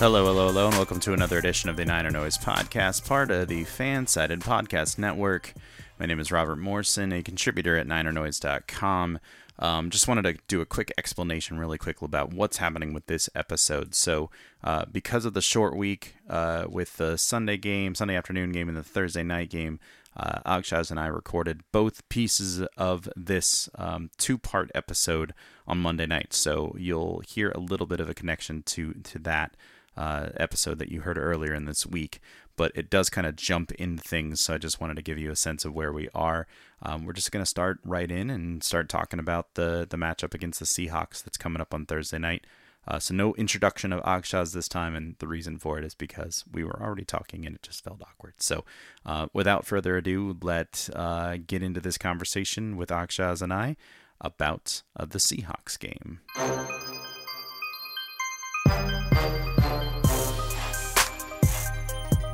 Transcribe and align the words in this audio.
Hello, 0.00 0.24
hello, 0.24 0.46
hello, 0.46 0.68
and 0.68 0.76
welcome 0.76 0.98
to 1.00 1.12
another 1.12 1.36
edition 1.36 1.68
of 1.68 1.76
the 1.76 1.84
Niner 1.84 2.10
Noise 2.10 2.38
Podcast, 2.38 3.06
part 3.06 3.30
of 3.30 3.48
the 3.48 3.64
Fansided 3.66 4.38
Podcast 4.38 4.96
Network. 4.96 5.52
My 5.98 6.06
name 6.06 6.18
is 6.18 6.32
Robert 6.32 6.56
Morrison, 6.56 7.12
a 7.12 7.22
contributor 7.22 7.76
at 7.76 7.86
NinerNoise.com. 7.86 9.18
Um, 9.58 9.90
just 9.90 10.08
wanted 10.08 10.22
to 10.22 10.38
do 10.48 10.62
a 10.62 10.64
quick 10.64 10.90
explanation, 10.96 11.58
really 11.58 11.76
quick, 11.76 12.00
about 12.00 12.32
what's 12.32 12.56
happening 12.56 12.94
with 12.94 13.08
this 13.08 13.28
episode. 13.34 13.94
So, 13.94 14.30
uh, 14.64 14.86
because 14.90 15.26
of 15.26 15.34
the 15.34 15.42
short 15.42 15.76
week 15.76 16.14
uh, 16.30 16.64
with 16.66 16.96
the 16.96 17.18
Sunday 17.18 17.58
game, 17.58 17.94
Sunday 17.94 18.16
afternoon 18.16 18.52
game, 18.52 18.70
and 18.70 18.78
the 18.78 18.82
Thursday 18.82 19.22
night 19.22 19.50
game, 19.50 19.80
uh, 20.16 20.40
Agshaz 20.46 20.90
and 20.90 20.98
I 20.98 21.08
recorded 21.08 21.60
both 21.72 22.08
pieces 22.08 22.62
of 22.78 23.06
this 23.14 23.68
um, 23.74 24.08
two-part 24.16 24.70
episode 24.74 25.34
on 25.68 25.76
Monday 25.76 26.06
night. 26.06 26.32
So 26.32 26.74
you'll 26.78 27.20
hear 27.20 27.50
a 27.50 27.60
little 27.60 27.86
bit 27.86 28.00
of 28.00 28.08
a 28.08 28.14
connection 28.14 28.62
to 28.62 28.94
to 28.94 29.18
that 29.18 29.54
uh, 29.96 30.30
episode 30.36 30.78
that 30.78 30.90
you 30.90 31.00
heard 31.00 31.18
earlier 31.18 31.54
in 31.54 31.64
this 31.64 31.86
week, 31.86 32.20
but 32.56 32.72
it 32.74 32.90
does 32.90 33.10
kind 33.10 33.26
of 33.26 33.36
jump 33.36 33.72
in 33.72 33.98
things. 33.98 34.40
So 34.40 34.54
I 34.54 34.58
just 34.58 34.80
wanted 34.80 34.96
to 34.96 35.02
give 35.02 35.18
you 35.18 35.30
a 35.30 35.36
sense 35.36 35.64
of 35.64 35.74
where 35.74 35.92
we 35.92 36.08
are. 36.14 36.46
Um, 36.82 37.04
we're 37.04 37.12
just 37.12 37.32
going 37.32 37.42
to 37.42 37.50
start 37.50 37.78
right 37.84 38.10
in 38.10 38.30
and 38.30 38.62
start 38.62 38.88
talking 38.88 39.18
about 39.18 39.54
the 39.54 39.86
the 39.88 39.96
matchup 39.96 40.34
against 40.34 40.60
the 40.60 40.66
Seahawks 40.66 41.22
that's 41.22 41.36
coming 41.36 41.60
up 41.60 41.74
on 41.74 41.86
Thursday 41.86 42.18
night. 42.18 42.46
Uh, 42.88 42.98
so 42.98 43.14
no 43.14 43.34
introduction 43.34 43.92
of 43.92 44.02
Agshaz 44.04 44.52
this 44.52 44.68
time, 44.68 44.96
and 44.96 45.14
the 45.18 45.28
reason 45.28 45.58
for 45.58 45.78
it 45.78 45.84
is 45.84 45.94
because 45.94 46.44
we 46.50 46.64
were 46.64 46.82
already 46.82 47.04
talking 47.04 47.44
and 47.44 47.54
it 47.54 47.62
just 47.62 47.84
felt 47.84 48.02
awkward. 48.02 48.34
So 48.38 48.64
uh, 49.04 49.26
without 49.32 49.66
further 49.66 49.96
ado, 49.96 50.36
let 50.42 50.88
uh, 50.94 51.36
get 51.46 51.62
into 51.62 51.80
this 51.80 51.98
conversation 51.98 52.76
with 52.76 52.88
Agshaz 52.88 53.42
and 53.42 53.52
I 53.52 53.76
about 54.20 54.82
uh, 54.96 55.04
the 55.04 55.18
Seahawks 55.18 55.78
game. 55.78 56.20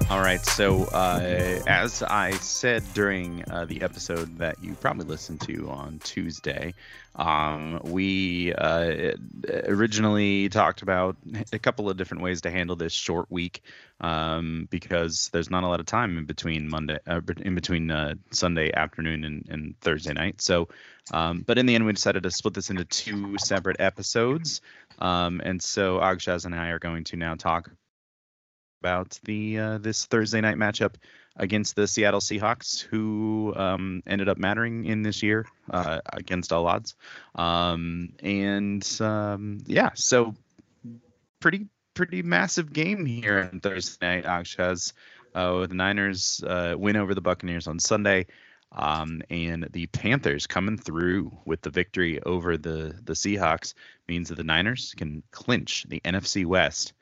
All 0.08 0.20
right. 0.20 0.44
So, 0.46 0.84
uh, 0.84 1.60
as 1.66 2.00
I 2.00 2.30
said 2.30 2.84
during 2.94 3.42
uh, 3.50 3.64
the 3.64 3.82
episode 3.82 4.38
that 4.38 4.62
you 4.62 4.74
probably 4.74 5.04
listened 5.04 5.40
to 5.42 5.68
on 5.68 5.98
Tuesday, 5.98 6.74
um, 7.16 7.80
we 7.82 8.54
uh, 8.54 9.14
originally 9.64 10.48
talked 10.48 10.82
about 10.82 11.16
a 11.52 11.58
couple 11.58 11.90
of 11.90 11.96
different 11.96 12.22
ways 12.22 12.42
to 12.42 12.52
handle 12.52 12.76
this 12.76 12.92
short 12.92 13.32
week 13.32 13.62
um, 14.00 14.68
because 14.70 15.28
there's 15.32 15.50
not 15.50 15.64
a 15.64 15.66
lot 15.66 15.80
of 15.80 15.86
time 15.86 16.18
in 16.18 16.24
between 16.24 16.68
Monday, 16.68 16.98
uh, 17.04 17.20
in 17.38 17.56
between 17.56 17.90
uh, 17.90 18.14
Sunday 18.30 18.72
afternoon 18.72 19.24
and, 19.24 19.48
and, 19.50 19.80
Thursday 19.80 20.12
night. 20.12 20.40
So, 20.40 20.68
um, 21.10 21.42
but 21.44 21.58
in 21.58 21.66
the 21.66 21.74
end, 21.74 21.84
we 21.84 21.92
decided 21.92 22.22
to 22.22 22.30
split 22.30 22.54
this 22.54 22.70
into 22.70 22.84
two 22.84 23.38
separate 23.38 23.80
episodes. 23.80 24.60
Um, 25.00 25.40
and 25.44 25.60
so, 25.60 25.98
Agshaz 25.98 26.44
and 26.44 26.54
I 26.54 26.68
are 26.68 26.78
going 26.78 27.04
to 27.04 27.16
now 27.16 27.34
talk 27.34 27.70
about 28.80 29.18
the 29.24 29.58
uh, 29.58 29.78
this 29.78 30.06
Thursday 30.06 30.40
night 30.40 30.56
matchup 30.56 30.94
against 31.36 31.76
the 31.76 31.86
Seattle 31.86 32.20
Seahawks, 32.20 32.80
who 32.80 33.52
um, 33.56 34.02
ended 34.06 34.28
up 34.28 34.38
mattering 34.38 34.86
in 34.86 35.02
this 35.02 35.22
year 35.22 35.46
uh, 35.70 36.00
against 36.12 36.52
all 36.52 36.66
odds. 36.66 36.94
Um, 37.34 38.12
and 38.22 38.86
um, 39.00 39.58
yeah, 39.66 39.90
so 39.94 40.34
pretty 41.40 41.66
pretty 41.94 42.22
massive 42.22 42.72
game 42.72 43.06
here 43.06 43.50
on 43.52 43.60
Thursday 43.60 44.06
night. 44.06 44.24
Akshaz 44.24 44.92
uh, 45.34 45.56
with 45.60 45.70
the 45.70 45.76
Niners 45.76 46.42
uh, 46.46 46.74
win 46.76 46.96
over 46.96 47.14
the 47.14 47.20
Buccaneers 47.20 47.66
on 47.66 47.78
Sunday. 47.78 48.26
Um, 48.72 49.22
and 49.30 49.68
the 49.72 49.86
Panthers 49.86 50.46
coming 50.46 50.76
through 50.76 51.32
with 51.44 51.62
the 51.62 51.70
victory 51.70 52.20
over 52.22 52.56
the 52.56 52.98
the 53.04 53.12
Seahawks 53.12 53.74
means 54.08 54.28
that 54.28 54.34
the 54.34 54.44
Niners 54.44 54.92
can 54.96 55.22
clinch 55.30 55.86
the 55.88 56.00
NFC 56.00 56.44
West 56.44 56.92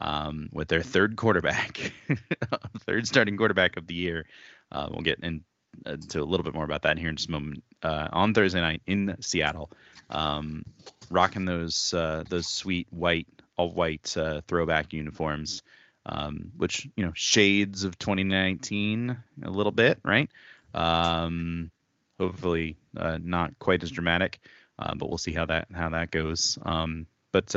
um, 0.00 0.48
with 0.52 0.68
their 0.68 0.82
third 0.82 1.16
quarterback, 1.16 1.92
third 2.80 3.06
starting 3.06 3.36
quarterback 3.36 3.76
of 3.76 3.86
the 3.86 3.94
year. 3.94 4.26
Uh, 4.70 4.88
we'll 4.90 5.02
get 5.02 5.20
into 5.20 6.22
a 6.22 6.24
little 6.24 6.44
bit 6.44 6.54
more 6.54 6.64
about 6.64 6.82
that 6.82 6.98
here 6.98 7.08
in 7.08 7.16
just 7.16 7.28
a 7.28 7.32
moment. 7.32 7.62
Uh, 7.82 8.08
on 8.12 8.32
Thursday 8.34 8.60
night 8.60 8.82
in 8.86 9.16
Seattle, 9.20 9.70
um, 10.10 10.64
rocking 11.10 11.44
those 11.44 11.92
uh, 11.94 12.24
those 12.28 12.46
sweet 12.46 12.86
white, 12.90 13.26
all 13.56 13.72
white 13.72 14.16
uh, 14.16 14.40
throwback 14.46 14.92
uniforms, 14.92 15.62
um, 16.06 16.52
which 16.56 16.88
you 16.96 17.04
know 17.04 17.12
shades 17.14 17.84
of 17.84 17.98
2019 17.98 19.16
a 19.44 19.50
little 19.50 19.72
bit, 19.72 19.98
right? 20.04 20.30
Um, 20.74 21.70
hopefully 22.18 22.76
uh, 22.96 23.18
not 23.22 23.58
quite 23.58 23.82
as 23.82 23.90
dramatic, 23.90 24.40
uh, 24.78 24.94
but 24.94 25.08
we'll 25.08 25.18
see 25.18 25.32
how 25.32 25.46
that 25.46 25.68
how 25.74 25.90
that 25.90 26.10
goes. 26.10 26.58
Um, 26.62 27.06
but 27.32 27.54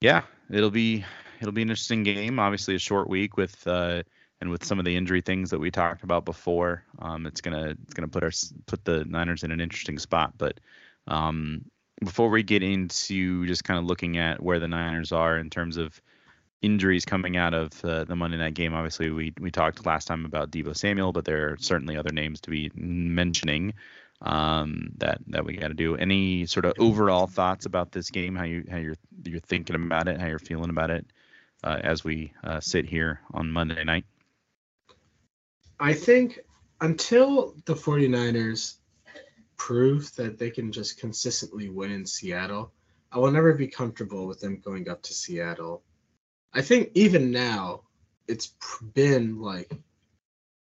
yeah, 0.00 0.22
it'll 0.50 0.70
be 0.70 1.04
it'll 1.42 1.52
be 1.52 1.62
an 1.62 1.68
interesting 1.68 2.04
game. 2.04 2.38
Obviously, 2.38 2.74
a 2.74 2.78
short 2.78 3.08
week 3.08 3.36
with 3.36 3.66
uh, 3.66 4.02
and 4.40 4.50
with 4.50 4.64
some 4.64 4.78
of 4.78 4.84
the 4.84 4.96
injury 4.96 5.20
things 5.20 5.50
that 5.50 5.58
we 5.58 5.70
talked 5.70 6.02
about 6.04 6.24
before. 6.24 6.84
Um, 7.00 7.26
it's 7.26 7.40
gonna 7.40 7.74
it's 7.82 7.94
gonna 7.94 8.08
put 8.08 8.22
our 8.22 8.32
put 8.66 8.84
the 8.84 9.04
Niners 9.04 9.42
in 9.42 9.50
an 9.50 9.60
interesting 9.60 9.98
spot. 9.98 10.34
But 10.38 10.60
um, 11.06 11.64
before 12.02 12.30
we 12.30 12.42
get 12.42 12.62
into 12.62 13.46
just 13.46 13.64
kind 13.64 13.78
of 13.78 13.84
looking 13.84 14.18
at 14.18 14.42
where 14.42 14.58
the 14.58 14.68
Niners 14.68 15.12
are 15.12 15.38
in 15.38 15.50
terms 15.50 15.76
of 15.76 16.00
injuries 16.60 17.04
coming 17.04 17.36
out 17.36 17.54
of 17.54 17.84
uh, 17.84 18.04
the 18.04 18.14
Monday 18.14 18.36
night 18.36 18.54
game, 18.54 18.74
obviously 18.74 19.10
we 19.10 19.32
we 19.40 19.50
talked 19.50 19.84
last 19.84 20.06
time 20.06 20.24
about 20.24 20.50
Deebo 20.50 20.76
Samuel, 20.76 21.12
but 21.12 21.24
there 21.24 21.52
are 21.52 21.56
certainly 21.58 21.96
other 21.96 22.12
names 22.12 22.40
to 22.42 22.50
be 22.50 22.70
mentioning 22.74 23.74
um, 24.22 24.90
that 24.98 25.18
that 25.28 25.44
we 25.44 25.56
got 25.56 25.68
to 25.68 25.74
do. 25.74 25.96
Any 25.96 26.46
sort 26.46 26.64
of 26.64 26.74
overall 26.78 27.26
thoughts 27.26 27.66
about 27.66 27.92
this 27.92 28.10
game? 28.10 28.36
How 28.36 28.44
you 28.44 28.64
how 28.70 28.76
you're 28.76 28.96
you're 29.24 29.40
thinking 29.40 29.76
about 29.76 30.08
it? 30.08 30.20
How 30.20 30.28
you're 30.28 30.38
feeling 30.38 30.70
about 30.70 30.90
it? 30.90 31.06
Uh, 31.62 31.78
as 31.82 32.04
we 32.04 32.32
uh, 32.44 32.60
sit 32.60 32.86
here 32.86 33.20
on 33.32 33.50
Monday 33.50 33.82
night? 33.84 34.04
I 35.78 35.94
think 35.94 36.40
until 36.80 37.54
the 37.64 37.74
49ers 37.74 38.76
prove 39.56 40.14
that 40.16 40.38
they 40.38 40.50
can 40.50 40.72
just 40.72 40.98
consistently 40.98 41.68
win 41.68 41.92
in 41.92 42.06
Seattle, 42.06 42.72
I 43.10 43.18
will 43.18 43.30
never 43.30 43.52
be 43.52 43.68
comfortable 43.68 44.26
with 44.26 44.40
them 44.40 44.60
going 44.64 44.88
up 44.88 45.02
to 45.02 45.14
Seattle. 45.14 45.82
I 46.52 46.62
think 46.62 46.90
even 46.94 47.30
now, 47.30 47.82
it's 48.26 48.54
been 48.94 49.40
like 49.40 49.70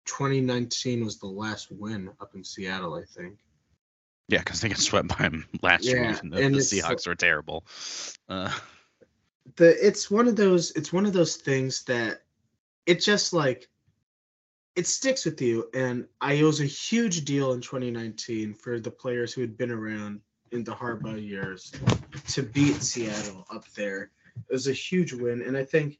2019 0.06 1.04
was 1.04 1.18
the 1.18 1.26
last 1.26 1.68
win 1.70 2.10
up 2.20 2.34
in 2.34 2.44
Seattle, 2.44 2.94
I 2.94 3.04
think. 3.04 3.38
Yeah, 4.28 4.38
because 4.38 4.60
they 4.60 4.68
got 4.68 4.78
swept 4.78 5.08
by 5.08 5.16
them 5.28 5.46
last 5.62 5.84
yeah, 5.84 5.92
year, 5.92 6.10
even 6.10 6.30
though 6.30 6.36
the 6.36 6.58
Seahawks 6.58 7.06
were 7.06 7.14
terrible. 7.14 7.64
Uh, 8.28 8.50
the 9.54 9.86
it's 9.86 10.10
one 10.10 10.26
of 10.26 10.36
those 10.36 10.72
it's 10.72 10.92
one 10.92 11.06
of 11.06 11.12
those 11.12 11.36
things 11.36 11.84
that 11.84 12.22
it 12.84 13.00
just 13.00 13.32
like 13.32 13.68
it 14.74 14.86
sticks 14.86 15.24
with 15.24 15.40
you 15.40 15.68
and 15.72 16.06
I 16.20 16.34
it 16.34 16.42
was 16.42 16.60
a 16.60 16.66
huge 16.66 17.24
deal 17.24 17.52
in 17.52 17.60
2019 17.60 18.54
for 18.54 18.80
the 18.80 18.90
players 18.90 19.32
who 19.32 19.40
had 19.40 19.56
been 19.56 19.70
around 19.70 20.20
in 20.52 20.64
the 20.64 20.74
Harbaugh 20.74 21.24
years 21.24 21.72
to 22.28 22.42
beat 22.42 22.82
Seattle 22.82 23.46
up 23.50 23.64
there. 23.74 24.10
It 24.48 24.52
was 24.52 24.68
a 24.68 24.72
huge 24.72 25.12
win 25.12 25.42
and 25.42 25.56
I 25.56 25.64
think 25.64 25.98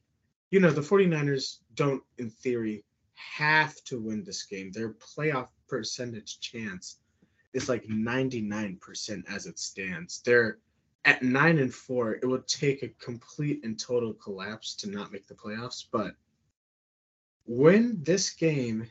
you 0.51 0.61
know 0.61 0.71
the 0.71 0.81
49ers 0.81 1.59
don't 1.75 2.03
in 2.19 2.31
theory 2.31 2.85
have 3.15 3.75
to 3.85 4.01
win 4.01 4.25
this 4.25 4.43
game. 4.45 4.73
Their 4.73 4.95
playoff 4.95 5.49
percentage 5.69 6.41
chance 6.41 6.99
is 7.55 7.69
like 7.69 7.85
99% 7.87 8.79
as 9.29 9.47
it 9.47 9.59
stands. 9.59 10.21
They're 10.25 10.59
at 11.07 11.23
nine 11.23 11.59
and 11.59 11.73
four, 11.73 12.15
it 12.15 12.27
would 12.27 12.47
take 12.49 12.83
a 12.83 12.89
complete 12.89 13.65
and 13.65 13.79
total 13.79 14.13
collapse 14.13 14.75
to 14.75 14.91
not 14.91 15.13
make 15.13 15.27
the 15.29 15.35
playoffs. 15.35 15.87
But 15.91 16.15
when 17.47 18.03
this 18.03 18.31
game, 18.31 18.91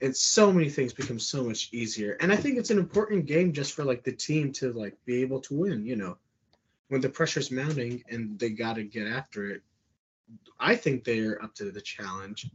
and 0.00 0.14
so 0.14 0.52
many 0.52 0.68
things 0.68 0.92
become 0.92 1.18
so 1.18 1.44
much 1.44 1.70
easier. 1.72 2.18
And 2.20 2.30
I 2.30 2.36
think 2.36 2.58
it's 2.58 2.70
an 2.70 2.78
important 2.78 3.24
game 3.24 3.54
just 3.54 3.72
for 3.72 3.84
like 3.84 4.04
the 4.04 4.12
team 4.12 4.52
to 4.54 4.70
like 4.70 4.98
be 5.06 5.22
able 5.22 5.40
to 5.42 5.54
win, 5.54 5.86
you 5.86 5.96
know, 5.96 6.18
when 6.88 7.00
the 7.00 7.08
pressure's 7.08 7.50
mounting 7.50 8.04
and 8.10 8.38
they 8.38 8.50
got 8.50 8.74
to 8.74 8.84
get 8.84 9.06
after 9.06 9.50
it. 9.50 9.62
I 10.60 10.76
think 10.76 11.04
they're 11.04 11.42
up 11.42 11.54
to 11.54 11.70
the 11.70 11.80
challenge. 11.80 12.50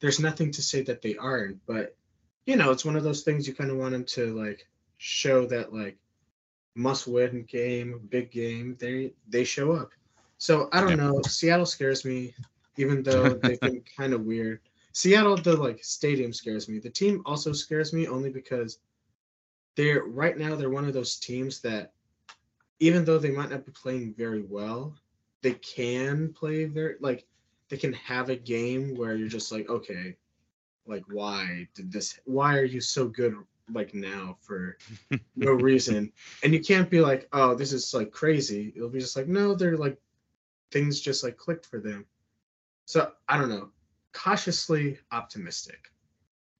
There's 0.00 0.18
nothing 0.18 0.50
to 0.52 0.62
say 0.62 0.82
that 0.82 1.02
they 1.02 1.16
aren't, 1.16 1.64
but 1.66 1.96
you 2.46 2.56
know, 2.56 2.72
it's 2.72 2.84
one 2.84 2.96
of 2.96 3.04
those 3.04 3.22
things 3.22 3.46
you 3.46 3.54
kind 3.54 3.70
of 3.70 3.76
want 3.76 3.92
them 3.92 4.04
to 4.04 4.34
like 4.34 4.66
show 4.96 5.46
that 5.46 5.72
like 5.72 5.98
must 6.78 7.08
win 7.08 7.44
game, 7.44 8.00
big 8.08 8.30
game, 8.30 8.76
they 8.80 9.14
they 9.28 9.44
show 9.44 9.72
up. 9.72 9.90
So 10.38 10.68
I 10.72 10.80
don't 10.80 10.96
Yeah. 10.96 10.96
know. 10.96 11.22
Seattle 11.26 11.66
scares 11.66 12.04
me, 12.04 12.36
even 12.76 13.02
though 13.02 13.34
they've 13.34 13.60
been 13.60 13.82
kind 13.98 14.14
of 14.14 14.22
weird. 14.24 14.60
Seattle, 14.92 15.36
the 15.40 15.56
like 15.56 15.82
stadium 15.84 16.32
scares 16.32 16.68
me. 16.68 16.78
The 16.78 16.90
team 16.90 17.22
also 17.26 17.52
scares 17.52 17.92
me 17.92 18.06
only 18.08 18.30
because 18.30 18.78
they're 19.76 20.04
right 20.04 20.38
now 20.38 20.56
they're 20.56 20.70
one 20.70 20.86
of 20.86 20.94
those 20.94 21.16
teams 21.18 21.60
that 21.62 21.94
even 22.80 23.04
though 23.04 23.18
they 23.18 23.30
might 23.30 23.50
not 23.50 23.66
be 23.66 23.72
playing 23.72 24.14
very 24.14 24.42
well, 24.42 24.96
they 25.42 25.54
can 25.54 26.32
play 26.32 26.64
very 26.66 26.96
like 27.00 27.26
they 27.70 27.76
can 27.76 27.92
have 27.94 28.30
a 28.30 28.36
game 28.36 28.96
where 28.96 29.16
you're 29.16 29.28
just 29.28 29.52
like, 29.52 29.68
okay, 29.68 30.16
like 30.86 31.04
why 31.08 31.68
did 31.74 31.92
this 31.92 32.18
why 32.24 32.56
are 32.56 32.64
you 32.64 32.80
so 32.80 33.08
good 33.08 33.34
like 33.72 33.94
now 33.94 34.36
for 34.40 34.78
no 35.36 35.52
reason? 35.52 36.12
And 36.42 36.52
you 36.52 36.60
can't 36.60 36.90
be 36.90 37.00
like, 37.00 37.28
oh, 37.32 37.54
this 37.54 37.72
is 37.72 37.92
like 37.94 38.10
crazy. 38.10 38.72
It'll 38.76 38.88
be 38.88 39.00
just 39.00 39.16
like, 39.16 39.28
no, 39.28 39.54
they're 39.54 39.76
like 39.76 39.98
things 40.70 41.00
just 41.00 41.24
like 41.24 41.36
clicked 41.36 41.66
for 41.66 41.80
them. 41.80 42.06
So 42.86 43.12
I 43.28 43.38
don't 43.38 43.50
know. 43.50 43.70
Cautiously 44.12 44.98
optimistic. 45.12 45.90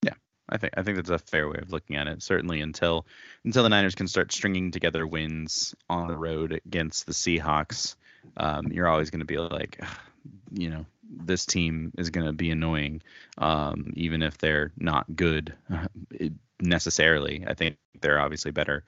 Yeah, 0.02 0.14
I 0.48 0.58
think 0.58 0.74
I 0.76 0.82
think 0.82 0.96
that's 0.96 1.10
a 1.10 1.18
fair 1.18 1.48
way 1.48 1.58
of 1.60 1.72
looking 1.72 1.96
at 1.96 2.06
it. 2.06 2.22
Certainly 2.22 2.60
until 2.60 3.06
until 3.44 3.62
the 3.62 3.68
Niners 3.68 3.94
can 3.94 4.06
start 4.08 4.32
stringing 4.32 4.70
together 4.70 5.06
wins 5.06 5.74
on 5.88 6.08
the 6.08 6.16
road 6.16 6.60
against 6.66 7.06
the 7.06 7.12
Seahawks, 7.12 7.96
um, 8.36 8.66
you're 8.70 8.88
always 8.88 9.10
going 9.10 9.20
to 9.20 9.26
be 9.26 9.38
like, 9.38 9.80
you 10.52 10.70
know, 10.70 10.84
this 11.10 11.46
team 11.46 11.92
is 11.96 12.10
going 12.10 12.26
to 12.26 12.32
be 12.32 12.50
annoying, 12.50 13.02
um, 13.38 13.92
even 13.96 14.22
if 14.22 14.38
they're 14.38 14.72
not 14.78 15.16
good 15.16 15.54
it- 16.10 16.32
necessarily. 16.60 17.44
I 17.46 17.54
think 17.54 17.76
they're 18.00 18.20
obviously 18.20 18.50
better 18.50 18.84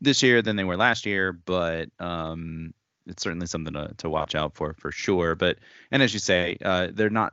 this 0.00 0.22
year 0.22 0.42
than 0.42 0.56
they 0.56 0.64
were 0.64 0.76
last 0.76 1.06
year, 1.06 1.32
but 1.32 1.90
um, 1.98 2.72
it's 3.06 3.22
certainly 3.22 3.46
something 3.46 3.74
to, 3.74 3.92
to 3.98 4.08
watch 4.08 4.34
out 4.34 4.54
for 4.54 4.74
for 4.74 4.92
sure. 4.92 5.34
But 5.34 5.58
and 5.90 6.02
as 6.02 6.12
you 6.12 6.20
say, 6.20 6.56
uh, 6.64 6.88
they're 6.92 7.10
not 7.10 7.32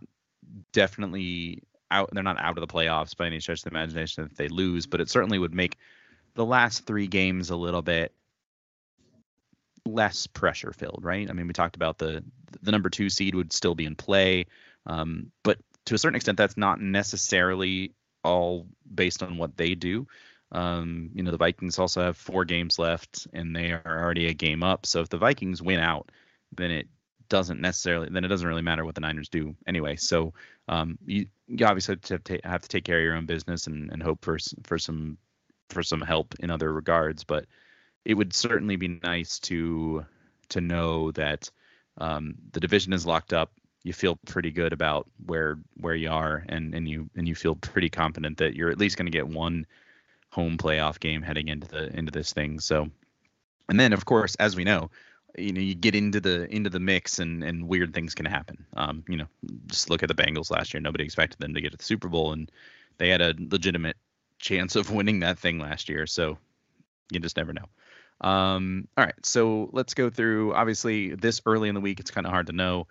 definitely 0.71 1.63
out 1.91 2.09
they're 2.11 2.23
not 2.23 2.39
out 2.39 2.57
of 2.57 2.67
the 2.67 2.73
playoffs 2.73 3.15
by 3.15 3.25
any 3.25 3.39
stretch 3.39 3.59
of 3.59 3.63
the 3.65 3.69
imagination 3.69 4.23
if 4.25 4.35
they 4.35 4.47
lose 4.47 4.85
but 4.85 5.01
it 5.01 5.09
certainly 5.09 5.39
would 5.39 5.53
make 5.53 5.77
the 6.35 6.45
last 6.45 6.85
three 6.85 7.07
games 7.07 7.49
a 7.49 7.55
little 7.55 7.81
bit 7.81 8.13
less 9.85 10.27
pressure 10.27 10.73
filled 10.73 10.99
right 11.01 11.29
i 11.29 11.33
mean 11.33 11.47
we 11.47 11.53
talked 11.53 11.75
about 11.75 11.97
the 11.97 12.23
the 12.61 12.71
number 12.71 12.89
two 12.89 13.09
seed 13.09 13.35
would 13.35 13.53
still 13.53 13.75
be 13.75 13.85
in 13.85 13.95
play 13.95 14.45
um, 14.85 15.31
but 15.43 15.57
to 15.85 15.95
a 15.95 15.97
certain 15.97 16.15
extent 16.15 16.37
that's 16.37 16.57
not 16.57 16.79
necessarily 16.79 17.93
all 18.27 18.67
based 18.93 19.23
on 19.23 19.37
what 19.37 19.55
they 19.57 19.75
do 19.75 20.07
um, 20.51 21.09
you 21.13 21.23
know 21.23 21.31
the 21.31 21.37
vikings 21.37 21.79
also 21.79 22.01
have 22.01 22.17
four 22.17 22.45
games 22.45 22.79
left 22.79 23.27
and 23.33 23.55
they 23.55 23.71
are 23.71 23.99
already 24.03 24.27
a 24.27 24.33
game 24.33 24.63
up 24.63 24.85
so 24.85 25.01
if 25.01 25.09
the 25.09 25.17
vikings 25.17 25.61
win 25.61 25.79
out 25.79 26.11
then 26.55 26.71
it 26.71 26.87
doesn't 27.29 27.59
necessarily 27.59 28.07
then 28.09 28.23
it 28.23 28.29
doesn't 28.29 28.47
really 28.47 28.61
matter 28.61 28.85
what 28.85 28.95
the 28.95 29.01
niners 29.01 29.27
do 29.29 29.55
anyway 29.67 29.95
so 29.95 30.33
um, 30.69 30.97
you, 31.05 31.25
you 31.47 31.65
obviously 31.65 31.97
have 32.11 32.23
to, 32.23 32.39
have 32.43 32.61
to 32.61 32.67
take 32.67 32.83
care 32.83 32.97
of 32.97 33.03
your 33.03 33.15
own 33.15 33.25
business 33.25 33.67
and, 33.67 33.91
and 33.91 34.03
hope 34.03 34.23
for 34.23 34.37
for 34.63 34.77
some 34.77 35.17
for 35.69 35.83
some 35.83 36.01
help 36.01 36.35
in 36.39 36.49
other 36.49 36.71
regards. 36.71 37.23
But 37.23 37.45
it 38.05 38.13
would 38.13 38.33
certainly 38.33 38.75
be 38.75 38.99
nice 39.03 39.39
to 39.39 40.05
to 40.49 40.61
know 40.61 41.11
that 41.11 41.49
um, 41.97 42.35
the 42.51 42.59
division 42.59 42.93
is 42.93 43.05
locked 43.05 43.33
up. 43.33 43.51
You 43.87 43.93
feel 43.93 44.17
pretty 44.27 44.51
good 44.51 44.73
about 44.73 45.07
where 45.25 45.57
where 45.77 45.95
you 45.95 46.11
are, 46.11 46.43
and 46.49 46.75
and 46.75 46.87
you 46.87 47.09
and 47.15 47.27
you 47.27 47.35
feel 47.35 47.55
pretty 47.55 47.89
confident 47.89 48.37
that 48.37 48.55
you're 48.55 48.69
at 48.69 48.77
least 48.77 48.97
going 48.97 49.05
to 49.05 49.17
get 49.17 49.27
one 49.27 49.65
home 50.29 50.57
playoff 50.57 50.99
game 50.99 51.21
heading 51.21 51.47
into 51.47 51.67
the 51.67 51.97
into 51.97 52.11
this 52.11 52.33
thing. 52.33 52.59
So, 52.59 52.89
and 53.69 53.79
then 53.79 53.93
of 53.93 54.05
course, 54.05 54.35
as 54.35 54.55
we 54.55 54.63
know, 54.65 54.91
you 55.37 55.53
know 55.53 55.61
you 55.61 55.75
get 55.75 55.95
into 55.95 56.19
the 56.19 56.53
into 56.53 56.69
the 56.69 56.79
mix 56.79 57.19
and 57.19 57.43
and 57.43 57.67
weird 57.67 57.93
things 57.93 58.15
can 58.15 58.25
happen. 58.25 58.65
Um 58.75 59.03
you 59.07 59.17
know 59.17 59.27
just 59.67 59.89
look 59.89 60.03
at 60.03 60.09
the 60.09 60.15
bengals 60.15 60.51
last 60.51 60.73
year. 60.73 60.81
Nobody 60.81 61.03
expected 61.03 61.39
them 61.39 61.53
to 61.53 61.61
get 61.61 61.71
to 61.71 61.77
the 61.77 61.83
super 61.83 62.09
bowl 62.09 62.33
and 62.33 62.51
they 62.97 63.09
had 63.09 63.21
a 63.21 63.35
legitimate 63.37 63.97
chance 64.39 64.75
of 64.75 64.91
winning 64.91 65.19
that 65.19 65.39
thing 65.39 65.59
last 65.59 65.89
year. 65.89 66.07
So 66.07 66.37
you 67.11 67.19
just 67.19 67.37
never 67.37 67.53
know. 67.53 67.65
Um 68.27 68.87
all 68.97 69.05
right 69.05 69.25
so 69.25 69.69
let's 69.71 69.93
go 69.93 70.09
through 70.09 70.55
obviously 70.55 71.13
this 71.13 71.41
early 71.45 71.69
in 71.69 71.75
the 71.75 71.81
week 71.81 71.99
it's 71.99 72.11
kind 72.11 72.25
of 72.25 72.33
hard 72.33 72.47
to 72.47 72.53
know 72.53 72.87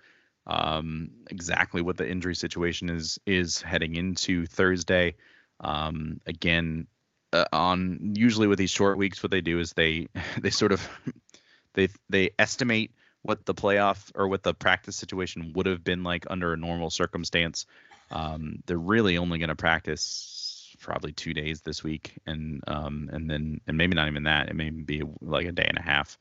um 0.46 1.10
exactly 1.30 1.82
what 1.82 1.96
the 1.96 2.08
injury 2.08 2.34
situation 2.34 2.88
is 2.88 3.18
is 3.26 3.60
heading 3.60 3.96
into 3.96 4.46
thursday 4.46 5.14
um 5.60 6.20
again 6.26 6.86
uh, 7.32 7.44
on 7.52 8.14
usually 8.14 8.46
with 8.46 8.58
these 8.58 8.70
short 8.70 8.96
weeks 8.96 9.22
what 9.22 9.30
they 9.30 9.40
do 9.40 9.58
is 9.58 9.72
they 9.72 10.06
they 10.40 10.50
sort 10.50 10.72
of 10.72 10.88
they 11.74 11.88
they 12.08 12.30
estimate 12.38 12.92
what 13.26 13.44
the 13.44 13.54
playoff 13.54 14.10
or 14.14 14.28
what 14.28 14.44
the 14.44 14.54
practice 14.54 14.94
situation 14.94 15.52
would 15.54 15.66
have 15.66 15.82
been 15.82 16.04
like 16.04 16.24
under 16.30 16.52
a 16.52 16.56
normal 16.56 16.90
circumstance. 16.90 17.66
Um, 18.12 18.62
they're 18.66 18.78
really 18.78 19.18
only 19.18 19.38
going 19.38 19.48
to 19.48 19.56
practice 19.56 20.76
probably 20.78 21.10
two 21.10 21.34
days 21.34 21.60
this 21.62 21.82
week, 21.82 22.14
and 22.24 22.62
um, 22.68 23.10
and 23.12 23.28
then 23.28 23.60
and 23.66 23.76
maybe 23.76 23.96
not 23.96 24.06
even 24.06 24.22
that. 24.24 24.48
It 24.48 24.54
may 24.54 24.70
be 24.70 25.02
like 25.20 25.46
a 25.46 25.52
day 25.52 25.66
and 25.68 25.78
a 25.78 25.82
half. 25.82 26.16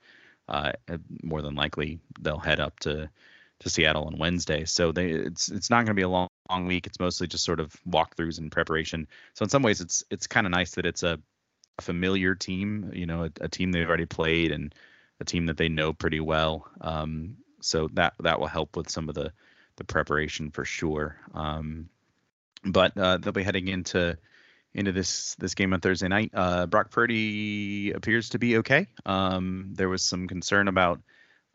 Uh, 0.49 0.71
more 1.23 1.43
than 1.43 1.55
likely, 1.55 1.99
they'll 2.19 2.39
head 2.39 2.59
up 2.59 2.79
to 2.79 3.09
to 3.59 3.69
Seattle 3.69 4.05
on 4.05 4.17
Wednesday. 4.17 4.65
So 4.65 4.91
they 4.91 5.11
it's 5.11 5.49
it's 5.49 5.69
not 5.69 5.77
going 5.77 5.87
to 5.87 5.93
be 5.93 6.01
a 6.01 6.09
long, 6.09 6.27
long 6.49 6.67
week. 6.67 6.87
It's 6.87 6.99
mostly 6.99 7.27
just 7.27 7.43
sort 7.43 7.59
of 7.59 7.75
walkthroughs 7.87 8.37
and 8.37 8.51
preparation. 8.51 9.07
So 9.33 9.43
in 9.43 9.49
some 9.49 9.63
ways, 9.63 9.81
it's 9.81 10.03
it's 10.09 10.27
kind 10.27 10.45
of 10.45 10.51
nice 10.51 10.71
that 10.71 10.85
it's 10.85 11.03
a, 11.03 11.19
familiar 11.81 12.35
team. 12.35 12.91
You 12.93 13.05
know, 13.05 13.23
a, 13.23 13.31
a 13.41 13.49
team 13.49 13.73
they've 13.73 13.87
already 13.87 14.05
played 14.05 14.53
and 14.53 14.73
a 15.19 15.25
team 15.25 15.47
that 15.47 15.57
they 15.57 15.67
know 15.67 15.91
pretty 15.91 16.21
well. 16.21 16.69
Um, 16.79 17.35
so 17.59 17.89
that 17.93 18.13
that 18.19 18.39
will 18.39 18.47
help 18.47 18.77
with 18.77 18.89
some 18.89 19.09
of 19.09 19.15
the 19.15 19.33
the 19.77 19.83
preparation 19.83 20.51
for 20.51 20.63
sure. 20.63 21.17
Um, 21.33 21.89
but 22.63 22.97
uh, 22.97 23.17
they'll 23.17 23.33
be 23.33 23.43
heading 23.43 23.67
into 23.67 24.17
into 24.73 24.91
this 24.91 25.35
this 25.35 25.55
game 25.55 25.73
on 25.73 25.81
Thursday 25.81 26.07
night. 26.07 26.31
Uh, 26.33 26.65
Brock 26.65 26.91
Purdy 26.91 27.91
appears 27.91 28.29
to 28.29 28.39
be 28.39 28.57
okay. 28.57 28.87
Um, 29.05 29.71
there 29.73 29.89
was 29.89 30.03
some 30.03 30.27
concern 30.27 30.67
about 30.67 31.01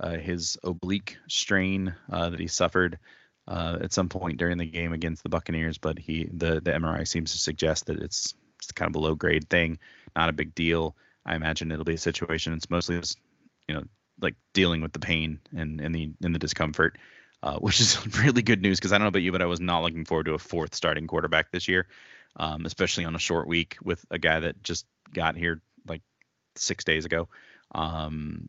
his 0.08 0.56
oblique 0.64 1.18
strain 1.28 1.94
uh, 2.10 2.30
that 2.30 2.40
he 2.40 2.46
suffered 2.46 2.98
uh, 3.46 3.78
at 3.82 3.92
some 3.92 4.08
point 4.08 4.38
during 4.38 4.58
the 4.58 4.66
game 4.66 4.92
against 4.92 5.22
the 5.22 5.28
Buccaneers, 5.28 5.78
but 5.78 5.98
he 5.98 6.28
the 6.32 6.60
the 6.60 6.72
MRI 6.72 7.06
seems 7.06 7.32
to 7.32 7.38
suggest 7.38 7.86
that 7.86 8.00
it's 8.00 8.34
it's 8.58 8.72
kind 8.72 8.90
of 8.90 8.96
a 8.96 9.04
low 9.04 9.14
grade 9.14 9.48
thing, 9.48 9.78
not 10.14 10.28
a 10.28 10.32
big 10.34 10.54
deal. 10.54 10.96
I 11.24 11.34
imagine 11.34 11.72
it'll 11.72 11.84
be 11.84 11.94
a 11.94 11.98
situation. 11.98 12.52
It's 12.52 12.70
mostly 12.70 13.00
just 13.00 13.18
you 13.68 13.74
know 13.74 13.84
like 14.20 14.36
dealing 14.52 14.82
with 14.82 14.92
the 14.92 15.00
pain 15.00 15.40
and 15.54 15.80
and 15.80 15.94
the 15.94 16.12
and 16.22 16.34
the 16.34 16.38
discomfort, 16.38 16.98
uh, 17.42 17.56
which 17.58 17.80
is 17.80 17.98
really 18.22 18.42
good 18.42 18.62
news 18.62 18.78
because 18.78 18.92
I 18.92 18.98
don't 18.98 19.04
know 19.04 19.08
about 19.08 19.22
you, 19.22 19.32
but 19.32 19.42
I 19.42 19.46
was 19.46 19.60
not 19.60 19.82
looking 19.82 20.04
forward 20.04 20.26
to 20.26 20.34
a 20.34 20.38
fourth 20.38 20.74
starting 20.74 21.06
quarterback 21.06 21.50
this 21.50 21.68
year, 21.68 21.88
um, 22.36 22.66
especially 22.66 23.04
on 23.04 23.16
a 23.16 23.20
short 23.20 23.48
week 23.48 23.76
with 23.82 24.04
a 24.10 24.18
guy 24.18 24.40
that 24.40 24.62
just 24.62 24.86
got 25.12 25.36
here 25.36 25.60
like 25.86 26.02
six 26.56 26.84
days 26.84 27.04
ago. 27.04 27.28
Um, 27.74 28.48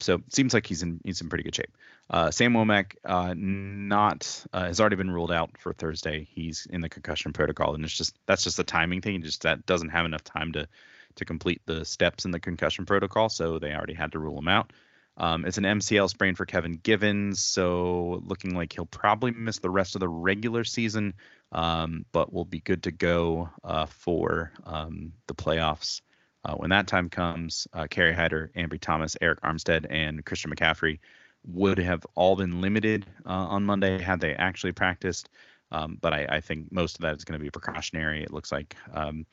so 0.00 0.16
it 0.16 0.34
seems 0.34 0.54
like 0.54 0.66
he's 0.66 0.82
in 0.82 1.00
he's 1.04 1.20
in 1.20 1.28
pretty 1.28 1.44
good 1.44 1.54
shape. 1.54 1.76
Uh, 2.08 2.30
Sam 2.30 2.54
Womack 2.54 2.96
uh, 3.04 3.34
not 3.36 4.44
uh, 4.52 4.64
has 4.66 4.80
already 4.80 4.96
been 4.96 5.10
ruled 5.10 5.32
out 5.32 5.50
for 5.58 5.72
Thursday. 5.72 6.28
He's 6.30 6.66
in 6.70 6.80
the 6.80 6.88
concussion 6.88 7.32
protocol, 7.32 7.74
and 7.74 7.84
it's 7.84 7.96
just 7.96 8.16
that's 8.26 8.44
just 8.44 8.58
a 8.58 8.64
timing 8.64 9.00
thing. 9.00 9.22
Just 9.22 9.42
that 9.42 9.66
doesn't 9.66 9.90
have 9.90 10.06
enough 10.06 10.24
time 10.24 10.52
to 10.52 10.68
to 11.16 11.24
complete 11.24 11.62
the 11.66 11.84
steps 11.84 12.24
in 12.24 12.30
the 12.30 12.40
concussion 12.40 12.86
protocol, 12.86 13.28
so 13.28 13.58
they 13.58 13.72
already 13.72 13.94
had 13.94 14.12
to 14.12 14.18
rule 14.18 14.38
him 14.38 14.48
out. 14.48 14.72
Um, 15.16 15.44
it's 15.44 15.58
an 15.58 15.64
MCL 15.64 16.08
sprain 16.08 16.34
for 16.34 16.46
Kevin 16.46 16.80
Givens, 16.82 17.40
so 17.40 18.22
looking 18.24 18.54
like 18.54 18.72
he'll 18.72 18.86
probably 18.86 19.32
miss 19.32 19.58
the 19.58 19.70
rest 19.70 19.94
of 19.94 20.00
the 20.00 20.08
regular 20.08 20.64
season, 20.64 21.14
um, 21.52 22.06
but 22.12 22.32
will 22.32 22.44
be 22.44 22.60
good 22.60 22.84
to 22.84 22.90
go 22.90 23.50
uh, 23.62 23.86
for 23.86 24.52
um, 24.64 25.12
the 25.26 25.34
playoffs. 25.34 26.00
Uh, 26.44 26.54
when 26.54 26.70
that 26.70 26.86
time 26.86 27.10
comes, 27.10 27.68
uh, 27.72 27.86
Kerry 27.88 28.12
Hyder, 28.12 28.50
Ambry 28.56 28.80
Thomas, 28.80 29.16
Arik 29.20 29.40
Armstead, 29.40 29.86
and 29.90 30.24
Christian 30.24 30.50
McCaffrey 30.50 30.98
would 31.46 31.78
have 31.78 32.06
all 32.14 32.36
been 32.36 32.60
limited 32.60 33.06
uh, 33.26 33.30
on 33.30 33.64
Monday 33.64 34.00
had 34.00 34.20
they 34.20 34.34
actually 34.34 34.72
practiced. 34.72 35.28
Um, 35.72 35.98
but 36.00 36.12
I, 36.12 36.26
I, 36.28 36.40
think 36.40 36.72
most 36.72 36.96
of 36.96 37.02
that 37.02 37.16
is 37.16 37.24
going 37.24 37.38
to 37.38 37.42
be 37.42 37.50
precautionary. 37.50 38.22
It 38.22 38.32
looks 38.32 38.50
like 38.50 38.74
um, 38.92 39.24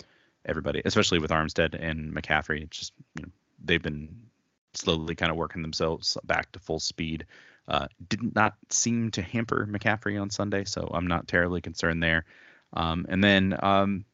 everybody, 0.46 0.82
especially 0.86 1.18
with 1.20 1.32
Armstead 1.32 1.74
and 1.80 2.14
McCaffrey, 2.14 2.70
just 2.70 2.94
you 3.16 3.24
know 3.24 3.30
they've 3.64 3.82
been 3.82 4.10
slowly 4.74 5.16
kind 5.16 5.32
of 5.32 5.38
working 5.38 5.64
themselves 5.64 6.16
back 6.26 6.52
to 6.52 6.60
full 6.60 6.80
speed. 6.80 7.26
Uh, 7.68 7.88
did 8.08 8.36
not 8.36 8.56
seem 8.70 9.12
to 9.12 9.22
hamper 9.22 9.68
McCaffrey 9.70 10.22
on 10.22 10.30
Sunday, 10.30 10.64
so 10.64 10.90
I'm 10.94 11.08
not 11.08 11.28
terribly 11.28 11.60
concerned 11.60 12.04
there. 12.04 12.26
Um, 12.74 13.06
and 13.10 13.24
then 13.24 13.58
um, 13.62 14.06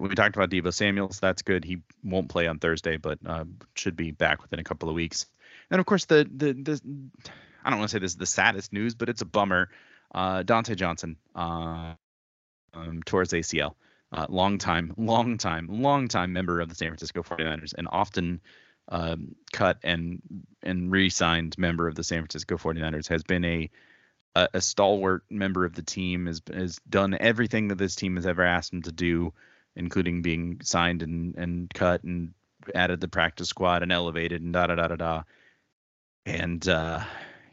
we 0.00 0.14
talked 0.14 0.36
about 0.36 0.50
Deebo 0.50 0.72
Samuels. 0.72 1.20
That's 1.20 1.42
good. 1.42 1.64
He 1.64 1.78
won't 2.02 2.28
play 2.28 2.46
on 2.46 2.58
Thursday, 2.58 2.96
but 2.96 3.18
uh, 3.26 3.44
should 3.74 3.96
be 3.96 4.10
back 4.10 4.42
within 4.42 4.58
a 4.58 4.64
couple 4.64 4.88
of 4.88 4.94
weeks. 4.94 5.26
And 5.70 5.80
of 5.80 5.86
course, 5.86 6.04
the 6.04 6.28
the 6.32 6.52
the 6.52 6.80
I 7.64 7.70
don't 7.70 7.78
want 7.78 7.90
to 7.90 7.96
say 7.96 8.00
this 8.00 8.12
is 8.12 8.16
the 8.16 8.26
saddest 8.26 8.72
news, 8.72 8.94
but 8.94 9.08
it's 9.08 9.22
a 9.22 9.26
bummer. 9.26 9.70
Uh, 10.12 10.42
Dontae 10.42 10.76
Johnson 10.76 11.16
uh, 11.34 11.94
um, 12.74 13.02
towards 13.04 13.32
ACL. 13.32 13.74
Uh, 14.12 14.26
long 14.28 14.58
time, 14.58 14.92
long 14.96 15.38
time, 15.38 15.68
long 15.70 16.08
time 16.08 16.32
member 16.32 16.60
of 16.60 16.68
the 16.68 16.74
San 16.74 16.88
Francisco 16.88 17.22
49ers, 17.22 17.74
and 17.78 17.86
often 17.92 18.40
um, 18.88 19.36
cut 19.52 19.78
and 19.84 20.20
and 20.62 20.90
re-signed 20.90 21.56
member 21.58 21.86
of 21.86 21.94
the 21.94 22.02
San 22.02 22.18
Francisco 22.20 22.56
49ers, 22.56 23.08
has 23.08 23.22
been 23.22 23.44
a 23.44 23.70
a, 24.34 24.48
a 24.54 24.60
stalwart 24.60 25.22
member 25.30 25.64
of 25.64 25.74
the 25.74 25.82
team, 25.82 26.26
has 26.26 26.42
has 26.52 26.80
done 26.88 27.16
everything 27.20 27.68
that 27.68 27.78
this 27.78 27.94
team 27.94 28.16
has 28.16 28.26
ever 28.26 28.42
asked 28.42 28.72
him 28.72 28.82
to 28.82 28.92
do, 28.92 29.32
including 29.76 30.22
being 30.22 30.60
signed 30.62 31.02
and 31.02 31.34
and 31.36 31.72
cut 31.72 32.02
and 32.04 32.34
added 32.74 33.00
the 33.00 33.08
practice 33.08 33.48
squad 33.48 33.82
and 33.82 33.92
elevated 33.92 34.42
and 34.42 34.52
da 34.52 34.66
da 34.66 34.74
da 34.74 34.88
da 34.88 34.96
da. 34.96 35.22
And 36.26 36.66
uh, 36.68 37.02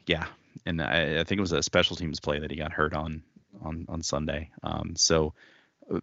yeah, 0.05 0.25
and 0.65 0.81
I, 0.81 1.19
I 1.19 1.23
think 1.23 1.39
it 1.39 1.41
was 1.41 1.53
a 1.53 1.63
special 1.63 1.95
teams 1.95 2.19
play 2.19 2.39
that 2.39 2.51
he 2.51 2.57
got 2.57 2.73
hurt 2.73 2.93
on 2.93 3.23
on 3.61 3.85
on 3.89 4.01
Sunday. 4.01 4.51
Um, 4.63 4.95
so 4.95 5.33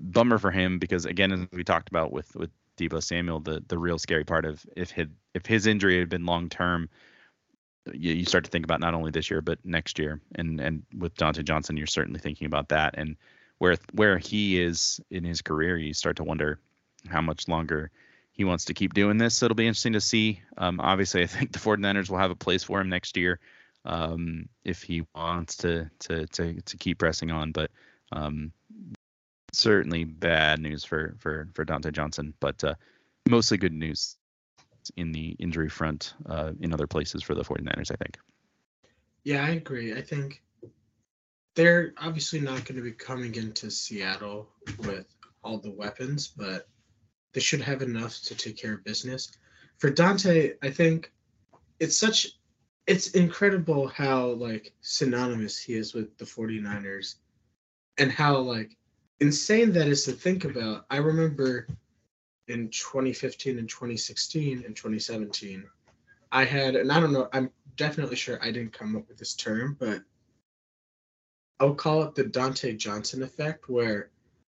bummer 0.00 0.38
for 0.38 0.50
him 0.50 0.78
because 0.78 1.04
again, 1.04 1.32
as 1.32 1.46
we 1.52 1.64
talked 1.64 1.88
about 1.88 2.12
with 2.12 2.34
with 2.34 2.50
Deebo 2.78 3.02
Samuel, 3.02 3.40
the 3.40 3.62
the 3.66 3.78
real 3.78 3.98
scary 3.98 4.24
part 4.24 4.44
of 4.44 4.64
if 4.76 4.90
his 4.90 5.08
if 5.34 5.46
his 5.46 5.66
injury 5.66 5.98
had 5.98 6.08
been 6.08 6.26
long 6.26 6.48
term, 6.48 6.88
you, 7.92 8.14
you 8.14 8.24
start 8.24 8.44
to 8.44 8.50
think 8.50 8.64
about 8.64 8.80
not 8.80 8.94
only 8.94 9.10
this 9.10 9.30
year 9.30 9.40
but 9.40 9.58
next 9.64 9.98
year. 9.98 10.20
And 10.34 10.60
and 10.60 10.82
with 10.96 11.14
Dontae 11.16 11.44
Johnson, 11.44 11.76
you're 11.76 11.86
certainly 11.86 12.20
thinking 12.20 12.46
about 12.46 12.70
that. 12.70 12.94
And 12.96 13.16
where 13.64 13.78
where 13.92 14.18
he 14.18 14.60
is 14.60 15.00
in 15.10 15.24
his 15.24 15.40
career, 15.40 15.78
you 15.78 15.94
start 15.94 16.16
to 16.16 16.24
wonder 16.24 16.58
how 17.08 17.22
much 17.22 17.48
longer 17.48 17.90
he 18.30 18.44
wants 18.44 18.66
to 18.66 18.74
keep 18.74 18.92
doing 18.92 19.16
this. 19.16 19.36
So 19.36 19.46
it'll 19.46 19.54
be 19.54 19.66
interesting 19.66 19.94
to 19.94 20.02
see. 20.02 20.42
Um, 20.58 20.80
obviously, 20.80 21.22
I 21.22 21.26
think 21.26 21.52
the 21.52 21.58
49ers 21.58 22.10
will 22.10 22.18
have 22.18 22.30
a 22.30 22.36
place 22.36 22.62
for 22.62 22.78
him 22.78 22.90
next 22.90 23.16
year 23.16 23.40
um, 23.86 24.50
if 24.64 24.82
he 24.82 25.06
wants 25.14 25.56
to 25.58 25.90
to 26.00 26.26
to 26.26 26.60
to 26.60 26.76
keep 26.76 26.98
pressing 26.98 27.30
on. 27.30 27.52
But 27.52 27.70
um, 28.12 28.52
certainly 29.54 30.04
bad 30.04 30.60
news 30.60 30.84
for 30.84 31.16
for 31.18 31.48
for 31.54 31.64
Dontae 31.64 31.90
Johnson, 31.90 32.34
but 32.40 32.62
uh, 32.62 32.74
mostly 33.30 33.56
good 33.56 33.72
news 33.72 34.18
in 34.98 35.12
the 35.12 35.36
injury 35.38 35.70
front 35.70 36.12
uh, 36.26 36.52
in 36.60 36.74
other 36.74 36.86
places 36.86 37.22
for 37.22 37.34
the 37.34 37.42
49ers, 37.42 37.90
I 37.90 37.96
think. 37.96 38.18
Yeah, 39.22 39.42
I 39.42 39.52
agree. 39.52 39.94
I 39.94 40.02
think 40.02 40.42
they're 41.54 41.92
obviously 41.98 42.40
not 42.40 42.64
going 42.64 42.76
to 42.76 42.82
be 42.82 42.92
coming 42.92 43.34
into 43.36 43.70
Seattle 43.70 44.48
with 44.78 45.06
all 45.42 45.58
the 45.58 45.70
weapons, 45.70 46.28
but 46.28 46.68
they 47.32 47.40
should 47.40 47.60
have 47.60 47.82
enough 47.82 48.20
to 48.22 48.34
take 48.34 48.56
care 48.56 48.74
of 48.74 48.84
business. 48.84 49.32
For 49.78 49.90
Dontae, 49.90 50.54
I 50.62 50.70
think 50.70 51.12
it's 51.80 51.98
such 51.98 52.28
it's 52.86 53.08
incredible 53.12 53.88
how 53.88 54.26
like 54.26 54.74
synonymous 54.82 55.58
he 55.58 55.74
is 55.74 55.94
with 55.94 56.16
the 56.18 56.24
49ers 56.24 57.16
and 57.98 58.12
how 58.12 58.36
like 58.38 58.76
insane 59.20 59.72
that 59.72 59.88
is 59.88 60.04
to 60.04 60.12
think 60.12 60.44
about. 60.44 60.84
I 60.90 60.98
remember 60.98 61.66
in 62.48 62.68
2015 62.68 63.58
and 63.58 63.68
2016 63.68 64.64
and 64.66 64.76
2017, 64.76 65.64
I 66.30 66.44
had, 66.44 66.76
and 66.76 66.92
I 66.92 67.00
don't 67.00 67.12
know, 67.12 67.28
I'm 67.32 67.50
definitely 67.76 68.16
sure 68.16 68.38
I 68.42 68.50
didn't 68.50 68.72
come 68.72 68.96
up 68.96 69.08
with 69.08 69.16
this 69.16 69.34
term, 69.34 69.76
but 69.78 70.02
I'll 71.60 71.74
call 71.74 72.02
it 72.02 72.14
the 72.14 72.24
Dontae 72.24 72.76
Johnson 72.76 73.22
effect, 73.22 73.68
where 73.68 74.10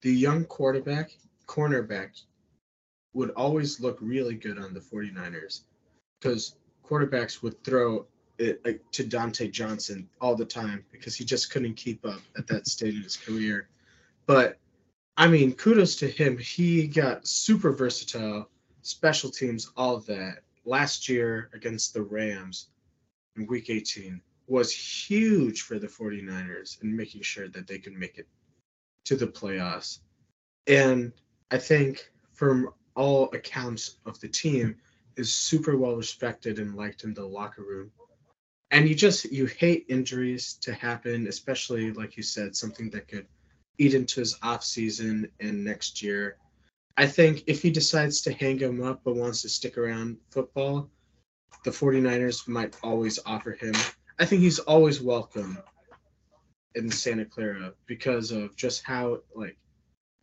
the 0.02 0.12
young 0.12 0.44
quarterback, 0.44 1.16
cornerback, 1.46 2.22
would 3.14 3.30
always 3.30 3.80
look 3.80 3.98
really 4.00 4.34
good 4.34 4.58
on 4.58 4.74
the 4.74 4.80
49ers 4.80 5.62
because 6.20 6.56
quarterbacks 6.84 7.42
would 7.42 7.62
throw 7.64 8.06
it 8.38 8.64
like, 8.64 8.82
to 8.92 9.04
Dontae 9.04 9.50
Johnson 9.50 10.08
all 10.20 10.34
the 10.34 10.44
time 10.44 10.84
because 10.90 11.14
he 11.14 11.24
just 11.24 11.50
couldn't 11.50 11.74
keep 11.74 12.04
up 12.04 12.20
at 12.36 12.46
that 12.48 12.66
stage 12.66 12.96
of 12.96 13.04
his 13.04 13.16
career. 13.16 13.68
But 14.26 14.58
I 15.16 15.28
mean, 15.28 15.52
kudos 15.52 15.96
to 15.96 16.08
him. 16.08 16.36
He 16.38 16.88
got 16.88 17.26
super 17.26 17.70
versatile, 17.72 18.48
special 18.82 19.30
teams, 19.30 19.70
all 19.76 19.98
that. 20.00 20.38
Last 20.64 21.08
year 21.08 21.50
against 21.52 21.94
the 21.94 22.02
Rams 22.02 22.68
in 23.36 23.46
week 23.46 23.70
18 23.70 24.20
was 24.46 24.72
huge 24.72 25.62
for 25.62 25.78
the 25.78 25.86
49ers 25.86 26.82
in 26.82 26.94
making 26.94 27.22
sure 27.22 27.48
that 27.48 27.66
they 27.66 27.78
could 27.78 27.94
make 27.94 28.18
it 28.18 28.28
to 29.04 29.16
the 29.16 29.26
playoffs. 29.26 30.00
And 30.66 31.12
I 31.50 31.58
think 31.58 32.10
from 32.32 32.70
all 32.94 33.30
accounts 33.32 33.96
of 34.06 34.20
the 34.20 34.28
team 34.28 34.76
is 35.16 35.32
super 35.32 35.76
well 35.76 35.96
respected 35.96 36.58
and 36.58 36.76
liked 36.76 37.04
in 37.04 37.14
the 37.14 37.24
locker 37.24 37.62
room. 37.62 37.90
And 38.70 38.88
you 38.88 38.94
just 38.94 39.30
you 39.30 39.46
hate 39.46 39.86
injuries 39.88 40.54
to 40.62 40.72
happen, 40.74 41.26
especially 41.28 41.92
like 41.92 42.16
you 42.16 42.22
said, 42.22 42.56
something 42.56 42.90
that 42.90 43.08
could 43.08 43.26
eat 43.78 43.94
into 43.94 44.20
his 44.20 44.36
off 44.42 44.64
season 44.64 45.28
and 45.40 45.64
next 45.64 46.02
year. 46.02 46.36
I 46.96 47.06
think 47.06 47.44
if 47.46 47.62
he 47.62 47.70
decides 47.70 48.20
to 48.22 48.32
hang 48.32 48.58
him 48.58 48.82
up 48.82 49.02
but 49.04 49.16
wants 49.16 49.42
to 49.42 49.48
stick 49.48 49.78
around 49.78 50.16
football, 50.30 50.90
the 51.64 51.70
49ers 51.70 52.46
might 52.46 52.76
always 52.82 53.18
offer 53.26 53.52
him. 53.52 53.74
I 54.18 54.26
think 54.26 54.42
he's 54.42 54.60
always 54.60 55.00
welcome 55.00 55.58
in 56.76 56.90
Santa 56.90 57.24
Clara 57.24 57.72
because 57.86 58.30
of 58.30 58.54
just 58.54 58.84
how 58.84 59.20
like 59.34 59.56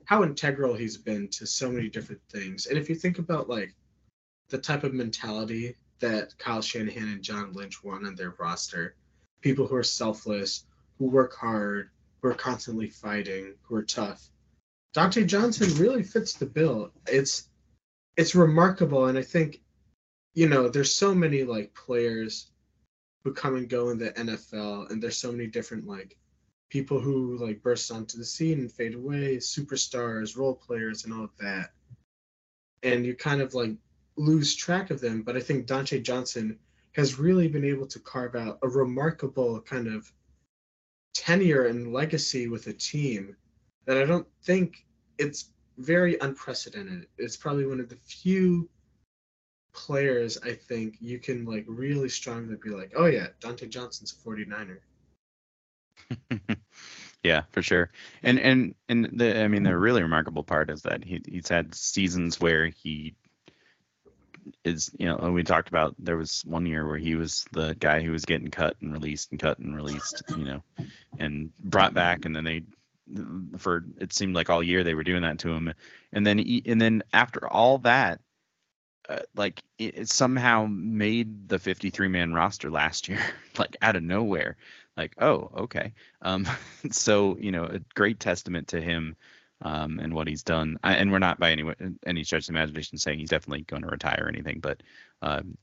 how 0.05 0.23
integral 0.23 0.73
he's 0.75 0.97
been 0.97 1.27
to 1.29 1.45
so 1.45 1.69
many 1.69 1.89
different 1.89 2.21
things. 2.31 2.67
And 2.67 2.77
if 2.77 2.89
you 2.89 2.95
think 2.95 3.19
about 3.19 3.49
like 3.49 3.75
the 4.49 4.57
type 4.57 4.83
of 4.83 4.93
mentality 4.93 5.75
that 5.99 6.37
Kyle 6.37 6.61
Shanahan 6.61 7.09
and 7.09 7.21
John 7.21 7.51
Lynch 7.53 7.83
want 7.83 8.05
on 8.05 8.15
their 8.15 8.33
roster, 8.39 8.95
people 9.41 9.67
who 9.67 9.75
are 9.75 9.83
selfless, 9.83 10.65
who 10.97 11.09
work 11.09 11.35
hard, 11.35 11.89
who 12.21 12.29
are 12.29 12.33
constantly 12.33 12.87
fighting, 12.87 13.55
who 13.63 13.75
are 13.75 13.83
tough. 13.83 14.29
Dontae 14.95 15.27
Johnson 15.27 15.73
really 15.77 16.03
fits 16.03 16.33
the 16.33 16.45
bill. 16.45 16.91
It's 17.07 17.49
it's 18.15 18.35
remarkable, 18.35 19.07
and 19.07 19.17
I 19.17 19.23
think, 19.23 19.61
you 20.33 20.47
know, 20.47 20.69
there's 20.69 20.95
so 20.95 21.13
many 21.13 21.43
like 21.43 21.73
players 21.73 22.50
who 23.23 23.33
come 23.33 23.55
and 23.55 23.69
go 23.69 23.89
in 23.89 23.97
the 23.97 24.11
NFL, 24.11 24.89
and 24.89 25.01
there's 25.01 25.17
so 25.17 25.31
many 25.31 25.47
different 25.47 25.87
like 25.87 26.17
people 26.69 26.99
who 26.99 27.37
like 27.37 27.61
burst 27.61 27.91
onto 27.91 28.17
the 28.17 28.25
scene 28.25 28.59
and 28.59 28.71
fade 28.71 28.95
away, 28.95 29.37
superstars, 29.37 30.37
role 30.37 30.55
players, 30.55 31.03
and 31.03 31.13
all 31.13 31.25
of 31.25 31.37
that. 31.39 31.71
And 32.83 33.05
you 33.05 33.15
kind 33.15 33.41
of 33.41 33.53
like 33.53 33.75
lose 34.15 34.55
track 34.55 34.89
of 34.89 35.01
them. 35.01 35.21
But 35.21 35.37
I 35.37 35.41
think 35.41 35.67
Dontae 35.67 36.01
Johnson 36.01 36.57
has 36.93 37.19
really 37.19 37.47
been 37.47 37.65
able 37.65 37.87
to 37.87 37.99
carve 37.99 38.35
out 38.35 38.59
a 38.63 38.67
remarkable 38.67 39.61
kind 39.61 39.87
of 39.87 40.11
tenure 41.13 41.65
and 41.65 41.93
legacy 41.93 42.47
with 42.47 42.67
a 42.67 42.73
team 42.73 43.35
that 43.85 43.97
I 43.97 44.05
don't 44.05 44.27
think 44.43 44.85
it's 45.17 45.49
very 45.77 46.17
unprecedented. 46.19 47.07
It's 47.17 47.37
probably 47.37 47.65
one 47.65 47.79
of 47.79 47.89
the 47.89 47.97
few 47.97 48.69
players 49.73 50.37
I 50.43 50.53
think 50.53 50.97
you 50.99 51.19
can 51.19 51.45
like 51.45 51.65
really 51.67 52.09
strongly 52.09 52.55
be 52.55 52.69
like, 52.69 52.93
oh 52.95 53.05
yeah, 53.05 53.27
Dontae 53.39 53.69
Johnson's 53.69 54.13
a 54.13 54.27
49er. 54.27 54.79
yeah, 57.23 57.43
for 57.51 57.61
sure. 57.61 57.91
And 58.23 58.39
and 58.39 58.75
and 58.89 59.09
the 59.13 59.41
I 59.43 59.47
mean 59.47 59.63
the 59.63 59.77
really 59.77 60.01
remarkable 60.01 60.43
part 60.43 60.69
is 60.69 60.83
that 60.83 61.03
he 61.03 61.21
he's 61.27 61.47
had 61.47 61.75
seasons 61.75 62.39
where 62.39 62.67
he 62.67 63.15
is 64.63 64.91
you 64.97 65.05
know 65.05 65.31
we 65.31 65.43
talked 65.43 65.69
about 65.69 65.95
there 65.99 66.17
was 66.17 66.43
one 66.45 66.65
year 66.65 66.87
where 66.87 66.97
he 66.97 67.15
was 67.15 67.45
the 67.51 67.75
guy 67.75 68.01
who 68.01 68.11
was 68.11 68.25
getting 68.25 68.49
cut 68.49 68.75
and 68.81 68.91
released 68.91 69.31
and 69.31 69.39
cut 69.39 69.59
and 69.59 69.75
released 69.75 70.23
you 70.35 70.43
know 70.43 70.63
and 71.19 71.51
brought 71.59 71.93
back 71.93 72.25
and 72.25 72.35
then 72.35 72.43
they 72.43 72.63
for 73.57 73.85
it 73.99 74.13
seemed 74.13 74.35
like 74.35 74.49
all 74.49 74.63
year 74.63 74.83
they 74.83 74.95
were 74.95 75.03
doing 75.03 75.21
that 75.21 75.37
to 75.39 75.49
him 75.49 75.71
and 76.11 76.25
then 76.25 76.39
he, 76.39 76.63
and 76.65 76.81
then 76.81 77.03
after 77.13 77.47
all 77.47 77.77
that 77.79 78.19
uh, 79.09 79.19
like 79.35 79.63
it, 79.77 79.97
it, 79.97 80.09
somehow 80.09 80.67
made 80.69 81.49
the 81.49 81.59
53 81.59 82.07
man 82.07 82.33
roster 82.33 82.69
last 82.69 83.07
year 83.07 83.19
like 83.57 83.77
out 83.81 83.95
of 83.95 84.03
nowhere 84.03 84.57
like 84.95 85.13
oh 85.19 85.49
okay 85.57 85.93
um 86.21 86.47
so 86.91 87.37
you 87.39 87.51
know 87.51 87.65
a 87.65 87.79
great 87.93 88.19
testament 88.19 88.69
to 88.69 88.81
him 88.81 89.15
um, 89.61 89.99
and 89.99 90.13
what 90.13 90.27
he's 90.27 90.43
done. 90.43 90.77
I, 90.83 90.95
and 90.95 91.11
we're 91.11 91.19
not 91.19 91.39
by 91.39 91.51
any 91.51 91.63
any 92.05 92.23
stretch 92.23 92.49
of 92.49 92.55
imagination 92.55 92.97
saying 92.97 93.19
he's 93.19 93.29
definitely 93.29 93.61
going 93.61 93.83
to 93.83 93.89
retire 93.89 94.23
or 94.25 94.27
anything, 94.27 94.59
but 94.59 94.81
um, 95.21 95.57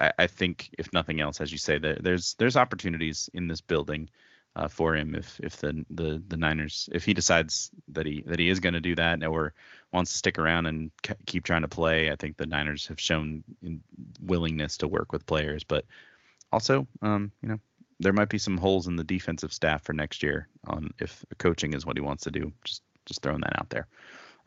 I, 0.00 0.12
I, 0.18 0.26
think 0.26 0.70
if 0.78 0.92
nothing 0.92 1.20
else, 1.20 1.40
as 1.40 1.52
you 1.52 1.58
say, 1.58 1.78
there, 1.78 1.98
there's 2.00 2.34
there's 2.34 2.56
opportunities 2.56 3.30
in 3.32 3.46
this 3.46 3.60
building 3.60 4.10
uh, 4.54 4.68
for 4.68 4.94
him 4.94 5.14
if 5.14 5.40
if 5.42 5.56
the, 5.56 5.84
the 5.90 6.22
the 6.28 6.36
Niners 6.36 6.88
if 6.92 7.04
he 7.04 7.14
decides 7.14 7.70
that 7.88 8.06
he 8.06 8.22
that 8.26 8.38
he 8.38 8.48
is 8.48 8.60
going 8.60 8.74
to 8.74 8.80
do 8.80 8.94
that 8.96 9.24
or 9.24 9.54
wants 9.92 10.10
to 10.12 10.18
stick 10.18 10.38
around 10.38 10.66
and 10.66 10.90
c- 11.06 11.14
keep 11.26 11.44
trying 11.44 11.62
to 11.62 11.68
play. 11.68 12.10
I 12.10 12.16
think 12.16 12.36
the 12.36 12.46
Niners 12.46 12.86
have 12.88 13.00
shown 13.00 13.42
willingness 14.20 14.78
to 14.78 14.88
work 14.88 15.12
with 15.12 15.26
players, 15.26 15.64
but 15.64 15.84
also 16.52 16.86
um, 17.00 17.32
you 17.42 17.48
know 17.48 17.60
there 18.00 18.12
might 18.12 18.28
be 18.28 18.38
some 18.38 18.58
holes 18.58 18.86
in 18.86 18.96
the 18.96 19.04
defensive 19.04 19.52
staff 19.52 19.82
for 19.82 19.92
next 19.92 20.22
year 20.22 20.48
on 20.66 20.92
if 20.98 21.24
coaching 21.38 21.72
is 21.72 21.86
what 21.86 21.96
he 21.96 22.02
wants 22.02 22.24
to 22.24 22.30
do. 22.30 22.52
Just 22.64 22.82
just 23.06 23.22
throwing 23.22 23.40
that 23.40 23.58
out 23.58 23.70
there. 23.70 23.86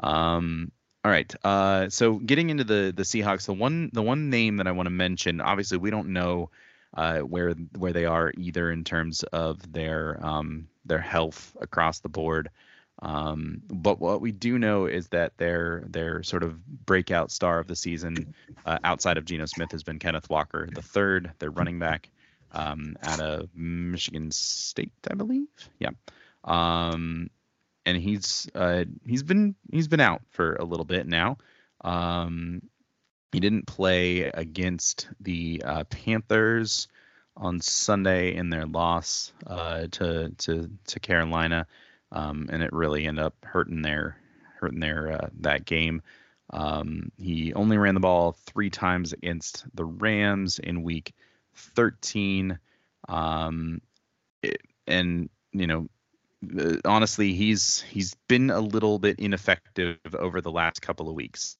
Um, 0.02 0.72
all 1.04 1.12
right. 1.12 1.34
Uh, 1.44 1.90
so 1.90 2.16
getting 2.16 2.50
into 2.50 2.64
the 2.64 2.94
the 2.96 3.04
Seahawks, 3.04 3.46
the 3.46 3.54
one 3.54 3.90
the 3.94 4.04
one 4.04 4.30
name 4.30 4.58
that 4.58 4.68
I 4.68 4.72
want 4.72 4.86
to 4.88 4.92
mention, 4.92 5.42
obviously 5.42 5.78
we 5.78 5.90
don't 5.90 6.10
know 6.10 6.50
uh, 6.94 7.20
where 7.20 7.54
where 7.77 7.94
they 7.94 8.06
are 8.06 8.32
either 8.38 8.72
in 8.72 8.84
terms 8.84 9.24
of 9.24 9.72
their 9.72 10.20
um, 10.25 10.68
their 10.86 11.00
health 11.00 11.56
across 11.60 12.00
the 12.00 12.10
board. 12.10 12.50
Um, 13.01 13.62
but 13.68 14.00
what 14.00 14.22
we 14.22 14.32
do 14.32 14.58
know 14.58 14.86
is 14.86 15.10
that 15.10 15.38
their 15.38 15.84
their 15.88 16.24
sort 16.24 16.44
of 16.44 16.65
breakout 16.86 17.32
star 17.32 17.60
of 17.60 17.68
the 17.68 17.75
season, 17.75 18.34
uh, 18.65 18.80
outside 18.84 19.18
of 19.18 19.25
Geno 19.25 19.46
Smith, 19.46 19.72
has 19.72 19.84
been 19.84 20.00
Kenneth 20.00 20.30
Walker, 20.30 20.70
the 20.74 20.82
third, 20.82 21.32
their 21.39 21.51
running 21.51 21.80
back, 21.80 22.10
um, 22.54 22.96
out 23.04 23.20
of 23.20 23.50
Michigan 23.54 24.32
State, 24.32 24.94
I 25.10 25.15
believe. 25.15 25.48
Yeah. 25.80 25.92
Um, 26.46 27.30
and 27.86 27.98
he's 27.98 28.48
uh, 28.56 28.86
he's 29.06 29.24
been 29.24 29.56
he's 29.72 29.88
been 29.88 30.00
out 30.00 30.22
for 30.30 30.56
a 30.56 30.63
little 30.63 30.86
bit 30.86 31.06
now. 31.06 31.38
Um, 31.82 32.62
he 33.36 33.42
didn't 33.42 33.68
play 33.68 34.22
against 34.22 35.10
the 35.20 35.62
uh, 35.65 35.84
Panthers 35.84 36.88
on 37.36 37.60
Sunday 37.60 38.34
in 38.34 38.50
their 38.50 38.65
loss 38.65 39.34
uh, 39.46 39.88
to 39.92 40.30
to 40.38 40.72
to 40.88 41.00
Carolina, 41.01 41.68
um, 42.13 42.48
and 42.50 42.63
it 42.63 42.72
really 42.72 43.06
ended 43.06 43.25
up 43.25 43.36
hurting 43.44 43.82
their 43.82 44.15
hurting 44.58 44.80
their 44.80 45.12
uh, 45.12 45.27
that 45.42 45.65
game. 45.65 46.01
Um, 46.51 47.12
he 47.18 47.54
only 47.54 47.77
ran 47.77 47.96
the 47.96 48.00
ball 48.00 48.38
three 48.46 48.70
times 48.70 49.12
against 49.12 49.65
the 49.74 49.84
Rams 49.84 50.58
in 50.58 50.82
Week 50.82 51.13
13, 51.56 52.58
um, 53.10 53.82
it, 54.44 54.62
and 54.88 55.30
you 55.51 55.68
know 55.68 55.89
uh, 56.58 56.77
honestly, 56.86 57.34
he's 57.34 57.82
he's 57.82 58.15
been 58.30 58.50
a 58.50 58.62
little 58.62 58.98
bit 58.98 59.20
ineffective 59.20 59.98
over 60.18 60.39
the 60.39 60.51
last 60.51 60.82
couple 60.82 61.10
of 61.10 61.15
weeks. 61.15 61.58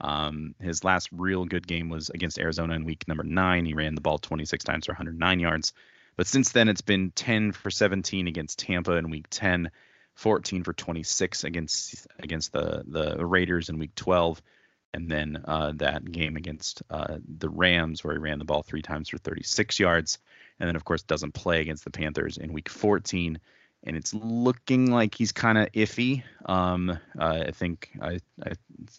Um, 0.00 0.54
his 0.60 0.84
last 0.84 1.08
real 1.12 1.44
good 1.44 1.66
game 1.66 1.88
was 1.88 2.10
against 2.10 2.38
Arizona 2.38 2.74
in 2.74 2.84
week 2.84 3.06
number 3.08 3.24
nine. 3.24 3.64
He 3.64 3.74
ran 3.74 3.94
the 3.94 4.00
ball 4.00 4.18
26 4.18 4.64
times 4.64 4.86
for 4.86 4.92
109 4.92 5.40
yards. 5.40 5.72
But 6.16 6.26
since 6.26 6.50
then, 6.50 6.68
it's 6.68 6.80
been 6.80 7.10
10 7.12 7.52
for 7.52 7.70
17 7.70 8.26
against 8.26 8.58
Tampa 8.58 8.92
in 8.92 9.10
week 9.10 9.26
10, 9.30 9.70
14 10.14 10.64
for 10.64 10.72
26 10.72 11.44
against 11.44 12.06
against 12.18 12.52
the 12.52 12.82
the 12.86 13.24
Raiders 13.24 13.68
in 13.68 13.78
week 13.78 13.94
12, 13.94 14.42
and 14.94 15.08
then 15.08 15.42
uh, 15.44 15.72
that 15.76 16.10
game 16.10 16.36
against 16.36 16.82
uh, 16.90 17.18
the 17.38 17.48
Rams 17.48 18.02
where 18.02 18.14
he 18.14 18.18
ran 18.18 18.40
the 18.40 18.44
ball 18.44 18.62
three 18.62 18.82
times 18.82 19.08
for 19.08 19.18
36 19.18 19.78
yards, 19.78 20.18
and 20.58 20.68
then 20.68 20.76
of 20.76 20.84
course 20.84 21.02
doesn't 21.02 21.34
play 21.34 21.60
against 21.60 21.84
the 21.84 21.90
Panthers 21.90 22.36
in 22.36 22.52
week 22.52 22.68
14 22.68 23.38
and 23.84 23.96
it's 23.96 24.12
looking 24.14 24.90
like 24.90 25.14
he's 25.14 25.32
kind 25.32 25.58
of 25.58 25.70
iffy. 25.72 26.22
Um, 26.46 26.90
uh, 27.18 27.44
I 27.46 27.50
think 27.52 27.90
I, 28.00 28.18
I 28.44 28.52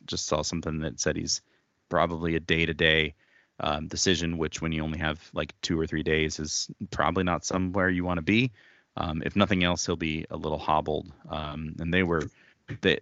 just 0.06 0.26
saw 0.26 0.42
something 0.42 0.80
that 0.80 1.00
said 1.00 1.16
he's 1.16 1.42
probably 1.90 2.36
a 2.36 2.40
day 2.40 2.66
to 2.66 2.74
day 2.74 3.16
decision, 3.88 4.38
which 4.38 4.62
when 4.62 4.72
you 4.72 4.84
only 4.84 5.00
have 5.00 5.30
like 5.34 5.54
two 5.62 5.80
or 5.80 5.86
three 5.86 6.04
days 6.04 6.40
is 6.40 6.70
probably 6.92 7.24
not 7.24 7.46
somewhere 7.46 7.90
you 7.90 8.06
want 8.06 8.18
to 8.18 8.22
be. 8.22 8.52
Um, 8.98 9.22
if 9.26 9.36
nothing 9.36 9.64
else, 9.64 9.86
he'll 9.86 9.96
be 9.96 10.26
a 10.30 10.38
little 10.38 10.58
hobbled. 10.58 11.12
Um, 11.30 11.76
and 11.80 11.94
they 11.94 12.04
were 12.04 12.24
they 12.82 13.00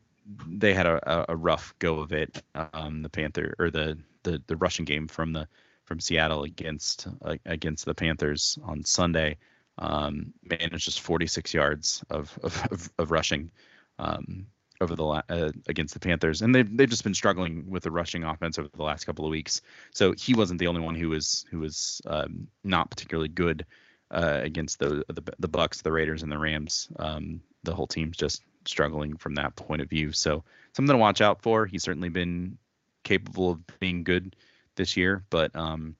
they 0.47 0.73
had 0.73 0.85
a, 0.85 1.25
a 1.29 1.35
rough 1.35 1.73
go 1.79 1.99
of 1.99 2.11
it. 2.11 2.41
Um, 2.73 3.01
the 3.01 3.09
Panther 3.09 3.55
or 3.59 3.71
the, 3.71 3.97
the 4.23 4.41
the 4.47 4.57
Russian 4.57 4.85
game 4.85 5.07
from 5.07 5.33
the 5.33 5.47
from 5.85 5.99
Seattle 5.99 6.43
against 6.43 7.07
uh, 7.21 7.35
against 7.45 7.85
the 7.85 7.95
Panthers 7.95 8.57
on 8.63 8.83
Sunday 8.83 9.37
um, 9.77 10.33
managed 10.43 10.85
just 10.85 11.01
46 11.01 11.53
yards 11.53 12.03
of 12.09 12.37
of, 12.43 12.91
of, 12.97 13.11
rushing 13.11 13.51
um, 13.99 14.47
over 14.81 14.95
the 14.95 15.03
la- 15.03 15.21
uh, 15.29 15.51
against 15.67 15.93
the 15.93 15.99
Panthers, 15.99 16.41
and 16.41 16.53
they've 16.53 16.77
they've 16.77 16.89
just 16.89 17.03
been 17.03 17.13
struggling 17.13 17.69
with 17.69 17.83
the 17.83 17.91
rushing 17.91 18.23
offense 18.23 18.57
over 18.57 18.69
the 18.73 18.83
last 18.83 19.05
couple 19.05 19.25
of 19.25 19.31
weeks. 19.31 19.61
So 19.91 20.13
he 20.13 20.33
wasn't 20.33 20.59
the 20.59 20.67
only 20.67 20.81
one 20.81 20.95
who 20.95 21.09
was 21.09 21.45
who 21.49 21.59
was 21.59 22.01
um, 22.07 22.47
not 22.63 22.89
particularly 22.89 23.29
good 23.29 23.65
uh, 24.11 24.39
against 24.43 24.79
the, 24.79 25.03
the 25.09 25.23
the 25.39 25.47
Bucks, 25.47 25.81
the 25.81 25.91
Raiders, 25.91 26.23
and 26.23 26.31
the 26.31 26.37
Rams. 26.37 26.89
Um, 26.97 27.41
the 27.63 27.75
whole 27.75 27.87
team's 27.87 28.17
just 28.17 28.43
struggling 28.65 29.17
from 29.17 29.35
that 29.35 29.55
point 29.55 29.81
of 29.81 29.89
view. 29.89 30.11
So 30.11 30.43
something 30.73 30.93
to 30.93 30.97
watch 30.97 31.21
out 31.21 31.41
for. 31.41 31.65
He's 31.65 31.83
certainly 31.83 32.09
been 32.09 32.57
capable 33.03 33.51
of 33.51 33.79
being 33.79 34.03
good 34.03 34.35
this 34.75 34.97
year, 34.97 35.23
but 35.29 35.55
um, 35.55 35.95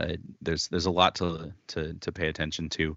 uh, 0.00 0.16
there's 0.40 0.68
there's 0.68 0.86
a 0.86 0.90
lot 0.90 1.16
to 1.16 1.52
to 1.68 1.94
to 1.94 2.12
pay 2.12 2.28
attention 2.28 2.68
to 2.70 2.96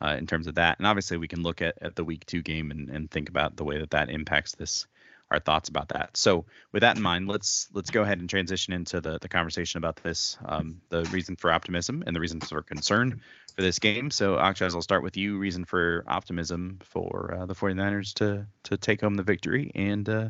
uh, 0.00 0.16
in 0.18 0.26
terms 0.26 0.46
of 0.46 0.56
that. 0.56 0.78
And 0.78 0.86
obviously, 0.86 1.16
we 1.16 1.28
can 1.28 1.42
look 1.42 1.62
at, 1.62 1.76
at 1.80 1.96
the 1.96 2.04
week 2.04 2.26
two 2.26 2.42
game 2.42 2.70
and, 2.70 2.88
and 2.90 3.10
think 3.10 3.28
about 3.28 3.56
the 3.56 3.64
way 3.64 3.78
that 3.78 3.90
that 3.90 4.10
impacts 4.10 4.54
this 4.54 4.86
our 5.30 5.40
thoughts 5.40 5.68
about 5.68 5.88
that. 5.88 6.16
So 6.16 6.44
with 6.72 6.82
that 6.82 6.96
in 6.96 7.02
mind, 7.02 7.28
let's 7.28 7.68
let's 7.72 7.90
go 7.90 8.02
ahead 8.02 8.20
and 8.20 8.28
transition 8.28 8.72
into 8.72 9.00
the 9.00 9.18
the 9.18 9.28
conversation 9.28 9.78
about 9.78 9.96
this, 9.96 10.38
um, 10.44 10.80
the 10.90 11.04
reason 11.06 11.36
for 11.36 11.50
optimism 11.50 12.04
and 12.06 12.14
the 12.14 12.20
reasons 12.20 12.48
for 12.48 12.62
concern 12.62 13.20
for 13.56 13.62
this 13.62 13.78
game. 13.78 14.10
So 14.10 14.36
Akshaz, 14.36 14.74
I'll 14.74 14.82
start 14.82 15.02
with 15.02 15.16
you. 15.16 15.38
Reason 15.38 15.64
for 15.64 16.04
optimism 16.06 16.78
for 16.82 17.36
uh, 17.40 17.46
the 17.46 17.54
49ers 17.54 18.14
to 18.14 18.46
to 18.64 18.76
take 18.76 19.00
home 19.00 19.14
the 19.14 19.22
victory 19.22 19.70
and 19.74 20.08
uh, 20.08 20.28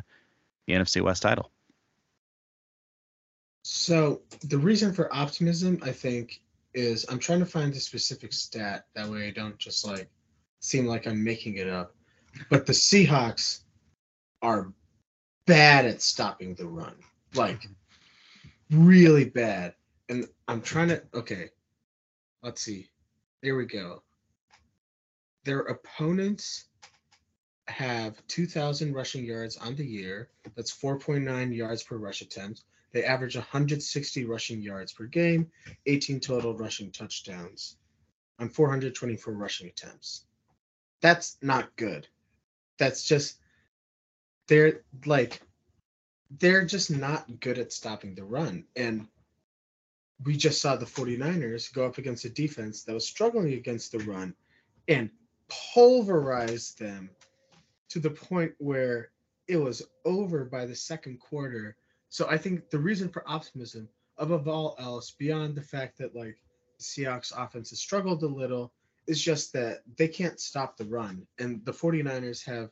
the 0.67 0.73
NFC 0.73 1.01
West 1.01 1.21
title. 1.21 1.51
So 3.67 4.21
the 4.41 4.59
reason 4.59 4.93
for 4.93 5.11
optimism, 5.11 5.79
I 5.81 5.91
think, 5.91 6.39
is 6.75 7.03
I'm 7.09 7.17
trying 7.17 7.39
to 7.39 7.47
find 7.47 7.73
a 7.73 7.79
specific 7.79 8.31
stat. 8.31 8.85
That 8.93 9.09
way 9.09 9.27
I 9.27 9.31
don't 9.31 9.57
just 9.57 9.83
like 9.83 10.07
seem 10.59 10.85
like 10.85 11.07
I'm 11.07 11.23
making 11.23 11.57
it 11.57 11.67
up. 11.67 11.95
But 12.51 12.67
the 12.67 12.73
Seahawks 12.73 13.61
are 14.43 14.71
bad 15.47 15.85
at 15.85 16.03
stopping 16.03 16.53
the 16.53 16.67
run. 16.67 16.93
Like 17.33 17.67
really 18.69 19.25
bad. 19.25 19.73
And 20.09 20.27
I'm 20.47 20.61
trying 20.61 20.89
to 20.89 21.01
okay. 21.15 21.49
Let's 22.43 22.61
see. 22.61 22.87
There 23.41 23.55
we 23.55 23.65
go. 23.65 24.03
Their 25.43 25.61
opponents 25.61 26.65
have 27.67 28.21
2,000 28.27 28.93
rushing 28.93 29.25
yards 29.25 29.57
on 29.57 29.75
the 29.75 29.87
year. 29.87 30.29
That's 30.55 30.71
4.9 30.71 31.55
yards 31.55 31.81
per 31.81 31.97
rush 31.97 32.21
attempt. 32.21 32.61
They 32.95 33.03
average 33.03 33.35
160 33.35 34.23
rushing 34.23 34.61
yards 34.61 34.93
per 34.93 35.03
game, 35.05 35.51
18 35.85 36.21
total 36.21 36.55
rushing 36.55 36.93
touchdowns 36.93 37.75
on 38.39 38.47
424 38.47 39.33
rushing 39.33 39.67
attempts. 39.67 40.23
That's 41.01 41.35
not 41.41 41.75
good. 41.75 42.07
That's 42.79 43.03
just 43.03 43.37
they're 44.47 44.83
like 45.05 45.41
they're 46.39 46.63
just 46.63 46.89
not 46.89 47.41
good 47.41 47.57
at 47.57 47.73
stopping 47.73 48.15
the 48.15 48.23
run. 48.23 48.63
And 48.77 49.09
we 50.23 50.37
just 50.37 50.61
saw 50.61 50.77
the 50.77 50.85
49ers 50.85 51.73
go 51.73 51.85
up 51.85 51.97
against 51.97 52.23
a 52.23 52.29
defense 52.29 52.83
that 52.83 52.93
was 52.93 53.05
struggling 53.05 53.55
against 53.55 53.91
the 53.91 53.99
run 53.99 54.33
and 54.87 55.09
pulverize 55.73 56.75
them 56.75 57.09
to 57.89 57.99
the 57.99 58.09
point 58.09 58.53
where 58.57 59.11
it 59.49 59.57
was 59.57 59.81
over 60.05 60.45
by 60.45 60.65
the 60.65 60.75
second 60.75 61.19
quarter 61.19 61.75
so 62.15 62.29
I 62.29 62.37
think 62.37 62.69
the 62.69 62.79
reason 62.79 63.09
for 63.09 63.29
optimism, 63.29 63.89
above 64.17 64.47
all 64.47 64.77
else, 64.79 65.11
beyond 65.11 65.53
the 65.53 65.61
fact 65.61 65.97
that 65.97 66.15
like 66.15 66.37
Seahawks 66.79 67.33
offense 67.35 67.71
has 67.71 67.79
struggled 67.79 68.23
a 68.23 68.27
little, 68.27 68.71
is 69.05 69.21
just 69.21 69.51
that 69.51 69.81
they 69.97 70.07
can't 70.07 70.39
stop 70.39 70.77
the 70.77 70.85
run. 70.85 71.27
And 71.39 71.59
the 71.65 71.73
49ers 71.73 72.45
have 72.45 72.69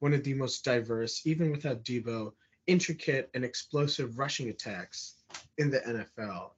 one 0.00 0.12
of 0.12 0.22
the 0.22 0.34
most 0.34 0.62
diverse, 0.62 1.26
even 1.26 1.50
without 1.50 1.84
Deebo, 1.84 2.34
intricate 2.66 3.30
and 3.32 3.46
explosive 3.46 4.18
rushing 4.18 4.50
attacks 4.50 5.14
in 5.56 5.70
the 5.70 5.80
NFL. 5.80 6.50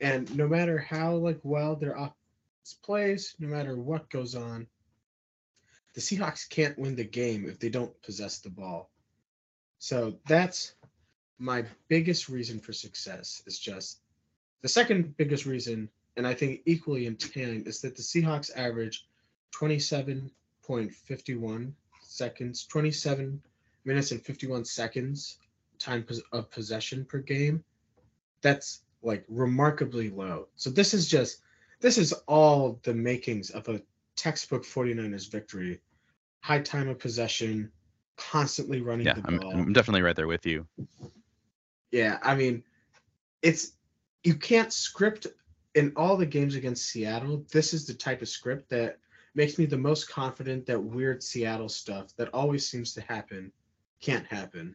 And 0.00 0.34
no 0.34 0.48
matter 0.48 0.78
how 0.78 1.16
like 1.16 1.40
well 1.42 1.76
their 1.76 1.96
offense 1.96 2.78
plays, 2.82 3.34
no 3.38 3.48
matter 3.48 3.76
what 3.76 4.08
goes 4.08 4.34
on, 4.34 4.66
the 5.92 6.00
Seahawks 6.00 6.48
can't 6.48 6.78
win 6.78 6.96
the 6.96 7.04
game 7.04 7.46
if 7.46 7.58
they 7.58 7.68
don't 7.68 7.92
possess 8.00 8.38
the 8.38 8.48
ball. 8.48 8.90
So 9.78 10.18
that's 10.26 10.72
my 11.38 11.64
biggest 11.88 12.28
reason 12.28 12.58
for 12.58 12.72
success 12.72 13.42
is 13.46 13.58
just 13.58 14.00
the 14.62 14.68
second 14.68 15.16
biggest 15.16 15.46
reason, 15.46 15.88
and 16.16 16.26
I 16.26 16.34
think 16.34 16.62
equally 16.66 17.06
entertaining, 17.06 17.66
is 17.66 17.80
that 17.82 17.94
the 17.96 18.02
Seahawks 18.02 18.50
average 18.56 19.06
27.51 19.54 21.72
seconds, 22.02 22.66
27 22.66 23.40
minutes 23.84 24.10
and 24.10 24.20
51 24.22 24.64
seconds 24.64 25.38
time 25.78 26.04
of 26.32 26.50
possession 26.50 27.04
per 27.04 27.18
game. 27.18 27.62
That's 28.40 28.80
like 29.02 29.24
remarkably 29.28 30.10
low. 30.10 30.48
So 30.56 30.70
this 30.70 30.94
is 30.94 31.08
just 31.08 31.42
this 31.80 31.98
is 31.98 32.12
all 32.26 32.80
the 32.82 32.94
makings 32.94 33.50
of 33.50 33.68
a 33.68 33.82
textbook 34.16 34.64
49ers 34.64 35.30
victory. 35.30 35.80
High 36.40 36.60
time 36.60 36.88
of 36.88 36.98
possession, 36.98 37.70
constantly 38.16 38.80
running 38.80 39.06
yeah, 39.06 39.14
the 39.14 39.22
ball. 39.22 39.52
I'm, 39.52 39.60
I'm 39.60 39.72
definitely 39.72 40.02
right 40.02 40.16
there 40.16 40.26
with 40.26 40.44
you. 40.46 40.66
Yeah, 41.90 42.18
I 42.22 42.34
mean, 42.34 42.62
it's 43.42 43.72
you 44.24 44.34
can't 44.34 44.72
script 44.72 45.26
in 45.74 45.92
all 45.94 46.16
the 46.16 46.26
games 46.26 46.54
against 46.54 46.86
Seattle. 46.86 47.44
This 47.52 47.72
is 47.74 47.86
the 47.86 47.94
type 47.94 48.22
of 48.22 48.28
script 48.28 48.68
that 48.70 48.98
makes 49.34 49.58
me 49.58 49.66
the 49.66 49.76
most 49.76 50.08
confident 50.08 50.66
that 50.66 50.82
weird 50.82 51.22
Seattle 51.22 51.68
stuff 51.68 52.14
that 52.16 52.32
always 52.32 52.68
seems 52.68 52.94
to 52.94 53.02
happen 53.02 53.52
can't 54.00 54.26
happen. 54.26 54.74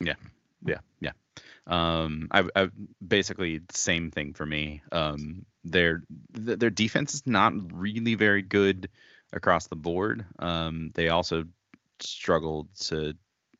Yeah, 0.00 0.14
yeah, 0.64 0.78
yeah. 1.00 1.12
Um, 1.66 2.28
I, 2.30 2.44
I 2.54 2.68
basically 3.06 3.60
same 3.72 4.10
thing 4.10 4.32
for 4.34 4.46
me. 4.46 4.82
Um, 4.92 5.44
their 5.64 6.02
their 6.32 6.70
defense 6.70 7.14
is 7.14 7.26
not 7.26 7.52
really 7.72 8.14
very 8.14 8.42
good 8.42 8.88
across 9.32 9.66
the 9.66 9.76
board. 9.76 10.24
Um, 10.38 10.90
they 10.94 11.08
also 11.08 11.44
struggled 12.00 12.68
to. 12.86 13.14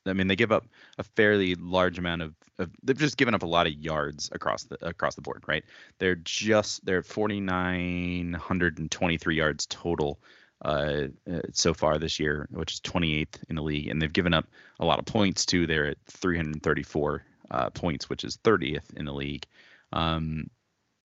I 0.06 0.12
mean, 0.12 0.28
they 0.28 0.36
give 0.36 0.52
up 0.52 0.66
a 0.98 1.02
fairly 1.02 1.56
large 1.56 1.98
amount 1.98 2.22
of, 2.22 2.34
of. 2.58 2.70
They've 2.82 2.96
just 2.96 3.16
given 3.16 3.34
up 3.34 3.42
a 3.42 3.46
lot 3.46 3.66
of 3.66 3.72
yards 3.72 4.30
across 4.32 4.62
the 4.64 4.76
across 4.86 5.16
the 5.16 5.22
board, 5.22 5.42
right? 5.48 5.64
They're 5.98 6.14
just 6.14 6.86
they're 6.86 7.02
4,923 7.02 9.36
yards 9.36 9.66
total 9.66 10.20
uh, 10.64 11.08
uh, 11.30 11.40
so 11.52 11.74
far 11.74 11.98
this 11.98 12.18
year, 12.18 12.48
which 12.50 12.74
is 12.74 12.80
28th 12.80 13.42
in 13.48 13.56
the 13.56 13.62
league, 13.62 13.88
and 13.88 14.00
they've 14.00 14.12
given 14.12 14.34
up 14.34 14.46
a 14.80 14.84
lot 14.84 14.98
of 14.98 15.04
points 15.04 15.46
too. 15.46 15.66
They're 15.66 15.88
at 15.88 15.98
334 16.08 17.24
uh, 17.50 17.70
points, 17.70 18.08
which 18.08 18.24
is 18.24 18.38
30th 18.38 18.94
in 18.96 19.04
the 19.04 19.12
league. 19.12 19.46
Um, 19.92 20.50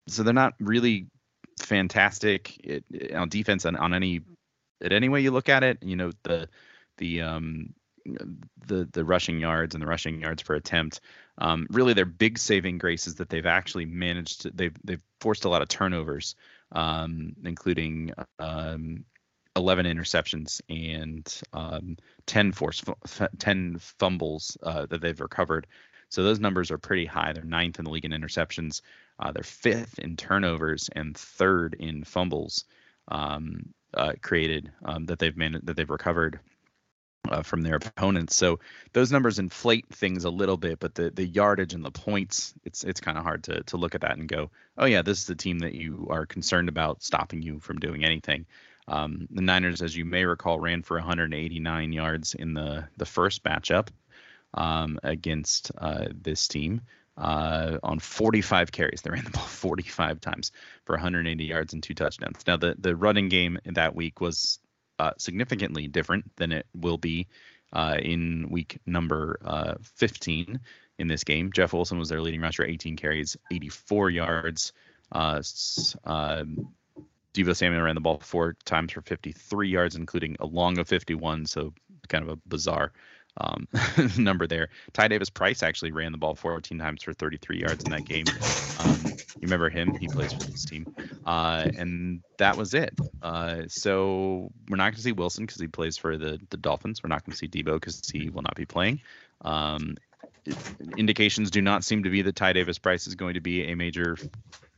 so 0.08 0.24
they're 0.24 0.34
not 0.34 0.54
really 0.60 1.08
fantastic 1.60 2.58
it, 2.64 2.84
it, 2.92 3.14
on 3.14 3.30
defense 3.30 3.66
on, 3.66 3.76
on 3.76 3.94
any 3.94 4.22
at 4.84 4.92
any 4.92 5.10
way 5.10 5.22
you 5.22 5.32
look 5.32 5.50
at 5.50 5.64
it. 5.64 5.78
You 5.82 5.96
know 5.96 6.12
the 6.24 6.50
the 6.98 7.22
um, 7.22 7.74
the 8.06 8.88
the 8.92 9.06
rushing 9.06 9.40
yards 9.40 9.76
and 9.76 9.82
the 9.82 9.88
rushing 9.88 10.22
yards 10.22 10.44
per 10.44 10.56
attempt. 10.56 11.02
Um, 11.38 11.68
really, 11.70 11.94
their 11.94 12.06
big 12.06 12.38
saving 12.38 12.78
grace 12.78 13.08
is 13.08 13.16
that 13.16 13.30
they've 13.30 13.46
actually 13.46 13.86
managed 13.86 14.42
to 14.42 14.52
they've 14.52 14.76
they've 14.84 15.04
forced 15.20 15.46
a 15.46 15.50
lot 15.50 15.62
of 15.62 15.70
turnovers, 15.70 16.36
um, 16.72 17.34
including 17.44 18.12
um, 18.40 19.06
11 19.56 19.86
interceptions 19.86 20.62
and 20.70 21.42
um, 21.54 21.98
10 22.26 22.52
force 22.52 22.84
10 23.38 23.78
fumbles 23.80 24.58
uh, 24.64 24.86
that 24.88 25.02
they've 25.02 25.20
recovered. 25.20 25.68
So 26.10 26.24
those 26.24 26.40
numbers 26.40 26.72
are 26.72 26.78
pretty 26.78 27.06
high. 27.06 27.34
They're 27.34 27.44
ninth 27.44 27.80
in 27.80 27.86
the 27.86 27.92
league 27.92 28.06
in 28.06 28.12
interceptions. 28.12 28.82
Uh, 29.20 29.32
they're 29.32 29.44
fifth 29.44 30.00
in 30.00 30.16
turnovers 30.16 30.90
and 30.96 31.18
third 31.18 31.76
in 31.80 32.04
fumbles 32.04 32.66
um, 33.08 33.74
uh, 33.94 34.14
created 34.22 34.72
um, 34.86 35.06
that 35.06 35.20
they've 35.20 35.36
man- 35.36 35.62
that 35.64 35.76
they've 35.76 35.90
recovered 35.90 36.40
uh, 37.30 37.42
from 37.42 37.62
their 37.62 37.76
opponents. 37.76 38.36
So 38.36 38.60
those 38.92 39.12
numbers 39.12 39.40
inflate 39.40 39.88
things 39.90 40.26
a 40.26 40.30
little 40.30 40.58
bit, 40.58 40.80
but 40.80 40.96
the 40.96 41.10
the 41.10 41.26
yardage 41.26 41.74
and 41.74 41.86
the 41.86 41.92
points, 41.92 42.54
it's 42.64 42.84
it's 42.84 43.02
kind 43.02 43.18
of 43.18 43.24
hard 43.24 43.44
to 43.46 43.64
to 43.64 43.78
look 43.78 43.96
at 43.96 44.02
that 44.02 44.18
and 44.18 44.28
go, 44.28 44.52
oh 44.78 44.86
yeah, 44.86 45.02
this 45.02 45.20
is 45.20 45.28
the 45.28 45.36
team 45.36 45.60
that 45.60 45.74
you 45.74 46.08
are 46.10 46.26
concerned 46.26 46.70
about 46.70 47.04
stopping 47.04 47.42
you 47.42 47.60
from 47.60 47.80
doing 47.80 48.04
anything. 48.04 48.46
Um, 48.88 49.28
the 49.32 49.42
Niners, 49.42 49.82
as 49.82 49.96
you 49.96 50.06
may 50.06 50.26
recall, 50.26 50.60
ran 50.60 50.84
for 50.84 50.98
189 50.98 51.94
yards 51.94 52.34
in 52.34 52.54
the 52.54 52.88
the 52.98 53.06
first 53.06 53.44
matchup 53.44 53.90
um, 54.54 55.00
against 55.04 55.72
uh, 55.78 56.08
this 56.14 56.48
team 56.48 56.82
uh, 57.18 57.78
on 57.84 58.00
45 58.00 58.72
carries. 58.72 59.02
They 59.02 59.12
ran 59.12 59.24
the 59.24 59.32
ball 59.32 59.44
45 59.48 60.20
times 60.22 60.52
for 60.86 60.94
180 60.94 61.44
yards 61.44 61.74
and 61.74 61.82
two 61.82 61.94
touchdowns. 61.94 62.44
Now, 62.46 62.58
the 62.58 62.76
the 62.78 62.96
running 62.96 63.30
game 63.30 63.60
that 63.66 63.96
week 63.96 64.22
was 64.22 64.60
uh, 65.00 65.12
significantly 65.18 65.88
different 65.88 66.36
than 66.36 66.52
it 66.52 66.66
will 66.76 66.98
be 66.98 67.28
uh, 67.72 67.98
in 68.00 68.48
week 68.50 68.80
number 68.86 69.40
uh, 69.44 69.76
15 69.96 70.60
in 71.00 71.08
this 71.08 71.24
game. 71.24 71.52
Jeff 71.52 71.74
Wilson 71.74 71.98
was 71.98 72.10
their 72.10 72.22
leading 72.22 72.42
rusher, 72.42 72.64
18 72.64 72.96
carries, 72.96 73.36
84 73.52 74.10
yards. 74.12 74.74
Uh, 75.12 75.42
um, 76.06 76.74
Deebo 77.34 77.56
Samuel 77.56 77.82
ran 77.82 77.96
the 77.96 78.02
ball 78.02 78.20
four 78.20 78.56
times 78.66 78.92
for 78.92 79.02
53 79.02 79.70
yards, 79.70 79.96
including 79.96 80.38
a 80.40 80.46
long 80.46 80.78
of 80.78 80.88
51. 80.88 81.46
So 81.46 81.74
kind 82.08 82.24
of 82.24 82.30
a 82.30 82.36
bizarre 82.48 82.92
um, 83.38 83.68
number 84.18 84.48
there. 84.48 84.70
Ty 84.94 85.08
Davis 85.08 85.30
Price 85.30 85.64
actually 85.64 85.92
ran 85.92 86.12
the 86.12 86.18
ball 86.18 86.36
14 86.36 86.78
times 86.78 87.04
for 87.04 87.14
33 87.14 87.60
yards 87.60 87.84
in 87.84 87.92
that 87.92 88.06
game. 88.06 88.26
Um, 88.80 89.14
you 89.44 89.48
remember 89.48 89.70
him? 89.70 89.96
He 89.96 90.08
plays 90.08 90.34
for 90.34 90.44
this 90.44 90.66
team. 90.66 90.94
Uh, 91.26 91.70
and 91.78 92.22
that 92.38 92.58
was 92.58 92.74
it. 92.74 92.94
Uh, 93.22 93.64
so 93.68 94.52
we're 94.70 94.78
not 94.78 94.86
going 94.86 94.96
to 94.96 95.02
see 95.02 95.12
Wilson 95.12 95.46
because 95.46 95.60
he 95.60 95.68
plays 95.68 95.98
for 95.98 96.18
the, 96.18 96.40
the 96.50 96.58
Dolphins. 96.58 97.02
We're 97.04 97.10
not 97.10 97.26
going 97.26 97.32
to 97.32 97.38
see 97.38 97.48
Deebo 97.48 97.76
because 97.76 98.02
he 98.12 98.30
will 98.30 98.44
not 98.44 98.56
be 98.56 98.66
playing. 98.66 99.02
Um, 99.42 99.98
indications 100.98 101.52
do 101.52 101.62
not 101.62 101.84
seem 101.84 102.04
to 102.04 102.10
be 102.10 102.22
that 102.22 102.36
Ty 102.36 102.54
Davis 102.54 102.78
Price 102.78 103.08
is 103.08 103.16
going 103.16 103.34
to 103.36 103.42
be 103.42 103.72
a 103.72 103.76
major 103.76 104.18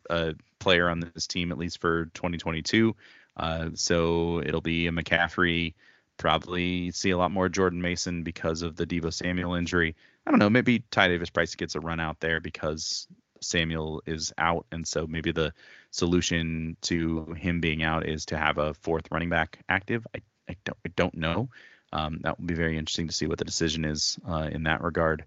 uh, 0.10 0.34
player 0.60 0.90
on 0.90 1.00
this 1.00 1.28
team 1.28 1.52
at 1.52 1.58
least 1.58 1.82
for 1.82 2.06
2022. 2.14 2.96
Uh, 3.38 3.70
so 3.74 4.42
it'll 4.46 4.62
be 4.62 4.88
a 4.88 4.92
McCaffrey. 4.92 5.74
Probably 6.18 6.92
see 6.92 7.10
a 7.10 7.18
lot 7.18 7.32
more 7.32 7.50
Jordan 7.50 7.82
Mason 7.82 8.24
because 8.24 8.62
of 8.62 8.76
the 8.76 8.88
Deebo 8.88 9.14
Samuel 9.14 9.56
injury. 9.56 9.96
I 10.26 10.32
don't 10.32 10.40
know. 10.40 10.50
Maybe 10.50 10.84
Ty 10.92 11.10
Davis 11.10 11.30
Price 11.30 11.56
gets 11.56 11.76
a 11.76 11.80
run 11.80 12.00
out 12.00 12.20
there 12.20 12.40
because 12.40 13.08
Samuel 13.42 14.02
is 14.06 14.34
out, 14.38 14.66
and 14.72 14.88
so 14.88 15.06
maybe 15.08 15.32
the 15.32 15.54
solution 15.92 16.78
to 16.82 17.34
him 17.34 17.60
being 17.60 17.84
out 17.84 18.08
is 18.08 18.26
to 18.28 18.38
have 18.38 18.58
a 18.58 18.74
fourth 18.76 19.12
running 19.12 19.30
back 19.30 19.60
active. 19.68 20.08
I, 20.16 20.22
I 20.50 20.56
don't 20.64 20.78
I 20.86 20.90
don't 20.96 21.16
know. 21.16 21.50
Um, 21.92 22.20
that 22.22 22.40
will 22.40 22.48
be 22.48 22.56
very 22.56 22.78
interesting 22.78 23.08
to 23.08 23.14
see 23.14 23.28
what 23.28 23.38
the 23.38 23.46
decision 23.46 23.86
is 23.86 24.18
uh, 24.28 24.50
in 24.52 24.64
that 24.64 24.82
regard. 24.82 25.26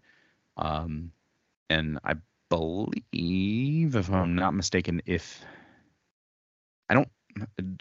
Um, 0.56 1.12
and 1.70 1.98
I 2.04 2.14
believe, 2.48 3.96
if 3.96 4.10
I'm 4.10 4.34
not 4.34 4.54
mistaken, 4.54 5.02
if 5.06 5.44
I 6.88 6.94
don't 6.94 7.08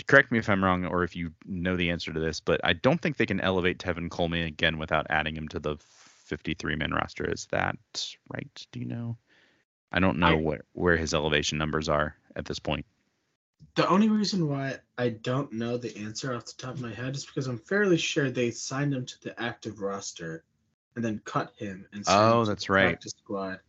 correct 0.08 0.32
me 0.32 0.40
if 0.40 0.50
I'm 0.50 0.64
wrong 0.64 0.86
or 0.86 1.04
if 1.04 1.16
you 1.16 1.32
know 1.46 1.76
the 1.76 1.90
answer 1.90 2.14
to 2.14 2.20
this, 2.20 2.40
but 2.40 2.62
I 2.64 2.74
don't 2.74 3.02
think 3.02 3.18
they 3.18 3.26
can 3.26 3.40
elevate 3.40 3.80
Tevin 3.80 4.10
Coleman 4.10 4.44
again 4.44 4.78
without 4.78 5.08
adding 5.10 5.36
him 5.36 5.48
to 5.50 5.60
the 5.60 5.78
53 5.78 6.76
man 6.76 6.92
roster. 6.94 7.30
Is 7.30 7.48
that 7.52 7.78
right? 8.34 8.68
Do 8.72 8.80
you 8.80 8.86
know? 8.86 9.18
I 9.92 10.00
don't 10.00 10.20
know 10.20 10.28
I, 10.28 10.34
where 10.36 10.64
where 10.74 10.98
his 10.98 11.14
elevation 11.14 11.58
numbers 11.58 11.88
are 11.88 12.16
at 12.36 12.46
this 12.46 12.60
point. 12.60 12.86
The 13.76 13.88
only 13.88 14.10
reason 14.10 14.48
why 14.48 14.78
I 14.98 15.10
don't 15.10 15.52
know 15.54 15.78
the 15.78 15.96
answer 15.98 16.36
off 16.36 16.46
the 16.46 16.54
top 16.58 16.76
of 16.76 16.82
my 16.82 16.94
head 16.94 17.16
is 17.16 17.26
because 17.26 17.48
I'm 17.48 17.58
fairly 17.58 17.98
sure 17.98 18.30
they 18.30 18.52
signed 18.52 18.94
him 18.94 19.06
to 19.06 19.22
the 19.22 19.40
active 19.42 19.82
roster 19.82 20.44
and 20.96 21.06
then 21.06 21.22
cut 21.26 21.54
him 21.56 21.88
and 21.94 22.04
oh, 22.08 22.44
that's 22.44 22.70
right. 22.70 23.02
Squad 23.02 23.60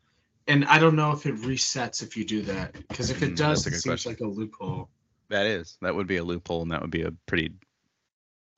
and 0.48 0.64
I 0.64 0.78
don't 0.78 0.96
know 0.96 1.12
if 1.12 1.26
it 1.26 1.36
resets 1.36 2.02
if 2.02 2.16
you 2.16 2.24
do 2.24 2.42
that 2.42 2.72
because 2.88 3.10
if 3.10 3.22
it 3.22 3.32
mm, 3.32 3.36
does, 3.36 3.66
it 3.66 3.72
seems 3.72 3.84
question. 3.84 4.12
like 4.12 4.20
a 4.20 4.26
loophole. 4.26 4.88
That 5.28 5.46
is, 5.46 5.76
that 5.82 5.94
would 5.94 6.06
be 6.06 6.16
a 6.16 6.24
loophole, 6.24 6.62
and 6.62 6.72
that 6.72 6.80
would 6.80 6.90
be 6.90 7.02
a 7.02 7.12
pretty 7.26 7.52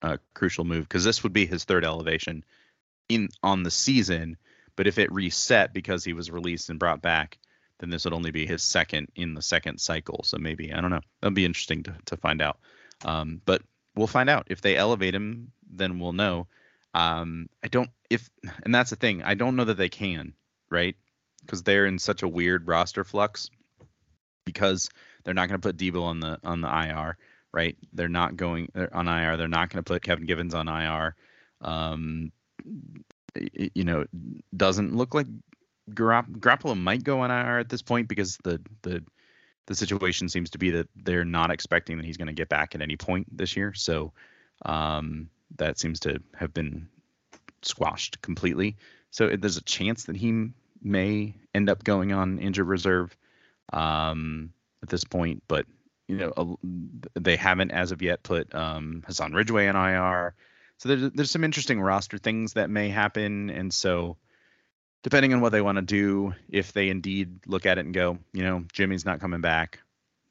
uh, 0.02 0.18
crucial 0.34 0.64
move 0.64 0.88
because 0.88 1.04
this 1.04 1.22
would 1.24 1.32
be 1.32 1.46
his 1.46 1.64
third 1.64 1.84
elevation 1.84 2.44
in 3.08 3.28
on 3.42 3.64
the 3.64 3.70
season. 3.70 4.36
But 4.76 4.86
if 4.86 4.98
it 4.98 5.12
reset 5.12 5.74
because 5.74 6.04
he 6.04 6.12
was 6.12 6.30
released 6.30 6.70
and 6.70 6.78
brought 6.78 7.02
back, 7.02 7.38
then 7.80 7.90
this 7.90 8.04
would 8.04 8.14
only 8.14 8.30
be 8.30 8.46
his 8.46 8.62
second 8.62 9.08
in 9.16 9.34
the 9.34 9.42
second 9.42 9.80
cycle. 9.80 10.22
So 10.22 10.38
maybe 10.38 10.72
I 10.72 10.80
don't 10.80 10.90
know. 10.90 11.00
That'd 11.20 11.34
be 11.34 11.44
interesting 11.44 11.82
to 11.82 11.94
to 12.06 12.16
find 12.16 12.40
out. 12.40 12.58
Um, 13.04 13.42
but 13.44 13.62
we'll 13.96 14.06
find 14.06 14.30
out 14.30 14.46
if 14.48 14.60
they 14.60 14.76
elevate 14.76 15.14
him, 15.14 15.50
then 15.68 15.98
we'll 15.98 16.12
know. 16.12 16.46
Um, 16.94 17.48
I 17.64 17.68
don't 17.68 17.90
if, 18.08 18.30
and 18.64 18.74
that's 18.74 18.90
the 18.90 18.96
thing. 18.96 19.22
I 19.22 19.34
don't 19.34 19.56
know 19.56 19.64
that 19.64 19.76
they 19.76 19.88
can, 19.88 20.34
right? 20.70 20.96
Because 21.42 21.62
they're 21.62 21.86
in 21.86 21.98
such 21.98 22.22
a 22.22 22.28
weird 22.28 22.66
roster 22.66 23.04
flux 23.04 23.50
because 24.44 24.88
they're 25.24 25.34
not 25.34 25.48
going 25.48 25.60
to 25.60 25.66
put 25.66 25.76
Deebo 25.76 26.02
on 26.02 26.20
the 26.20 26.38
on 26.44 26.60
the 26.60 26.68
IR, 26.68 27.16
right? 27.52 27.76
They're 27.92 28.08
not 28.08 28.36
going 28.36 28.68
they're 28.74 28.94
on 28.94 29.08
IR. 29.08 29.36
They're 29.36 29.48
not 29.48 29.70
going 29.70 29.82
to 29.82 29.88
put 29.88 30.02
Kevin 30.02 30.26
Givens 30.26 30.54
on 30.54 30.68
IR. 30.68 31.14
Um, 31.60 32.32
you 33.74 33.84
know, 33.84 34.06
doesn't 34.56 34.94
look 34.94 35.14
like 35.14 35.26
Garopp- 35.90 36.38
Garoppolo 36.38 36.78
might 36.78 37.04
go 37.04 37.20
on 37.20 37.30
IR 37.30 37.58
at 37.58 37.68
this 37.68 37.82
point 37.82 38.08
because 38.08 38.38
the 38.42 38.60
the 38.82 39.02
the 39.66 39.74
situation 39.74 40.28
seems 40.28 40.50
to 40.50 40.58
be 40.58 40.70
that 40.70 40.88
they're 40.96 41.24
not 41.24 41.50
expecting 41.50 41.96
that 41.96 42.06
he's 42.06 42.16
going 42.16 42.26
to 42.26 42.32
get 42.32 42.48
back 42.48 42.74
at 42.74 42.82
any 42.82 42.96
point 42.96 43.26
this 43.36 43.56
year. 43.56 43.72
So 43.74 44.12
um, 44.64 45.30
that 45.56 45.78
seems 45.78 46.00
to 46.00 46.20
have 46.34 46.52
been 46.52 46.88
squashed 47.62 48.20
completely. 48.20 48.76
So 49.10 49.36
there's 49.36 49.58
a 49.58 49.62
chance 49.62 50.04
that 50.04 50.16
he 50.16 50.50
may 50.82 51.34
end 51.54 51.68
up 51.68 51.84
going 51.84 52.12
on 52.12 52.38
injured 52.38 52.66
reserve 52.66 53.16
um, 53.72 54.52
at 54.82 54.88
this 54.88 55.04
point, 55.04 55.42
but 55.48 55.66
you 56.08 56.16
know 56.16 56.58
they 57.14 57.36
haven't 57.36 57.70
as 57.70 57.92
of 57.92 58.02
yet 58.02 58.22
put 58.22 58.52
um, 58.54 59.04
Hassan 59.06 59.32
Ridgeway 59.32 59.66
in 59.66 59.76
IR, 59.76 60.34
so 60.78 60.88
there's 60.88 61.12
there's 61.12 61.30
some 61.30 61.44
interesting 61.44 61.80
roster 61.80 62.18
things 62.18 62.54
that 62.54 62.70
may 62.70 62.88
happen, 62.88 63.50
and 63.50 63.72
so 63.72 64.16
depending 65.02 65.32
on 65.32 65.40
what 65.40 65.52
they 65.52 65.62
want 65.62 65.76
to 65.76 65.82
do, 65.82 66.34
if 66.48 66.72
they 66.72 66.88
indeed 66.88 67.46
look 67.46 67.66
at 67.66 67.78
it 67.78 67.84
and 67.84 67.94
go, 67.94 68.18
you 68.32 68.42
know, 68.42 68.64
Jimmy's 68.72 69.04
not 69.04 69.20
coming 69.20 69.40
back, 69.40 69.80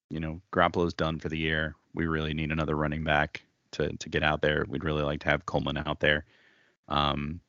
you 0.10 0.20
know, 0.20 0.42
Garoppolo's 0.52 0.94
done 0.94 1.20
for 1.20 1.30
the 1.30 1.38
year. 1.38 1.76
We 1.94 2.08
really 2.08 2.34
need 2.34 2.52
another 2.52 2.76
running 2.76 3.04
back 3.04 3.44
to 3.72 3.96
to 3.98 4.10
get 4.10 4.24
out 4.24 4.42
there. 4.42 4.66
We'd 4.68 4.84
really 4.84 5.04
like 5.04 5.22
to 5.22 5.30
have 5.30 5.46
Coleman 5.46 5.78
out 5.78 6.00
there. 6.00 6.26
Um, 6.88 7.40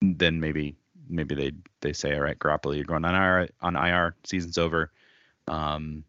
then 0.00 0.40
maybe 0.40 0.76
maybe 1.08 1.34
they 1.34 1.52
they 1.80 1.92
say, 1.92 2.14
all 2.14 2.20
right, 2.20 2.38
Garoppolo, 2.38 2.74
you're 2.74 2.84
going 2.84 3.04
on 3.04 3.14
IR 3.14 3.48
on 3.60 3.76
IR. 3.76 4.14
Season's 4.24 4.58
over. 4.58 4.90
Um, 5.48 6.04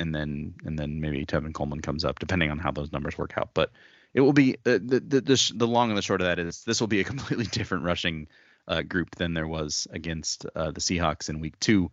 and 0.00 0.14
then 0.14 0.54
and 0.64 0.78
then 0.78 1.00
maybe 1.00 1.24
Tevin 1.24 1.54
Coleman 1.54 1.80
comes 1.80 2.04
up, 2.04 2.18
depending 2.18 2.50
on 2.50 2.58
how 2.58 2.70
those 2.70 2.92
numbers 2.92 3.16
work 3.16 3.34
out. 3.36 3.50
But 3.54 3.70
it 4.12 4.20
will 4.20 4.32
be 4.32 4.54
uh, 4.66 4.78
the 4.82 5.02
the 5.06 5.20
the, 5.20 5.52
the 5.54 5.66
long 5.66 5.90
and 5.90 5.98
the 5.98 6.02
short 6.02 6.20
of 6.20 6.26
that 6.26 6.38
is 6.38 6.64
this 6.64 6.80
will 6.80 6.88
be 6.88 7.00
a 7.00 7.04
completely 7.12 7.46
different 7.46 7.84
rushing 7.84 8.28
uh, 8.66 8.82
group 8.82 9.14
than 9.16 9.34
there 9.34 9.48
was 9.48 9.86
against 9.90 10.46
uh, 10.54 10.70
the 10.70 10.80
Seahawks 10.80 11.28
in 11.28 11.40
Week 11.40 11.58
Two. 11.60 11.90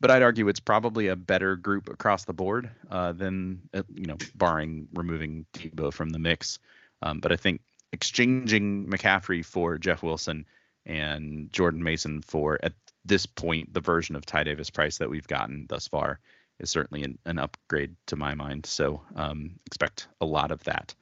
But 0.00 0.10
I'd 0.10 0.22
argue 0.22 0.48
it's 0.48 0.60
probably 0.60 1.08
a 1.08 1.16
better 1.16 1.54
group 1.54 1.88
across 1.88 2.24
the 2.24 2.32
board 2.32 2.68
uh, 2.90 3.12
than 3.12 3.62
uh, 3.72 3.84
you 3.94 4.06
know, 4.06 4.16
barring 4.34 4.88
removing 4.94 5.46
Deebo 5.54 5.92
from 5.92 6.10
the 6.10 6.18
mix. 6.18 6.58
Um, 7.02 7.20
but 7.20 7.30
I 7.30 7.36
think 7.36 7.60
exchanging 7.92 8.86
McCaffrey 8.86 9.44
for 9.44 9.78
Jeff 9.78 10.02
Wilson 10.02 10.46
and 10.86 11.52
Jordan 11.52 11.82
Mason 11.82 12.22
for 12.22 12.58
at 12.62 12.74
this 13.04 13.26
point 13.26 13.72
the 13.72 13.80
version 13.80 14.16
of 14.16 14.26
Ty 14.26 14.44
Davis 14.44 14.70
Price 14.70 14.98
that 14.98 15.10
we've 15.10 15.26
gotten 15.26 15.66
thus 15.68 15.88
far 15.88 16.20
is 16.58 16.70
certainly 16.70 17.02
an, 17.02 17.18
an 17.24 17.38
upgrade 17.38 17.96
to 18.06 18.16
my 18.16 18.34
mind. 18.34 18.66
So 18.66 19.02
um, 19.16 19.58
expect 19.66 20.08
a 20.20 20.26
lot 20.26 20.50
of 20.52 20.62
that 20.64 20.94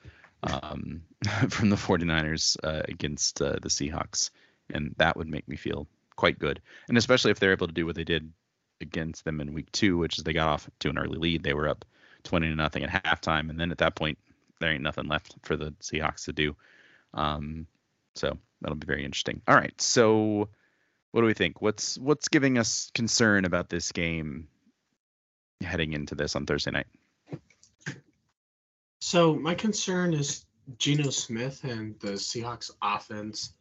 um, 0.42 1.02
from 1.48 1.70
the 1.70 1.76
49ers 1.76 2.56
uh, 2.64 2.82
against 2.88 3.42
uh, 3.42 3.56
the 3.60 3.68
Seahawks. 3.68 4.30
And 4.72 4.94
that 4.98 5.16
would 5.16 5.28
make 5.28 5.46
me 5.48 5.56
feel 5.56 5.86
quite 6.16 6.38
good. 6.38 6.60
And 6.88 6.96
especially 6.96 7.30
if 7.30 7.40
they're 7.40 7.52
able 7.52 7.66
to 7.66 7.72
do 7.72 7.86
what 7.86 7.96
they 7.96 8.04
did 8.04 8.32
against 8.80 9.24
them 9.24 9.40
in 9.40 9.52
week 9.52 9.70
two, 9.72 9.98
which 9.98 10.18
is 10.18 10.24
they 10.24 10.32
got 10.32 10.48
off 10.48 10.70
to 10.80 10.88
an 10.88 10.98
early 10.98 11.18
lead. 11.18 11.42
They 11.42 11.54
were 11.54 11.68
up 11.68 11.84
20 12.24 12.48
to 12.48 12.54
nothing 12.54 12.84
at 12.84 13.04
halftime. 13.04 13.50
And 13.50 13.58
then 13.58 13.70
at 13.70 13.78
that 13.78 13.96
point, 13.96 14.18
there 14.60 14.70
ain't 14.70 14.82
nothing 14.82 15.08
left 15.08 15.34
for 15.42 15.56
the 15.56 15.72
Seahawks 15.80 16.24
to 16.26 16.32
do. 16.32 16.56
Um, 17.14 17.66
so 18.14 18.38
that'll 18.60 18.76
be 18.76 18.86
very 18.86 19.04
interesting. 19.04 19.42
All 19.48 19.54
right. 19.54 19.78
So 19.80 20.48
what 21.12 21.20
do 21.22 21.26
we 21.26 21.34
think? 21.34 21.60
What's 21.60 21.98
what's 21.98 22.28
giving 22.28 22.58
us 22.58 22.90
concern 22.94 23.44
about 23.44 23.68
this 23.68 23.92
game 23.92 24.48
heading 25.60 25.92
into 25.92 26.14
this 26.14 26.36
on 26.36 26.46
Thursday 26.46 26.70
night? 26.70 26.86
So 29.00 29.34
my 29.34 29.54
concern 29.54 30.14
is 30.14 30.44
Geno 30.78 31.10
Smith 31.10 31.64
and 31.64 31.98
the 32.00 32.12
Seahawks 32.12 32.70
offense 32.82 33.54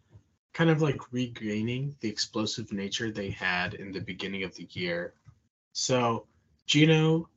kind 0.54 0.70
of 0.70 0.82
like 0.82 1.14
regaining 1.14 1.96
the 2.02 2.10
explosive 2.10 2.72
nature 2.74 3.12
they 3.12 3.30
had 3.30 3.76
in 3.76 3.92
the 3.92 4.02
beginning 4.02 4.44
of 4.44 4.54
the 4.56 4.68
year. 4.72 5.14
So 5.74 6.28
Geno 6.66 7.30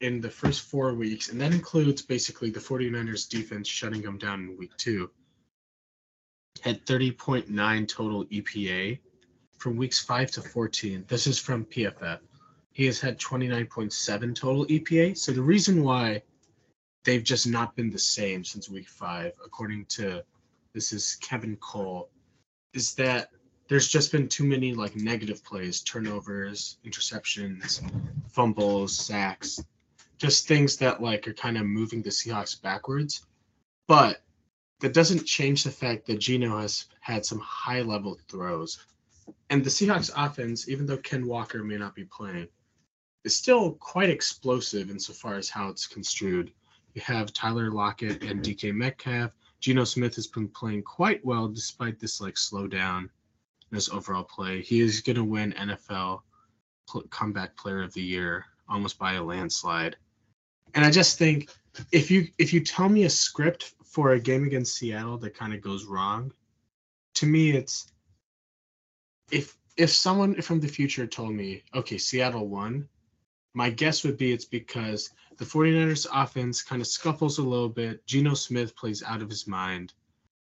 in 0.00 0.20
the 0.20 0.30
first 0.30 0.62
four 0.62 0.94
weeks, 0.94 1.30
and 1.30 1.40
that 1.40 1.52
includes 1.52 2.02
basically 2.02 2.50
the 2.50 2.60
49ers 2.60 3.28
defense 3.28 3.68
shutting 3.68 4.02
them 4.02 4.18
down 4.18 4.40
in 4.40 4.56
week 4.56 4.76
two, 4.76 5.10
had 6.60 6.84
30.9 6.84 7.88
total 7.88 8.24
EPA 8.26 8.98
from 9.58 9.76
weeks 9.76 9.98
5 10.00 10.30
to 10.32 10.42
14. 10.42 11.04
This 11.08 11.26
is 11.26 11.38
from 11.38 11.64
PFF. 11.64 12.18
He 12.72 12.86
has 12.86 13.00
had 13.00 13.18
29.7 13.18 14.34
total 14.34 14.66
EPA. 14.66 15.16
So 15.16 15.32
the 15.32 15.42
reason 15.42 15.82
why 15.82 16.22
they've 17.04 17.24
just 17.24 17.46
not 17.46 17.76
been 17.76 17.90
the 17.90 17.98
same 17.98 18.44
since 18.44 18.68
week 18.68 18.88
5 18.88 19.32
according 19.44 19.86
to 19.86 20.22
this 20.74 20.92
is 20.92 21.16
Kevin 21.20 21.56
Cole 21.56 22.10
is 22.74 22.94
that 22.94 23.30
there's 23.68 23.88
just 23.88 24.12
been 24.12 24.28
too 24.28 24.44
many 24.44 24.74
like 24.74 24.96
negative 24.96 25.44
plays, 25.44 25.80
turnovers, 25.80 26.78
interceptions, 26.84 27.82
fumbles, 28.28 28.96
sacks, 28.96 29.62
just 30.18 30.46
things 30.46 30.76
that 30.76 31.02
like 31.02 31.26
are 31.26 31.32
kind 31.32 31.56
of 31.56 31.66
moving 31.66 32.02
the 32.02 32.10
Seahawks 32.10 32.60
backwards. 32.60 33.26
But 33.88 34.22
that 34.80 34.94
doesn't 34.94 35.26
change 35.26 35.64
the 35.64 35.70
fact 35.70 36.06
that 36.06 36.18
Geno 36.18 36.58
has 36.58 36.86
had 37.00 37.24
some 37.24 37.38
high 37.40 37.82
level 37.82 38.18
throws. 38.28 38.84
And 39.50 39.64
the 39.64 39.70
Seahawks 39.70 40.10
offense, 40.16 40.68
even 40.68 40.86
though 40.86 40.96
Ken 40.98 41.26
Walker 41.26 41.62
may 41.62 41.76
not 41.76 41.94
be 41.94 42.04
playing, 42.04 42.48
is 43.24 43.36
still 43.36 43.72
quite 43.74 44.10
explosive 44.10 44.90
insofar 44.90 45.36
as 45.36 45.48
how 45.48 45.68
it's 45.68 45.86
construed. 45.86 46.52
You 46.94 47.02
have 47.02 47.32
Tyler 47.32 47.70
Lockett 47.70 48.22
and 48.22 48.42
DK 48.42 48.74
Metcalf. 48.74 49.32
Geno 49.60 49.84
Smith 49.84 50.14
has 50.16 50.26
been 50.26 50.48
playing 50.48 50.82
quite 50.82 51.24
well 51.24 51.46
despite 51.46 52.00
this 52.00 52.20
like 52.20 52.34
slowdown 52.34 53.02
in 53.70 53.74
his 53.74 53.90
overall 53.90 54.24
play. 54.24 54.62
He 54.62 54.80
is 54.80 55.00
going 55.00 55.16
to 55.16 55.24
win 55.24 55.52
NFL 55.52 56.22
comeback 57.10 57.56
player 57.56 57.82
of 57.82 57.92
the 57.92 58.02
year 58.02 58.46
almost 58.68 58.98
by 58.98 59.14
a 59.14 59.22
landslide. 59.22 59.96
And 60.74 60.84
I 60.84 60.90
just 60.90 61.18
think 61.18 61.50
if 61.92 62.10
you 62.10 62.28
if 62.38 62.52
you 62.52 62.60
tell 62.60 62.88
me 62.88 63.04
a 63.04 63.10
script 63.10 63.74
for 63.90 64.12
a 64.12 64.20
game 64.20 64.44
against 64.44 64.76
Seattle 64.76 65.18
that 65.18 65.34
kind 65.34 65.52
of 65.52 65.60
goes 65.60 65.84
wrong, 65.84 66.32
to 67.14 67.26
me 67.26 67.50
it's 67.50 67.92
if 69.30 69.56
if 69.76 69.90
someone 69.90 70.40
from 70.42 70.60
the 70.60 70.68
future 70.68 71.06
told 71.06 71.32
me, 71.32 71.62
okay, 71.74 71.98
Seattle 71.98 72.48
won, 72.48 72.88
my 73.54 73.70
guess 73.70 74.04
would 74.04 74.16
be 74.16 74.32
it's 74.32 74.44
because 74.44 75.10
the 75.38 75.44
49ers 75.44 76.06
offense 76.12 76.62
kind 76.62 76.82
of 76.82 76.86
scuffles 76.86 77.38
a 77.38 77.42
little 77.42 77.68
bit. 77.68 78.06
Geno 78.06 78.34
Smith 78.34 78.76
plays 78.76 79.02
out 79.02 79.22
of 79.22 79.30
his 79.30 79.46
mind. 79.46 79.94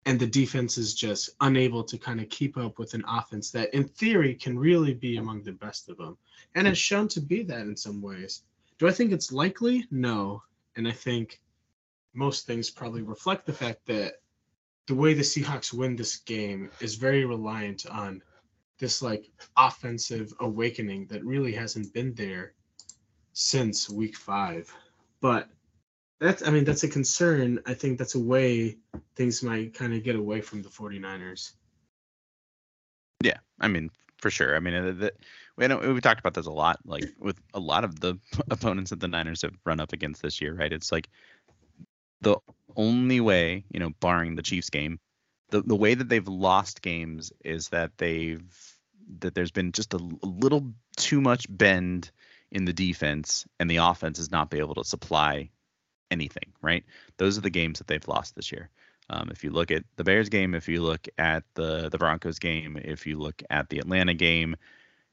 And 0.06 0.18
the 0.18 0.26
defense 0.26 0.78
is 0.78 0.94
just 0.94 1.30
unable 1.42 1.84
to 1.84 1.98
kind 1.98 2.20
of 2.20 2.30
keep 2.30 2.56
up 2.56 2.78
with 2.78 2.94
an 2.94 3.04
offense 3.06 3.50
that, 3.50 3.74
in 3.74 3.84
theory, 3.84 4.34
can 4.34 4.58
really 4.58 4.94
be 4.94 5.18
among 5.18 5.42
the 5.42 5.52
best 5.52 5.90
of 5.90 5.98
them. 5.98 6.16
And 6.54 6.66
has 6.66 6.78
shown 6.78 7.06
to 7.08 7.20
be 7.20 7.42
that 7.42 7.60
in 7.60 7.76
some 7.76 8.00
ways. 8.00 8.42
Do 8.78 8.88
I 8.88 8.92
think 8.92 9.12
it's 9.12 9.30
likely? 9.30 9.86
No. 9.90 10.42
And 10.76 10.88
I 10.88 10.92
think 10.92 11.42
most 12.14 12.46
things 12.46 12.70
probably 12.70 13.02
reflect 13.02 13.46
the 13.46 13.52
fact 13.52 13.86
that 13.86 14.14
the 14.86 14.94
way 14.94 15.14
the 15.14 15.22
Seahawks 15.22 15.72
win 15.72 15.94
this 15.94 16.16
game 16.16 16.70
is 16.80 16.96
very 16.96 17.24
reliant 17.24 17.86
on 17.86 18.22
this 18.78 19.02
like 19.02 19.30
offensive 19.56 20.32
awakening 20.40 21.06
that 21.06 21.24
really 21.24 21.52
hasn't 21.52 21.92
been 21.92 22.14
there 22.14 22.54
since 23.32 23.88
week 23.88 24.16
five. 24.16 24.72
But 25.20 25.48
that's 26.18 26.46
I 26.46 26.50
mean 26.50 26.64
that's 26.64 26.82
a 26.82 26.88
concern. 26.88 27.60
I 27.66 27.74
think 27.74 27.98
that's 27.98 28.14
a 28.14 28.20
way 28.20 28.78
things 29.14 29.42
might 29.42 29.74
kind 29.74 29.94
of 29.94 30.02
get 30.02 30.16
away 30.16 30.40
from 30.40 30.62
the 30.62 30.68
49ers. 30.68 31.52
Yeah, 33.22 33.38
I 33.60 33.68
mean 33.68 33.90
for 34.18 34.30
sure. 34.30 34.56
I 34.56 34.60
mean 34.60 34.74
uh, 34.74 34.92
the, 34.92 35.12
we 35.56 35.66
know 35.68 35.78
we 35.78 36.00
talked 36.00 36.20
about 36.20 36.34
this 36.34 36.46
a 36.46 36.50
lot 36.50 36.78
like 36.84 37.04
with 37.18 37.38
a 37.54 37.60
lot 37.60 37.84
of 37.84 38.00
the 38.00 38.18
opponents 38.50 38.90
that 38.90 39.00
the 39.00 39.08
Niners 39.08 39.42
have 39.42 39.54
run 39.64 39.80
up 39.80 39.92
against 39.92 40.22
this 40.22 40.40
year, 40.40 40.54
right? 40.54 40.72
It's 40.72 40.90
like 40.90 41.08
the 42.20 42.36
only 42.76 43.20
way, 43.20 43.64
you 43.70 43.80
know, 43.80 43.90
barring 44.00 44.36
the 44.36 44.42
Chiefs 44.42 44.70
game, 44.70 44.98
the 45.50 45.62
the 45.62 45.76
way 45.76 45.94
that 45.94 46.08
they've 46.08 46.28
lost 46.28 46.82
games 46.82 47.32
is 47.44 47.68
that 47.68 47.92
they've 47.98 48.42
that 49.20 49.34
there's 49.34 49.50
been 49.50 49.72
just 49.72 49.94
a, 49.94 49.96
a 49.96 50.26
little 50.26 50.72
too 50.96 51.20
much 51.20 51.46
bend 51.48 52.10
in 52.52 52.64
the 52.64 52.72
defense 52.72 53.46
and 53.58 53.70
the 53.70 53.78
offense 53.78 54.18
has 54.18 54.30
not 54.30 54.50
been 54.50 54.60
able 54.60 54.74
to 54.74 54.84
supply 54.84 55.50
anything, 56.10 56.52
right? 56.62 56.84
Those 57.16 57.38
are 57.38 57.42
the 57.42 57.50
games 57.50 57.78
that 57.78 57.86
they've 57.86 58.08
lost 58.08 58.34
this 58.34 58.52
year. 58.52 58.70
Um, 59.08 59.28
if 59.30 59.42
you 59.42 59.50
look 59.50 59.70
at 59.70 59.84
the 59.96 60.04
Bears 60.04 60.28
game, 60.28 60.54
if 60.54 60.68
you 60.68 60.82
look 60.82 61.08
at 61.18 61.42
the 61.54 61.88
the 61.88 61.98
Broncos 61.98 62.38
game, 62.38 62.76
if 62.76 63.06
you 63.06 63.18
look 63.18 63.42
at 63.50 63.68
the 63.68 63.78
Atlanta 63.78 64.14
game, 64.14 64.56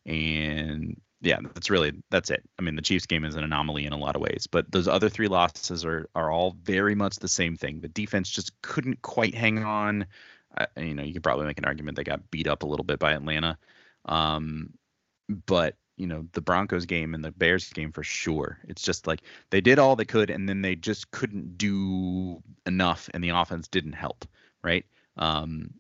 and 0.05 0.99
yeah, 1.21 1.39
that's 1.53 1.69
really 1.69 1.93
that's 2.11 2.29
it. 2.29 2.43
I 2.59 2.61
mean, 2.61 2.75
the 2.75 2.81
Chiefs 2.81 3.05
game 3.05 3.25
is 3.25 3.35
an 3.35 3.43
anomaly 3.43 3.85
in 3.85 3.93
a 3.93 3.97
lot 3.97 4.15
of 4.15 4.21
ways, 4.21 4.47
but 4.49 4.71
those 4.71 4.87
other 4.87 5.09
three 5.09 5.27
losses 5.27 5.83
are 5.83 6.09
are 6.13 6.31
all 6.31 6.55
very 6.63 6.95
much 6.95 7.17
the 7.17 7.27
same 7.27 7.57
thing. 7.57 7.81
The 7.81 7.87
defense 7.87 8.29
just 8.29 8.61
couldn't 8.61 9.01
quite 9.01 9.33
hang 9.33 9.63
on. 9.63 10.05
Uh, 10.55 10.65
you 10.77 10.93
know, 10.93 11.03
you 11.03 11.13
could 11.13 11.23
probably 11.23 11.45
make 11.45 11.57
an 11.57 11.65
argument 11.65 11.97
they 11.97 12.03
got 12.03 12.29
beat 12.31 12.47
up 12.47 12.63
a 12.63 12.67
little 12.67 12.83
bit 12.83 12.99
by 12.99 13.13
Atlanta, 13.13 13.57
um, 14.05 14.73
but 15.47 15.75
you 15.97 16.05
know 16.05 16.27
the 16.33 16.41
Broncos 16.41 16.85
game 16.85 17.15
and 17.15 17.25
the 17.25 17.31
Bears 17.31 17.67
game 17.73 17.91
for 17.91 18.03
sure. 18.03 18.59
It's 18.67 18.83
just 18.83 19.07
like 19.07 19.23
they 19.49 19.61
did 19.61 19.79
all 19.79 19.95
they 19.95 20.05
could 20.05 20.29
and 20.29 20.47
then 20.47 20.61
they 20.61 20.75
just 20.75 21.09
couldn't 21.09 21.57
do 21.57 22.41
enough 22.67 23.09
and 23.13 23.23
the 23.23 23.29
offense 23.29 23.67
didn't 23.67 23.93
help, 23.93 24.25
right? 24.63 24.85
Um, 25.17 25.71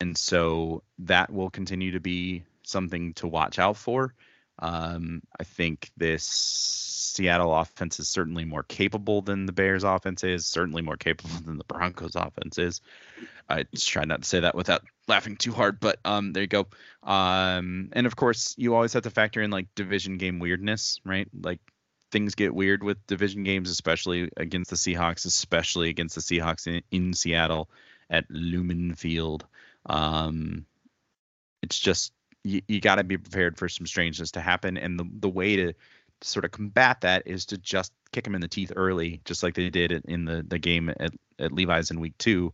and 0.00 0.16
so 0.16 0.82
that 1.00 1.30
will 1.30 1.50
continue 1.50 1.92
to 1.92 2.00
be 2.00 2.44
something 2.62 3.12
to 3.14 3.28
watch 3.28 3.58
out 3.58 3.76
for. 3.76 4.14
Um, 4.58 5.22
I 5.38 5.44
think 5.44 5.90
this 5.96 6.24
Seattle 6.24 7.54
offense 7.54 8.00
is 8.00 8.08
certainly 8.08 8.44
more 8.44 8.62
capable 8.62 9.22
than 9.22 9.46
the 9.46 9.52
Bears 9.52 9.84
offense 9.84 10.24
is, 10.24 10.46
certainly 10.46 10.82
more 10.82 10.96
capable 10.96 11.36
than 11.44 11.58
the 11.58 11.64
Broncos 11.64 12.14
offense 12.14 12.58
is. 12.58 12.80
I 13.48 13.64
just 13.74 13.88
try 13.88 14.04
not 14.04 14.22
to 14.22 14.28
say 14.28 14.40
that 14.40 14.54
without 14.54 14.82
laughing 15.08 15.36
too 15.36 15.52
hard, 15.52 15.80
but 15.80 15.98
um, 16.04 16.32
there 16.32 16.42
you 16.42 16.48
go. 16.48 16.66
Um, 17.02 17.90
and 17.92 18.06
of 18.06 18.16
course, 18.16 18.54
you 18.58 18.74
always 18.74 18.92
have 18.94 19.04
to 19.04 19.10
factor 19.10 19.40
in 19.40 19.50
like 19.50 19.74
division 19.74 20.18
game 20.18 20.38
weirdness, 20.38 21.00
right? 21.04 21.28
Like 21.40 21.60
things 22.10 22.34
get 22.34 22.54
weird 22.54 22.82
with 22.82 23.06
division 23.06 23.44
games, 23.44 23.70
especially 23.70 24.30
against 24.36 24.70
the 24.70 24.76
Seahawks, 24.76 25.26
especially 25.26 25.90
against 25.90 26.14
the 26.14 26.20
Seahawks 26.20 26.66
in, 26.66 26.82
in 26.90 27.12
Seattle. 27.12 27.68
at 28.10 28.24
Lumen 28.30 28.94
Field. 28.94 29.46
Um, 29.86 30.66
it's 31.62 31.78
just 31.78 32.12
you, 32.46 32.62
you 32.68 32.80
got 32.80 32.96
to 32.96 33.04
be 33.04 33.18
prepared 33.18 33.56
for 33.56 33.68
some 33.68 33.86
strangeness 33.86 34.30
to 34.32 34.40
happen, 34.40 34.76
and 34.76 34.98
the 34.98 35.08
the 35.20 35.28
way 35.28 35.56
to 35.56 35.72
sort 36.22 36.44
of 36.44 36.50
combat 36.50 37.02
that 37.02 37.22
is 37.26 37.44
to 37.46 37.58
just 37.58 37.92
kick 38.12 38.24
them 38.24 38.34
in 38.34 38.40
the 38.40 38.48
teeth 38.48 38.72
early, 38.76 39.20
just 39.24 39.42
like 39.42 39.54
they 39.54 39.70
did 39.70 39.92
in 39.92 40.24
the 40.24 40.44
the 40.46 40.58
game 40.58 40.88
at, 40.88 41.12
at 41.38 41.52
Levi's 41.52 41.90
in 41.90 42.00
week 42.00 42.16
two, 42.18 42.52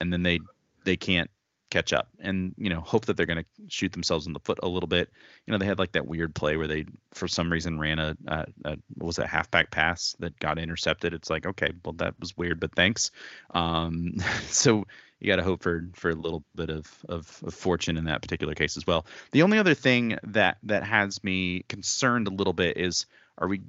and 0.00 0.12
then 0.12 0.22
they 0.22 0.38
they 0.84 0.96
can't 0.96 1.30
catch 1.70 1.92
up 1.92 2.08
and 2.20 2.54
you 2.56 2.70
know 2.70 2.80
hope 2.80 3.04
that 3.06 3.16
they're 3.16 3.26
going 3.26 3.42
to 3.42 3.64
shoot 3.66 3.90
themselves 3.90 4.28
in 4.28 4.32
the 4.32 4.38
foot 4.38 4.60
a 4.62 4.68
little 4.68 4.86
bit. 4.86 5.10
You 5.44 5.52
know 5.52 5.58
they 5.58 5.66
had 5.66 5.78
like 5.80 5.90
that 5.92 6.06
weird 6.06 6.32
play 6.32 6.56
where 6.56 6.68
they 6.68 6.84
for 7.12 7.26
some 7.26 7.50
reason 7.50 7.80
ran 7.80 7.98
a, 7.98 8.16
a, 8.28 8.46
a 8.64 8.76
was 8.98 9.16
that 9.16 9.28
halfback 9.28 9.72
pass 9.72 10.14
that 10.20 10.38
got 10.38 10.58
intercepted. 10.58 11.12
It's 11.12 11.30
like 11.30 11.46
okay 11.46 11.72
well 11.84 11.94
that 11.94 12.14
was 12.20 12.36
weird 12.36 12.60
but 12.60 12.76
thanks. 12.76 13.10
Um 13.50 14.14
so 14.46 14.84
you 15.24 15.30
got 15.30 15.36
to 15.36 15.42
hope 15.42 15.62
for 15.62 15.88
for 15.94 16.10
a 16.10 16.14
little 16.14 16.44
bit 16.54 16.70
of, 16.70 16.86
of, 17.08 17.40
of 17.44 17.54
fortune 17.54 17.96
in 17.96 18.04
that 18.04 18.22
particular 18.22 18.54
case 18.54 18.76
as 18.76 18.86
well 18.86 19.06
the 19.32 19.42
only 19.42 19.58
other 19.58 19.74
thing 19.74 20.18
that 20.22 20.58
that 20.62 20.84
has 20.84 21.24
me 21.24 21.64
concerned 21.68 22.28
a 22.28 22.30
little 22.30 22.52
bit 22.52 22.76
is 22.76 23.06
are 23.38 23.48
we 23.48 23.62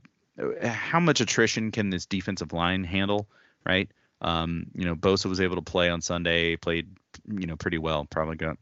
how 0.64 1.00
much 1.00 1.22
attrition 1.22 1.72
can 1.72 1.90
this 1.90 2.06
defensive 2.06 2.54
line 2.54 2.84
handle 2.84 3.28
right 3.66 3.90
um, 4.22 4.68
you 4.74 4.86
know, 4.86 4.96
Bosa 4.96 5.26
was 5.28 5.42
able 5.42 5.56
to 5.56 5.62
play 5.62 5.90
on 5.90 6.02
Sunday, 6.02 6.56
played, 6.56 6.88
you 7.28 7.48
know, 7.48 7.56
pretty 7.56 7.78
well. 7.78 8.06
Probably 8.06 8.36
got 8.36 8.58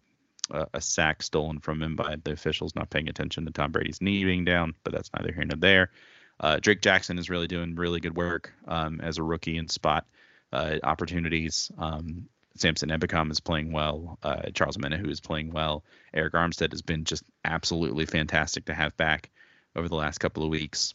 a, 0.51 0.67
a 0.73 0.82
sack 0.82 1.23
stolen 1.23 1.60
from 1.60 1.82
him 1.82 1.95
by 1.95 2.17
the 2.23 2.32
officials 2.32 2.75
not 2.75 2.89
paying 2.89 3.10
attention 3.10 3.45
to 3.45 3.51
Tom 3.51 3.71
Brady's 3.71 4.01
knee 4.01 4.23
being 4.25 4.45
down, 4.45 4.73
but 4.84 4.93
that's 4.93 5.12
neither 5.13 5.32
here 5.32 5.45
nor 5.45 5.58
there. 5.58 5.91
Uh, 6.39 6.58
Drake 6.60 6.82
Jackson 6.82 7.19
is 7.19 7.29
really 7.29 7.47
doing 7.47 7.75
really 7.75 7.99
good 7.99 8.15
work 8.15 8.53
um, 8.67 8.99
as 9.01 9.17
a 9.17 9.23
rookie 9.23 9.58
in 9.58 9.67
spot 9.67 10.06
uh, 10.51 10.79
opportunities. 10.84 11.71
Um, 11.77 12.27
Samson 12.56 12.89
Ebukam 12.89 13.32
is 13.32 13.39
playing 13.39 13.72
well. 13.72 14.18
Uh, 14.22 14.44
Charles 14.54 14.78
Omenihu 14.78 15.10
is 15.10 15.20
playing 15.20 15.52
well. 15.52 15.84
Arik 16.16 16.32
Armstead 16.32 16.72
has 16.72 16.82
been 16.82 17.04
just 17.04 17.24
absolutely 17.44 18.06
fantastic 18.06 18.66
to 18.66 18.74
have 18.74 18.96
back 18.98 19.32
over 19.76 19.89
the 19.89 19.96
last 19.96 20.20
couple 20.20 20.44
of 20.44 20.50
weeks 20.50 20.94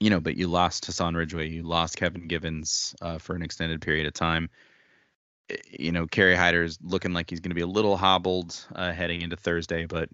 you 0.00 0.08
know, 0.08 0.18
but 0.18 0.36
you 0.36 0.48
lost 0.48 0.86
Hassan 0.86 1.14
Ridgeway, 1.14 1.48
you 1.48 1.62
lost 1.62 1.98
Kevin 1.98 2.26
Givens 2.26 2.96
uh, 3.02 3.18
for 3.18 3.36
an 3.36 3.42
extended 3.42 3.82
period 3.82 4.06
of 4.06 4.14
time. 4.14 4.48
You 5.70 5.92
know, 5.92 6.06
Kerry 6.06 6.34
Hyder 6.34 6.62
is 6.62 6.78
looking 6.82 7.12
like 7.12 7.28
he's 7.28 7.40
going 7.40 7.50
to 7.50 7.56
be 7.56 7.60
a 7.60 7.66
little 7.66 7.96
hobbled 7.96 8.58
uh, 8.74 8.92
heading 8.92 9.20
into 9.20 9.36
Thursday, 9.36 9.84
but 9.84 10.08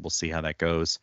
we'll 0.00 0.10
see 0.10 0.28
how 0.28 0.42
that 0.42 0.58
goes. 0.58 1.00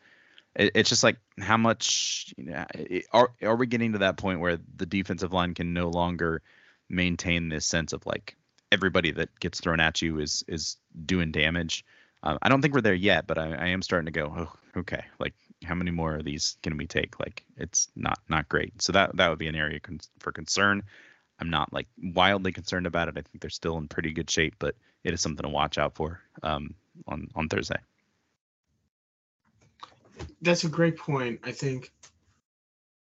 It, 0.55 0.71
it's 0.73 0.89
just 0.89 1.03
like 1.03 1.17
how 1.37 1.57
much 1.57 2.33
you 2.37 2.45
know, 2.45 2.65
are 3.11 3.31
are 3.41 3.55
we 3.55 3.67
getting 3.67 3.91
to 3.91 3.99
that 3.99 4.17
point 4.17 4.39
where 4.39 4.57
the 4.77 4.85
defensive 4.85 5.33
line 5.33 5.53
can 5.53 5.73
no 5.73 5.89
longer 5.89 6.41
maintain 6.87 7.49
this 7.49 7.65
sense 7.65 7.93
of 7.93 8.05
like 8.05 8.37
everybody 8.71 9.11
that 9.11 9.39
gets 9.39 9.59
thrown 9.59 9.79
at 9.79 10.01
you 10.01 10.19
is 10.19 10.43
is 10.47 10.77
doing 11.05 11.31
damage. 11.31 11.85
Uh, 12.23 12.37
I 12.41 12.49
don't 12.49 12.61
think 12.61 12.73
we're 12.73 12.81
there 12.81 12.93
yet, 12.93 13.27
but 13.27 13.37
I, 13.37 13.53
I 13.53 13.67
am 13.67 13.81
starting 13.81 14.05
to 14.05 14.11
go, 14.11 14.33
oh, 14.37 14.79
okay, 14.79 15.03
like 15.19 15.33
how 15.63 15.75
many 15.75 15.91
more 15.91 16.15
of 16.15 16.25
these 16.25 16.57
can 16.63 16.77
we 16.77 16.85
take? 16.85 17.19
Like 17.19 17.43
it's 17.57 17.89
not 17.95 18.19
not 18.29 18.49
great. 18.49 18.81
So 18.81 18.91
that 18.93 19.15
that 19.17 19.29
would 19.29 19.39
be 19.39 19.47
an 19.47 19.55
area 19.55 19.79
con- 19.79 19.99
for 20.19 20.31
concern. 20.31 20.83
I'm 21.39 21.49
not 21.49 21.71
like 21.71 21.87
wildly 22.01 22.51
concerned 22.51 22.85
about 22.85 23.07
it. 23.07 23.17
I 23.17 23.21
think 23.21 23.41
they're 23.41 23.49
still 23.49 23.77
in 23.77 23.87
pretty 23.87 24.11
good 24.11 24.29
shape, 24.29 24.55
but 24.59 24.75
it 25.03 25.13
is 25.13 25.21
something 25.21 25.43
to 25.43 25.49
watch 25.49 25.77
out 25.77 25.95
for 25.95 26.21
um, 26.43 26.73
on 27.07 27.29
on 27.35 27.49
Thursday. 27.49 27.79
That's 30.41 30.65
a 30.65 30.69
great 30.69 30.97
point. 30.97 31.39
I 31.43 31.51
think 31.51 31.91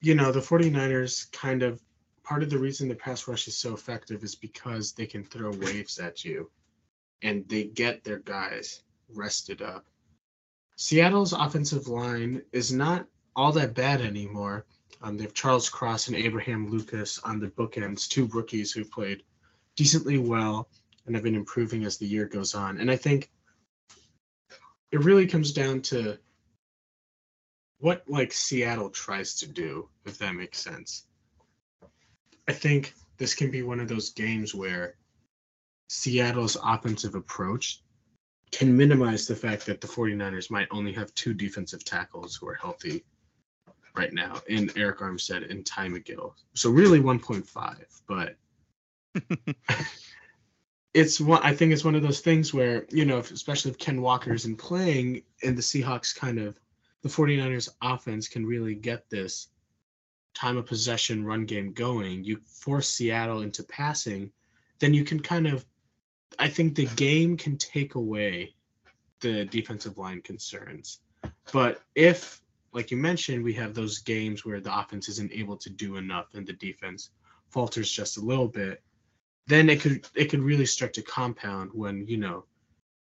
you 0.02 0.14
know 0.14 0.32
the 0.32 0.40
49ers 0.40 1.32
kind 1.32 1.64
of 1.64 1.82
part 2.28 2.44
of 2.44 2.50
the 2.50 2.58
reason 2.58 2.88
the 2.88 2.96
pass 2.96 3.28
rush 3.28 3.48
is 3.48 3.58
so 3.58 3.74
effective 3.74 4.24
is 4.24 4.36
because 4.36 4.92
they 4.92 5.06
can 5.06 5.24
throw 5.24 5.52
waves 5.52 6.00
at 6.00 6.26
you 6.26 6.50
and 7.22 7.48
they 7.48 7.63
get 7.63 8.04
their 8.04 8.20
guys 8.20 8.82
rested 9.10 9.62
up 9.62 9.86
Seattle's 10.78 11.34
offensive 11.34 11.88
line 11.88 12.44
is 12.52 12.72
not 12.72 13.08
all 13.36 13.52
that 13.54 13.74
bad 13.74 14.00
anymore. 14.00 14.68
Um, 15.02 15.18
they 15.18 15.24
have 15.24 15.34
Charles 15.34 15.70
Cross 15.70 16.08
and 16.08 16.16
Abraham 16.16 16.70
Lucas 16.70 17.20
on 17.20 17.40
the 17.40 17.48
bookends, 17.48 18.08
two 18.08 18.28
rookies 18.28 18.72
who 18.72 18.86
played 18.86 19.24
decently 19.76 20.20
well 20.20 20.70
and 21.06 21.16
have 21.16 21.24
been 21.24 21.36
improving 21.36 21.84
as 21.84 21.98
the 21.98 22.06
year 22.06 22.26
goes 22.26 22.54
on. 22.54 22.78
And 22.78 22.92
I 22.92 22.96
think 22.96 23.32
it 24.92 25.04
really 25.04 25.26
comes 25.26 25.52
down 25.52 25.82
to 25.84 26.20
what 27.80 28.04
like 28.08 28.32
Seattle 28.32 28.92
tries 28.92 29.34
to 29.40 29.48
do, 29.48 29.90
if 30.06 30.20
that 30.20 30.36
makes 30.36 30.60
sense. 30.60 31.07
I 32.48 32.54
think 32.54 32.94
this 33.18 33.34
can 33.34 33.52
be 33.52 33.64
one 33.64 33.80
of 33.80 33.88
those 33.88 34.12
games 34.12 34.56
where 34.56 34.96
Seattle's 35.90 36.58
offensive 36.64 37.16
approach 37.16 37.82
can 38.52 38.76
minimize 38.76 39.28
the 39.28 39.36
fact 39.36 39.66
that 39.66 39.82
the 39.82 39.88
49ers 39.88 40.50
might 40.50 40.68
only 40.72 40.94
have 40.94 41.14
two 41.14 41.34
defensive 41.34 41.84
tackles 41.84 42.36
who 42.36 42.48
are 42.48 42.56
healthy 42.56 43.04
right 43.96 44.14
now 44.14 44.40
in 44.48 44.68
Arik 44.70 44.98
Armstead 44.98 45.50
and 45.50 45.66
Ty 45.66 45.90
McGill. 45.90 46.34
So 46.54 46.70
really 46.70 47.00
1.5, 47.00 48.02
but 48.08 48.36
it's 50.94 51.20
one 51.20 51.42
I 51.44 51.54
think 51.54 51.74
it's 51.74 51.84
one 51.84 51.96
of 51.96 52.04
those 52.04 52.22
things 52.22 52.54
where, 52.54 52.86
you 52.90 53.06
know, 53.06 53.18
if, 53.18 53.32
especially 53.32 53.72
if 53.72 53.78
Ken 53.78 54.02
Walker 54.02 54.34
isn't 54.34 54.58
playing 54.58 55.24
and 55.44 55.58
the 55.58 55.62
Seahawks 55.62 56.16
kind 56.16 56.40
of 56.40 56.58
the 57.02 57.10
49ers 57.10 57.70
offense 57.82 58.28
can 58.28 58.46
really 58.46 58.76
get 58.76 59.10
this 59.10 59.50
time 60.38 60.58
of 60.58 60.65
possession 60.65 61.26
run 61.26 61.45
game 61.45 61.73
going, 61.73 62.23
you 62.23 62.39
force 62.45 62.89
Seattle 62.89 63.41
into 63.41 63.63
passing, 63.63 64.32
then 64.80 64.93
you 64.93 65.04
can 65.04 65.19
kind 65.19 65.47
of 65.47 65.65
I 66.39 66.47
think 66.50 66.76
the 66.76 66.86
game 66.95 67.38
can 67.38 67.58
take 67.58 67.95
away 67.95 68.54
the 69.21 69.45
defensive 69.45 69.97
line 69.97 70.21
concerns. 70.21 71.00
But 71.52 71.82
if, 71.95 72.41
like 72.73 72.91
you 72.91 72.97
mentioned, 72.97 73.43
we 73.43 73.54
have 73.54 73.73
those 73.73 74.00
games 74.00 74.45
where 74.45 74.60
the 74.60 74.78
offense 74.78 75.10
isn't 75.10 75.32
able 75.32 75.58
to 75.58 75.69
do 75.69 75.97
enough 75.97 76.28
and 76.36 76.45
the 76.45 76.54
defense 76.54 77.10
falters 77.50 77.91
just 77.91 78.17
a 78.17 78.21
little 78.21 78.47
bit, 78.47 78.84
then 79.47 79.69
it 79.69 79.82
could 79.82 80.06
it 80.13 80.26
could 80.26 80.41
really 80.41 80.65
start 80.65 80.93
to 80.93 81.02
compound 81.02 81.71
when, 81.73 82.06
you 82.08 82.17
know, 82.17 82.45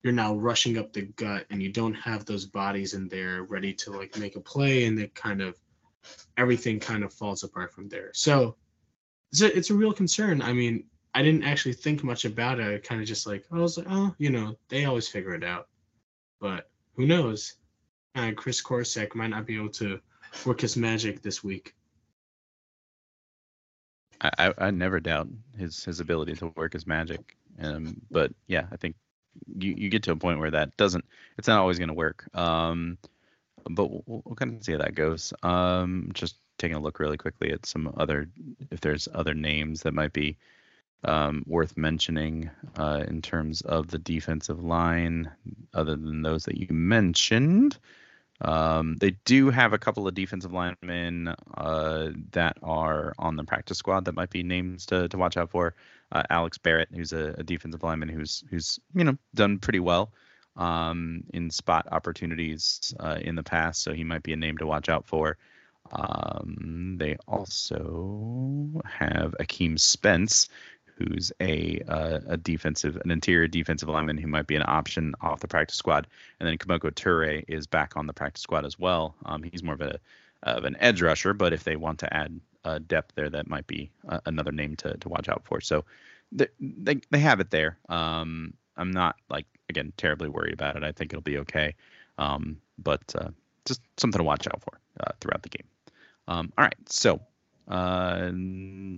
you're 0.02 0.12
now 0.12 0.36
rushing 0.36 0.78
up 0.78 0.92
the 0.92 1.02
gut 1.16 1.46
and 1.50 1.62
you 1.62 1.72
don't 1.72 1.94
have 1.94 2.24
those 2.26 2.44
bodies 2.44 2.92
in 2.94 3.08
there 3.08 3.44
ready 3.44 3.72
to 3.72 3.90
like 3.90 4.16
make 4.18 4.36
a 4.36 4.40
play 4.40 4.84
and 4.84 4.98
it 4.98 5.14
kind 5.14 5.40
of 5.40 5.58
everything 6.36 6.80
kind 6.80 7.04
of 7.04 7.12
falls 7.12 7.42
apart 7.42 7.72
from 7.72 7.88
there. 7.88 8.10
So 8.14 8.56
it's 9.32 9.42
a, 9.42 9.56
it's 9.56 9.70
a 9.70 9.74
real 9.74 9.92
concern. 9.92 10.42
I 10.42 10.52
mean, 10.52 10.84
I 11.14 11.22
didn't 11.22 11.44
actually 11.44 11.74
think 11.74 12.02
much 12.02 12.24
about 12.24 12.60
it. 12.60 12.74
I 12.74 12.78
kind 12.86 13.00
of 13.00 13.06
just 13.06 13.26
like 13.26 13.44
I 13.52 13.58
was 13.58 13.78
like, 13.78 13.86
oh, 13.88 14.14
you 14.18 14.30
know, 14.30 14.56
they 14.68 14.84
always 14.84 15.08
figure 15.08 15.34
it 15.34 15.44
out. 15.44 15.68
But 16.40 16.68
who 16.94 17.06
knows? 17.06 17.54
Uh, 18.14 18.32
Kris 18.36 18.62
Kocurek 18.62 19.14
might 19.14 19.30
not 19.30 19.46
be 19.46 19.56
able 19.56 19.70
to 19.70 20.00
work 20.44 20.60
his 20.60 20.76
magic 20.76 21.22
this 21.22 21.42
week. 21.42 21.74
I, 24.20 24.54
I 24.56 24.70
never 24.70 25.00
doubt 25.00 25.28
his 25.58 25.84
his 25.84 26.00
ability 26.00 26.34
to 26.36 26.52
work 26.56 26.72
his 26.72 26.86
magic. 26.86 27.36
Um, 27.60 28.00
but 28.10 28.32
yeah, 28.46 28.66
I 28.72 28.76
think 28.76 28.96
you, 29.56 29.74
you 29.76 29.88
get 29.90 30.04
to 30.04 30.12
a 30.12 30.16
point 30.16 30.38
where 30.38 30.50
that 30.52 30.76
doesn't. 30.76 31.04
It's 31.38 31.48
not 31.48 31.60
always 31.60 31.78
going 31.78 31.88
to 31.88 31.94
work. 31.94 32.28
Um, 32.34 32.98
but 33.70 33.90
we'll, 33.90 34.03
we'll 34.07 34.37
kind 34.37 34.57
of 34.57 34.64
see 34.64 34.72
how 34.72 34.79
that 34.79 34.94
goes. 34.94 35.33
Um, 35.42 36.11
just 36.12 36.37
taking 36.59 36.77
a 36.77 36.81
look 36.81 36.98
really 36.98 37.16
quickly 37.16 37.50
at 37.50 37.66
some 37.66 37.92
other, 37.96 38.29
if 38.70 38.81
there's 38.81 39.09
other 39.12 39.35
names 39.35 39.83
that 39.83 39.94
might 39.94 40.12
be 40.12 40.37
um, 41.05 41.44
worth 41.46 41.77
mentioning 41.77 42.50
uh, 42.77 43.05
in 43.07 43.20
terms 43.22 43.61
of 43.62 43.88
the 43.88 43.98
defensive 43.98 44.62
line, 44.62 45.31
other 45.74 45.96
than 45.96 46.22
those 46.22 46.44
that 46.44 46.57
you 46.57 46.66
mentioned. 46.70 47.79
Um, 48.40 48.96
they 48.96 49.11
do 49.24 49.50
have 49.50 49.72
a 49.72 49.79
couple 49.79 50.09
of 50.09 50.14
defensive 50.14 50.53
linemen 50.53 51.35
uh, 51.57 52.11
that 52.33 52.57
are 52.62 53.14
on 53.18 53.37
the 53.37 53.44
practice 53.44 53.79
squad 53.79 54.05
that 54.05 54.14
might 54.14 54.31
be 54.31 54.42
names 54.42 54.87
to, 54.87 55.09
to 55.09 55.16
watch 55.16 55.37
out 55.37 55.50
for. 55.50 55.74
Uh, 56.11 56.22
Alex 56.31 56.59
Barrett, 56.59 56.88
who's 56.92 57.12
a, 57.12 57.35
a, 57.38 57.42
defensive 57.42 57.83
lineman 57.83 58.09
who's 58.09 58.44
who's 58.50 58.79
you 58.94 59.05
know 59.05 59.16
done 59.35 59.59
pretty 59.59 59.81
well 59.81 60.12
um, 60.56 61.24
in 61.32 61.50
spot 61.50 61.86
opportunities 61.90 62.94
uh, 63.00 63.18
in 63.20 63.34
the 63.34 63.42
past, 63.42 63.82
so 63.82 63.92
he 63.92 64.04
might 64.04 64.22
be 64.22 64.32
a 64.32 64.36
name 64.36 64.58
to 64.58 64.66
watch 64.66 64.88
out 64.88 65.06
for. 65.06 65.36
Um, 65.92 66.96
they 66.98 67.16
also 67.28 68.82
have 68.84 69.34
Akeem 69.40 69.78
Spence, 69.78 70.48
who's 70.96 71.32
a 71.40 71.80
uh, 71.88 72.20
a 72.26 72.36
defensive, 72.36 72.96
an 73.04 73.10
interior 73.10 73.48
defensive 73.48 73.88
lineman 73.88 74.16
who 74.16 74.26
might 74.26 74.46
be 74.46 74.56
an 74.56 74.64
option 74.66 75.14
off 75.20 75.40
the 75.40 75.48
practice 75.48 75.76
squad, 75.76 76.06
and 76.40 76.48
then 76.48 76.56
Kemoko 76.56 76.90
Turay 76.90 77.44
is 77.48 77.66
back 77.66 77.96
on 77.96 78.06
the 78.06 78.12
practice 78.12 78.42
squad 78.42 78.64
as 78.64 78.79
well. 78.79 79.14
Um, 79.26 79.42
he's 79.42 79.62
more 79.62 79.74
of 79.74 79.81
a 79.81 79.98
of 80.44 80.64
an 80.64 80.76
edge 80.81 81.02
rusher, 81.02 81.35
but 81.35 81.52
if 81.52 81.64
they 81.64 81.76
want 81.76 81.98
to 82.00 82.14
add 82.14 82.40
uh, 82.64 82.79
depth 82.87 83.14
there, 83.14 83.31
that 83.31 83.48
might 83.48 83.66
be 83.66 83.90
uh, 84.08 84.20
another 84.26 84.52
name 84.52 84.76
to 84.76 84.96
to 84.96 85.08
watch 85.08 85.29
out 85.29 85.42
for. 85.44 85.60
So 85.60 85.85
they 86.33 86.48
they, 86.60 87.00
they 87.10 87.18
have 87.18 87.40
it 87.40 87.50
there. 87.50 87.79
Um, 87.88 88.54
I'm 88.76 88.90
not 88.90 89.16
like 89.29 89.46
again 89.69 89.92
terribly 89.96 90.29
worried 90.29 90.54
about 90.54 90.77
it. 90.77 90.85
I 90.85 90.92
think 90.92 91.12
it'll 91.12 91.23
be 91.23 91.38
okay. 91.38 91.75
Um, 92.19 92.58
but 92.79 93.02
uh, 93.19 93.31
just 93.65 93.81
something 93.96 94.19
to 94.19 94.25
watch 94.25 94.46
out 94.46 94.62
for 94.62 94.79
uh, 95.00 95.12
throughout 95.21 95.42
the 95.42 95.48
game. 95.48 95.67
Um, 96.29 96.52
all 96.56 96.65
right, 96.65 96.77
so 96.87 97.21
uh, 97.69 98.31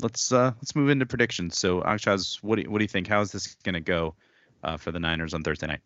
let's 0.00 0.32
uh, 0.32 0.52
let's 0.56 0.74
move 0.74 0.90
into 0.90 1.06
predictions. 1.06 1.58
So 1.58 1.80
Akshaz, 1.80 2.42
what 2.42 2.56
do 2.56 2.62
you, 2.62 2.70
what 2.70 2.78
do 2.78 2.84
you 2.84 2.88
think? 2.88 3.06
How 3.06 3.20
is 3.20 3.32
this 3.32 3.54
going 3.62 3.74
to 3.74 3.80
go 3.80 4.14
uh, 4.62 4.76
for 4.76 4.92
the 4.92 5.00
Niners 5.00 5.34
on 5.34 5.42
Thursday 5.42 5.66
night? 5.66 5.80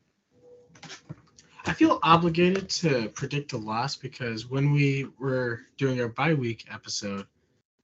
I 1.66 1.74
feel 1.74 1.98
obligated 2.02 2.70
to 2.70 3.10
predict 3.10 3.52
a 3.52 3.58
loss 3.58 3.94
because 3.94 4.48
when 4.48 4.72
we 4.72 5.06
were 5.18 5.60
doing 5.76 6.00
our 6.00 6.08
bye 6.08 6.34
week 6.34 6.66
episode, 6.72 7.26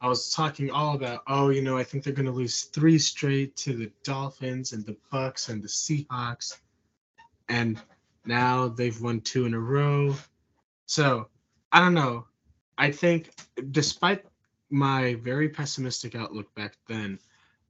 I 0.00 0.08
was 0.08 0.32
talking 0.32 0.70
all 0.70 0.94
about, 0.94 1.22
oh, 1.26 1.50
you 1.50 1.62
know, 1.62 1.76
I 1.76 1.84
think 1.84 2.02
they're 2.02 2.14
going 2.14 2.26
to 2.26 2.32
lose 2.32 2.62
three 2.62 2.98
straight 2.98 3.54
to 3.56 3.74
the 3.74 3.90
Dolphins 4.02 4.72
and 4.72 4.84
the 4.84 4.96
Bucks 5.10 5.50
and 5.50 5.62
the 5.62 5.68
Seahawks, 5.68 6.56
and 7.48 7.80
now 8.24 8.68
they've 8.68 9.00
won 9.00 9.20
two 9.20 9.46
in 9.46 9.54
a 9.54 9.60
row. 9.60 10.14
So 10.86 11.28
I 11.72 11.80
don't 11.80 11.94
know. 11.94 12.26
I 12.78 12.90
think, 12.90 13.30
despite 13.70 14.24
my 14.70 15.14
very 15.16 15.48
pessimistic 15.48 16.14
outlook 16.14 16.54
back 16.54 16.76
then, 16.88 17.18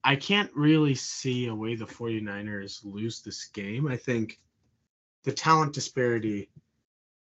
I 0.03 0.16
can't 0.16 0.51
really 0.55 0.95
see 0.95 1.47
a 1.47 1.55
way 1.55 1.74
the 1.74 1.85
49ers 1.85 2.85
lose 2.85 3.20
this 3.20 3.47
game. 3.47 3.87
I 3.89 3.97
think 3.97 4.39
the 5.24 5.33
talent 5.33 5.72
disparity 5.72 6.49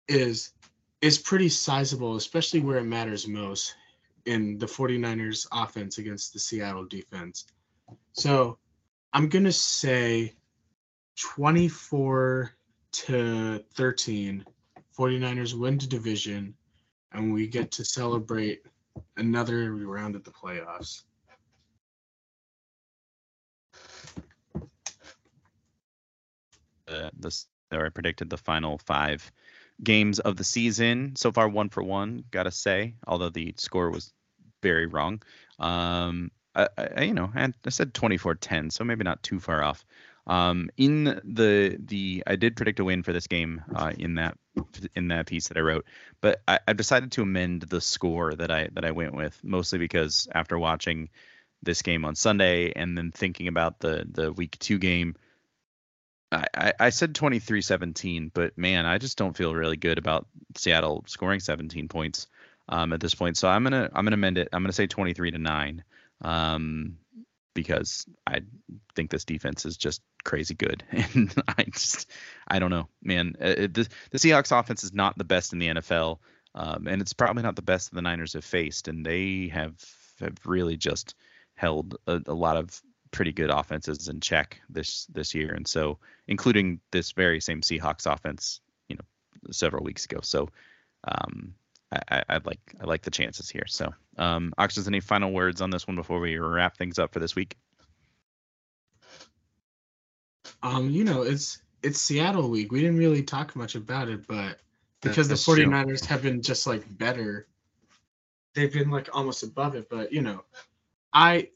is 0.08 0.54
is 1.02 1.18
pretty 1.18 1.50
sizable, 1.50 2.16
especially 2.16 2.62
where 2.62 2.78
it 2.78 2.86
matters 2.86 3.28
most 3.28 3.76
in 4.26 4.58
the 4.58 4.66
49ers 4.66 5.46
offense 5.52 5.98
against 5.98 6.34
the 6.34 6.40
Seattle 6.40 6.86
defense. 6.86 7.46
So 8.14 8.58
I'm 9.14 9.30
going 9.30 9.46
to 9.46 9.52
say 9.52 10.34
24 11.20 12.52
to 12.92 13.64
13. 13.74 14.46
49ers 14.98 15.54
win 15.54 15.78
the 15.78 15.88
division 15.88 16.54
and 17.12 17.34
we 17.34 17.48
get 17.48 17.72
to 17.72 17.86
celebrate 17.86 18.62
another 19.18 19.74
round 19.74 20.16
of 20.16 20.24
the 20.24 20.32
playoffs. 20.32 21.04
Uh, 26.88 27.10
this 27.18 27.48
or 27.72 27.88
I 27.88 27.90
predicted 27.90 28.30
the 28.30 28.38
final 28.38 28.78
five 28.78 29.32
games 29.84 30.20
of 30.20 30.38
the 30.38 30.44
season. 30.44 31.16
So 31.16 31.32
far, 31.32 31.50
one 31.50 31.70
for 31.70 31.84
one, 31.84 32.24
gotta 32.32 32.52
say. 32.52 32.96
Although 33.08 33.30
the 33.30 33.54
score 33.58 33.90
was 33.90 34.14
very 34.62 34.86
wrong. 34.86 35.22
Um, 35.60 36.32
I, 36.54 36.68
I 36.78 37.04
you 37.04 37.14
know, 37.14 37.32
I, 37.36 37.52
said 37.70 37.94
24-10, 37.94 38.72
so 38.72 38.84
maybe 38.84 39.04
not 39.04 39.24
too 39.24 39.40
far 39.40 39.64
off. 39.64 39.84
Um, 40.28 40.70
in 40.78 41.04
the 41.04 41.78
the 41.80 42.24
I 42.26 42.36
did 42.36 42.56
predict 42.56 42.80
a 42.80 42.84
win 42.84 43.04
for 43.04 43.14
this 43.14 43.28
game 43.28 43.64
uh, 43.76 43.94
in 43.98 44.16
that 44.16 44.38
in 44.96 45.10
that 45.10 45.28
piece 45.28 45.50
that 45.50 45.58
I 45.58 45.62
wrote, 45.62 45.86
but 46.22 46.42
I, 46.48 46.60
I 46.68 46.74
decided 46.74 47.12
to 47.14 47.22
amend 47.22 47.64
the 47.64 47.82
score 47.82 48.34
that 48.34 48.50
I 48.50 48.70
that 48.74 48.86
I 48.86 48.92
went 48.92 49.14
with 49.14 49.40
mostly 49.44 49.78
because 49.78 50.28
after 50.34 50.58
watching 50.58 51.10
this 51.62 51.82
game 51.82 52.06
on 52.06 52.16
Sunday 52.16 52.72
and 52.76 52.98
then 52.98 53.12
thinking 53.12 53.48
about 53.48 53.80
the 53.80 54.06
the 54.10 54.32
week 54.32 54.58
two 54.58 54.80
game, 54.80 55.16
I, 56.32 56.74
I 56.80 56.90
said 56.90 57.14
23-17, 57.14 58.32
but 58.34 58.58
man, 58.58 58.86
I 58.86 58.98
just 58.98 59.18
don't 59.18 59.38
feel 59.38 59.54
really 59.54 59.78
good 59.78 59.98
about 59.98 60.28
Seattle 60.58 61.04
scoring 61.08 61.40
17 61.40 61.88
points 61.88 62.28
um, 62.68 62.94
at 62.94 63.00
this 63.00 63.14
point. 63.14 63.38
So 63.38 63.48
I'm 63.48 63.64
gonna 63.64 63.90
I'm 63.94 64.06
gonna 64.06 64.16
amend 64.16 64.40
it. 64.40 64.50
I'm 64.52 64.64
gonna 64.64 64.74
say 64.74 64.88
23 64.88 65.32
to 65.32 65.38
nine. 65.38 65.84
Um, 66.22 66.98
because 67.54 68.06
I 68.28 68.42
think 68.96 69.10
this 69.10 69.26
defense 69.26 69.66
is 69.66 69.78
just 69.78 70.02
crazy 70.26 70.54
good, 70.54 70.84
and 70.92 71.34
I 71.48 71.64
just 71.64 72.12
I 72.48 72.60
don't 72.60 72.72
know, 72.72 72.90
man. 73.02 73.36
Uh, 73.42 73.56
it, 73.58 73.74
the 73.74 73.88
the 74.12 74.18
Seahawks 74.18 74.58
offense 74.58 74.84
is 74.84 74.94
not 74.94 75.18
the 75.18 75.24
best 75.24 75.54
in 75.54 75.60
the 75.60 75.68
NFL, 75.68 76.20
um, 76.54 76.88
and 76.88 77.02
it's 77.02 77.14
probably 77.14 77.44
not 77.44 77.56
the 77.56 77.62
best 77.62 77.94
the 77.94 78.02
Niners 78.02 78.34
have 78.34 78.44
faced, 78.44 78.90
and 78.90 79.06
they 79.06 79.48
have 79.54 79.74
have 80.20 80.38
really 80.46 80.76
just 80.76 81.16
held 81.56 81.96
a, 82.08 82.22
a 82.28 82.34
lot 82.34 82.58
of 82.58 82.82
pretty 83.12 83.32
good 83.32 83.50
offenses 83.50 84.10
in 84.10 84.20
check 84.20 84.60
this 84.70 85.06
this 85.06 85.34
year, 85.34 85.54
and 85.54 85.68
so 85.68 86.00
including 86.28 86.82
this 86.92 87.14
very 87.14 87.40
same 87.40 87.62
Seahawks 87.62 88.12
offense, 88.12 88.60
you 88.90 88.98
know, 88.98 89.52
several 89.52 89.84
weeks 89.84 90.04
ago. 90.06 90.20
So. 90.22 90.50
Um, 91.08 91.54
I, 92.10 92.24
I, 92.28 92.40
like 92.44 92.60
I 92.82 92.86
like 92.86 93.04
the 93.04 93.12
chances 93.12 93.48
here. 93.48 93.68
So, 93.68 93.94
um, 94.18 94.54
Ox, 94.58 94.86
any 94.88 95.00
final 95.00 95.32
words 95.32 95.62
on 95.62 95.70
this 95.70 95.88
one 95.88 95.96
before 95.96 96.20
we 96.20 96.36
wrap 96.36 96.76
things 96.76 96.98
up 96.98 97.14
for 97.14 97.20
this 97.20 97.36
week? 97.36 97.56
Um, 100.64 100.90
you 100.90 101.04
know, 101.04 101.24
it's 101.24 101.60
it's 101.84 102.02
Seattle 102.02 102.50
week. 102.50 102.72
We 102.72 102.82
didn't 102.82 102.98
really 102.98 103.24
talk 103.24 103.56
much 103.56 103.76
about 103.76 104.10
it, 104.10 104.28
but 104.28 104.60
because 105.02 105.28
the 105.28 105.36
49ers 105.36 106.00
true. 106.00 106.08
have 106.08 106.24
been 106.24 106.42
just 106.42 106.66
like 106.66 106.84
better, 106.98 107.48
they've 108.54 108.74
been 108.74 108.90
like 108.90 109.10
almost 109.14 109.44
above 109.44 109.76
it. 109.76 109.90
But 109.90 110.12
you 110.12 110.22
know, 110.22 110.44
I 111.14 111.50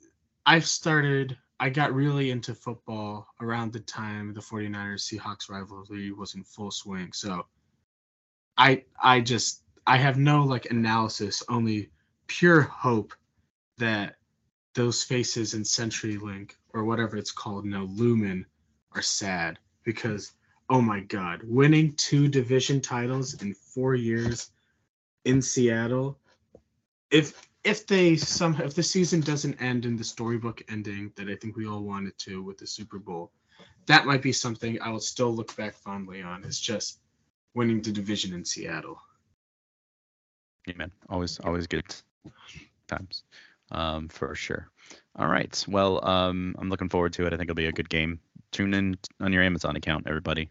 I've 0.45 0.65
started 0.65 1.37
I 1.59 1.69
got 1.69 1.93
really 1.93 2.31
into 2.31 2.53
football 2.55 3.27
around 3.41 3.73
the 3.73 3.81
time 3.81 4.33
the 4.33 4.39
49ers 4.39 5.01
Seahawks 5.01 5.49
rivalry 5.49 6.11
was 6.11 6.35
in 6.35 6.43
full 6.43 6.71
swing. 6.71 7.11
So 7.11 7.45
I 8.57 8.83
I 9.01 9.21
just 9.21 9.63
I 9.87 9.97
have 9.97 10.17
no 10.17 10.43
like 10.43 10.69
analysis, 10.69 11.43
only 11.49 11.89
pure 12.27 12.61
hope 12.61 13.13
that 13.77 14.15
those 14.75 15.03
faces 15.03 15.53
in 15.55 15.63
CenturyLink 15.63 16.51
or 16.73 16.83
whatever 16.83 17.17
it's 17.17 17.31
called 17.31 17.65
now, 17.65 17.83
Lumen, 17.83 18.45
are 18.93 19.01
sad 19.01 19.59
because 19.83 20.33
oh 20.69 20.81
my 20.81 20.99
god, 21.01 21.41
winning 21.43 21.93
two 21.95 22.27
division 22.27 22.79
titles 22.79 23.41
in 23.41 23.53
four 23.53 23.95
years 23.95 24.51
in 25.25 25.41
Seattle. 25.41 26.17
If 27.11 27.41
if 27.63 27.87
they 27.87 28.15
some 28.15 28.59
if 28.61 28.75
the 28.75 28.83
season 28.83 29.21
doesn't 29.21 29.61
end 29.61 29.85
in 29.85 29.97
the 29.97 30.03
storybook 30.03 30.61
ending 30.69 31.11
that 31.15 31.29
I 31.29 31.35
think 31.35 31.55
we 31.55 31.67
all 31.67 31.83
wanted 31.83 32.17
to 32.19 32.43
with 32.43 32.57
the 32.57 32.67
Super 32.67 32.99
Bowl, 32.99 33.31
that 33.87 34.05
might 34.05 34.21
be 34.21 34.31
something 34.31 34.79
I 34.81 34.89
will 34.89 34.99
still 34.99 35.33
look 35.33 35.55
back 35.57 35.73
fondly 35.73 36.21
on. 36.21 36.43
is 36.43 36.59
just 36.59 36.99
winning 37.55 37.81
the 37.81 37.91
division 37.91 38.33
in 38.33 38.45
Seattle. 38.45 38.99
Amen. 40.69 40.91
Always, 41.09 41.39
always 41.39 41.65
good 41.65 41.83
times, 42.87 43.23
um, 43.71 44.07
for 44.07 44.35
sure. 44.35 44.69
All 45.15 45.27
right. 45.27 45.65
Well, 45.67 46.05
um, 46.07 46.55
I'm 46.59 46.69
looking 46.69 46.89
forward 46.89 47.13
to 47.13 47.25
it. 47.25 47.33
I 47.33 47.37
think 47.37 47.49
it'll 47.49 47.55
be 47.55 47.65
a 47.65 47.71
good 47.71 47.89
game. 47.89 48.19
Tune 48.51 48.73
in 48.73 48.97
on 49.19 49.33
your 49.33 49.43
Amazon 49.43 49.75
account, 49.75 50.05
everybody. 50.07 50.49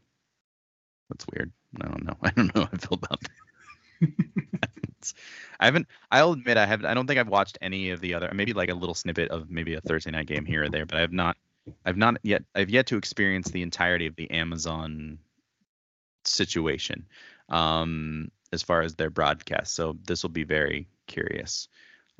That's 1.08 1.26
weird. 1.32 1.52
I 1.80 1.88
don't 1.88 2.04
know. 2.04 2.16
I 2.22 2.30
don't 2.30 2.54
know 2.54 2.62
how 2.62 2.70
I 2.72 2.76
feel 2.76 2.98
about 3.02 3.20
that. 3.20 3.30
I 5.60 5.64
haven't. 5.64 5.86
I'll 6.10 6.32
admit 6.32 6.56
I 6.56 6.66
haven't. 6.66 6.86
I 6.86 6.94
don't 6.94 7.06
think 7.06 7.18
I've 7.18 7.28
watched 7.28 7.58
any 7.60 7.90
of 7.90 8.00
the 8.00 8.14
other. 8.14 8.30
Maybe 8.32 8.52
like 8.52 8.70
a 8.70 8.74
little 8.74 8.94
snippet 8.94 9.30
of 9.30 9.50
maybe 9.50 9.74
a 9.74 9.80
Thursday 9.80 10.10
night 10.10 10.26
game 10.26 10.44
here 10.44 10.64
or 10.64 10.68
there, 10.68 10.86
but 10.86 10.98
I 10.98 11.00
have 11.00 11.12
not. 11.12 11.36
I've 11.84 11.96
not 11.96 12.18
yet. 12.22 12.44
I've 12.54 12.70
yet 12.70 12.86
to 12.88 12.96
experience 12.96 13.50
the 13.50 13.62
entirety 13.62 14.06
of 14.06 14.16
the 14.16 14.30
Amazon 14.30 15.18
situation. 16.24 17.06
Um, 17.48 18.30
as 18.52 18.62
far 18.62 18.82
as 18.82 18.94
their 18.94 19.10
broadcast. 19.10 19.74
So 19.74 19.96
this 20.06 20.22
will 20.22 20.30
be 20.30 20.44
very 20.44 20.88
curious 21.06 21.68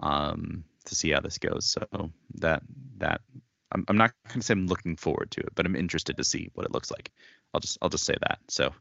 um, 0.00 0.64
to 0.84 0.94
see 0.94 1.10
how 1.10 1.20
this 1.20 1.38
goes. 1.38 1.66
So 1.66 2.10
that 2.36 2.62
that 2.98 3.20
I'm, 3.72 3.84
I'm 3.88 3.96
not 3.96 4.12
going 4.28 4.40
to 4.40 4.46
say 4.46 4.52
I'm 4.52 4.66
looking 4.66 4.96
forward 4.96 5.30
to 5.32 5.40
it, 5.40 5.54
but 5.54 5.66
I'm 5.66 5.76
interested 5.76 6.16
to 6.16 6.24
see 6.24 6.50
what 6.54 6.66
it 6.66 6.72
looks 6.72 6.90
like. 6.90 7.10
I'll 7.52 7.60
just 7.60 7.78
I'll 7.82 7.88
just 7.88 8.04
say 8.04 8.16
that. 8.20 8.38
So 8.48 8.72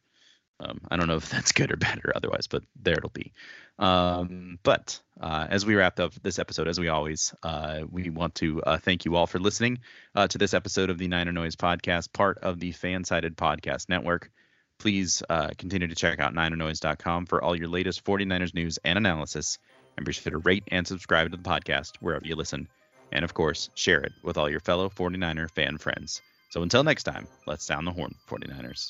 um, 0.60 0.82
I 0.90 0.98
don't 0.98 1.08
know 1.08 1.18
if 1.18 1.30
that's 1.30 1.52
good 1.52 1.72
or 1.72 1.78
bad 1.78 2.02
or 2.04 2.16
otherwise, 2.16 2.48
but 2.48 2.64
there 2.82 2.96
it'll 2.96 3.10
be. 3.10 3.34
Um, 3.80 4.60
but 4.64 5.00
uh, 5.20 5.48
as 5.50 5.66
we 5.66 5.76
wrap 5.76 6.00
up 6.00 6.14
this 6.24 6.40
episode, 6.40 6.68
as 6.68 6.80
we 6.80 6.88
always, 6.88 7.34
uh, 7.44 7.82
we 7.90 8.10
want 8.10 8.36
to 8.36 8.62
uh, 8.64 8.78
thank 8.78 9.06
you 9.06 9.16
all 9.16 9.28
for 9.28 9.40
listening 9.40 9.80
uh, 10.16 10.28
to 10.28 10.38
this 10.38 10.54
episode 10.54 10.90
of 10.90 10.98
the 10.98 11.08
Niner 11.08 11.32
Noise 11.32 11.56
podcast, 11.56 12.14
part 12.14 12.40
of 12.40 12.60
the 12.60 12.74
Fansided 12.74 13.36
Podcast 13.36 13.90
Network. 13.90 14.32
Please 14.80 15.24
uh, 15.28 15.50
continue 15.58 15.88
to 15.88 15.96
check 15.96 16.20
out 16.20 16.36
NinerNoise.com 16.36 17.26
for 17.26 17.44
all 17.44 17.56
your 17.56 17.68
latest 17.68 18.04
49ers 18.04 18.54
news 18.54 18.78
and 18.84 18.98
analysis. 18.98 19.58
And 19.96 20.06
be 20.06 20.14
sure 20.14 20.30
to 20.30 20.38
rate 20.38 20.64
and 20.68 20.86
subscribe 20.86 21.32
to 21.32 21.38
the 21.38 21.42
podcast 21.42 21.94
wherever 22.00 22.26
you 22.26 22.36
listen. 22.36 22.68
And 23.12 23.24
of 23.24 23.34
course, 23.34 23.70
share 23.76 24.02
it 24.02 24.14
with 24.24 24.38
all 24.38 24.50
your 24.50 24.60
fellow 24.60 24.90
49er 24.90 25.50
fan 25.52 25.78
friends. 25.78 26.22
So 26.50 26.62
until 26.62 26.84
next 26.84 27.04
time, 27.04 27.28
let's 27.46 27.66
sound 27.66 27.88
the 27.88 27.92
horn, 27.92 28.16
49ers. 28.30 28.90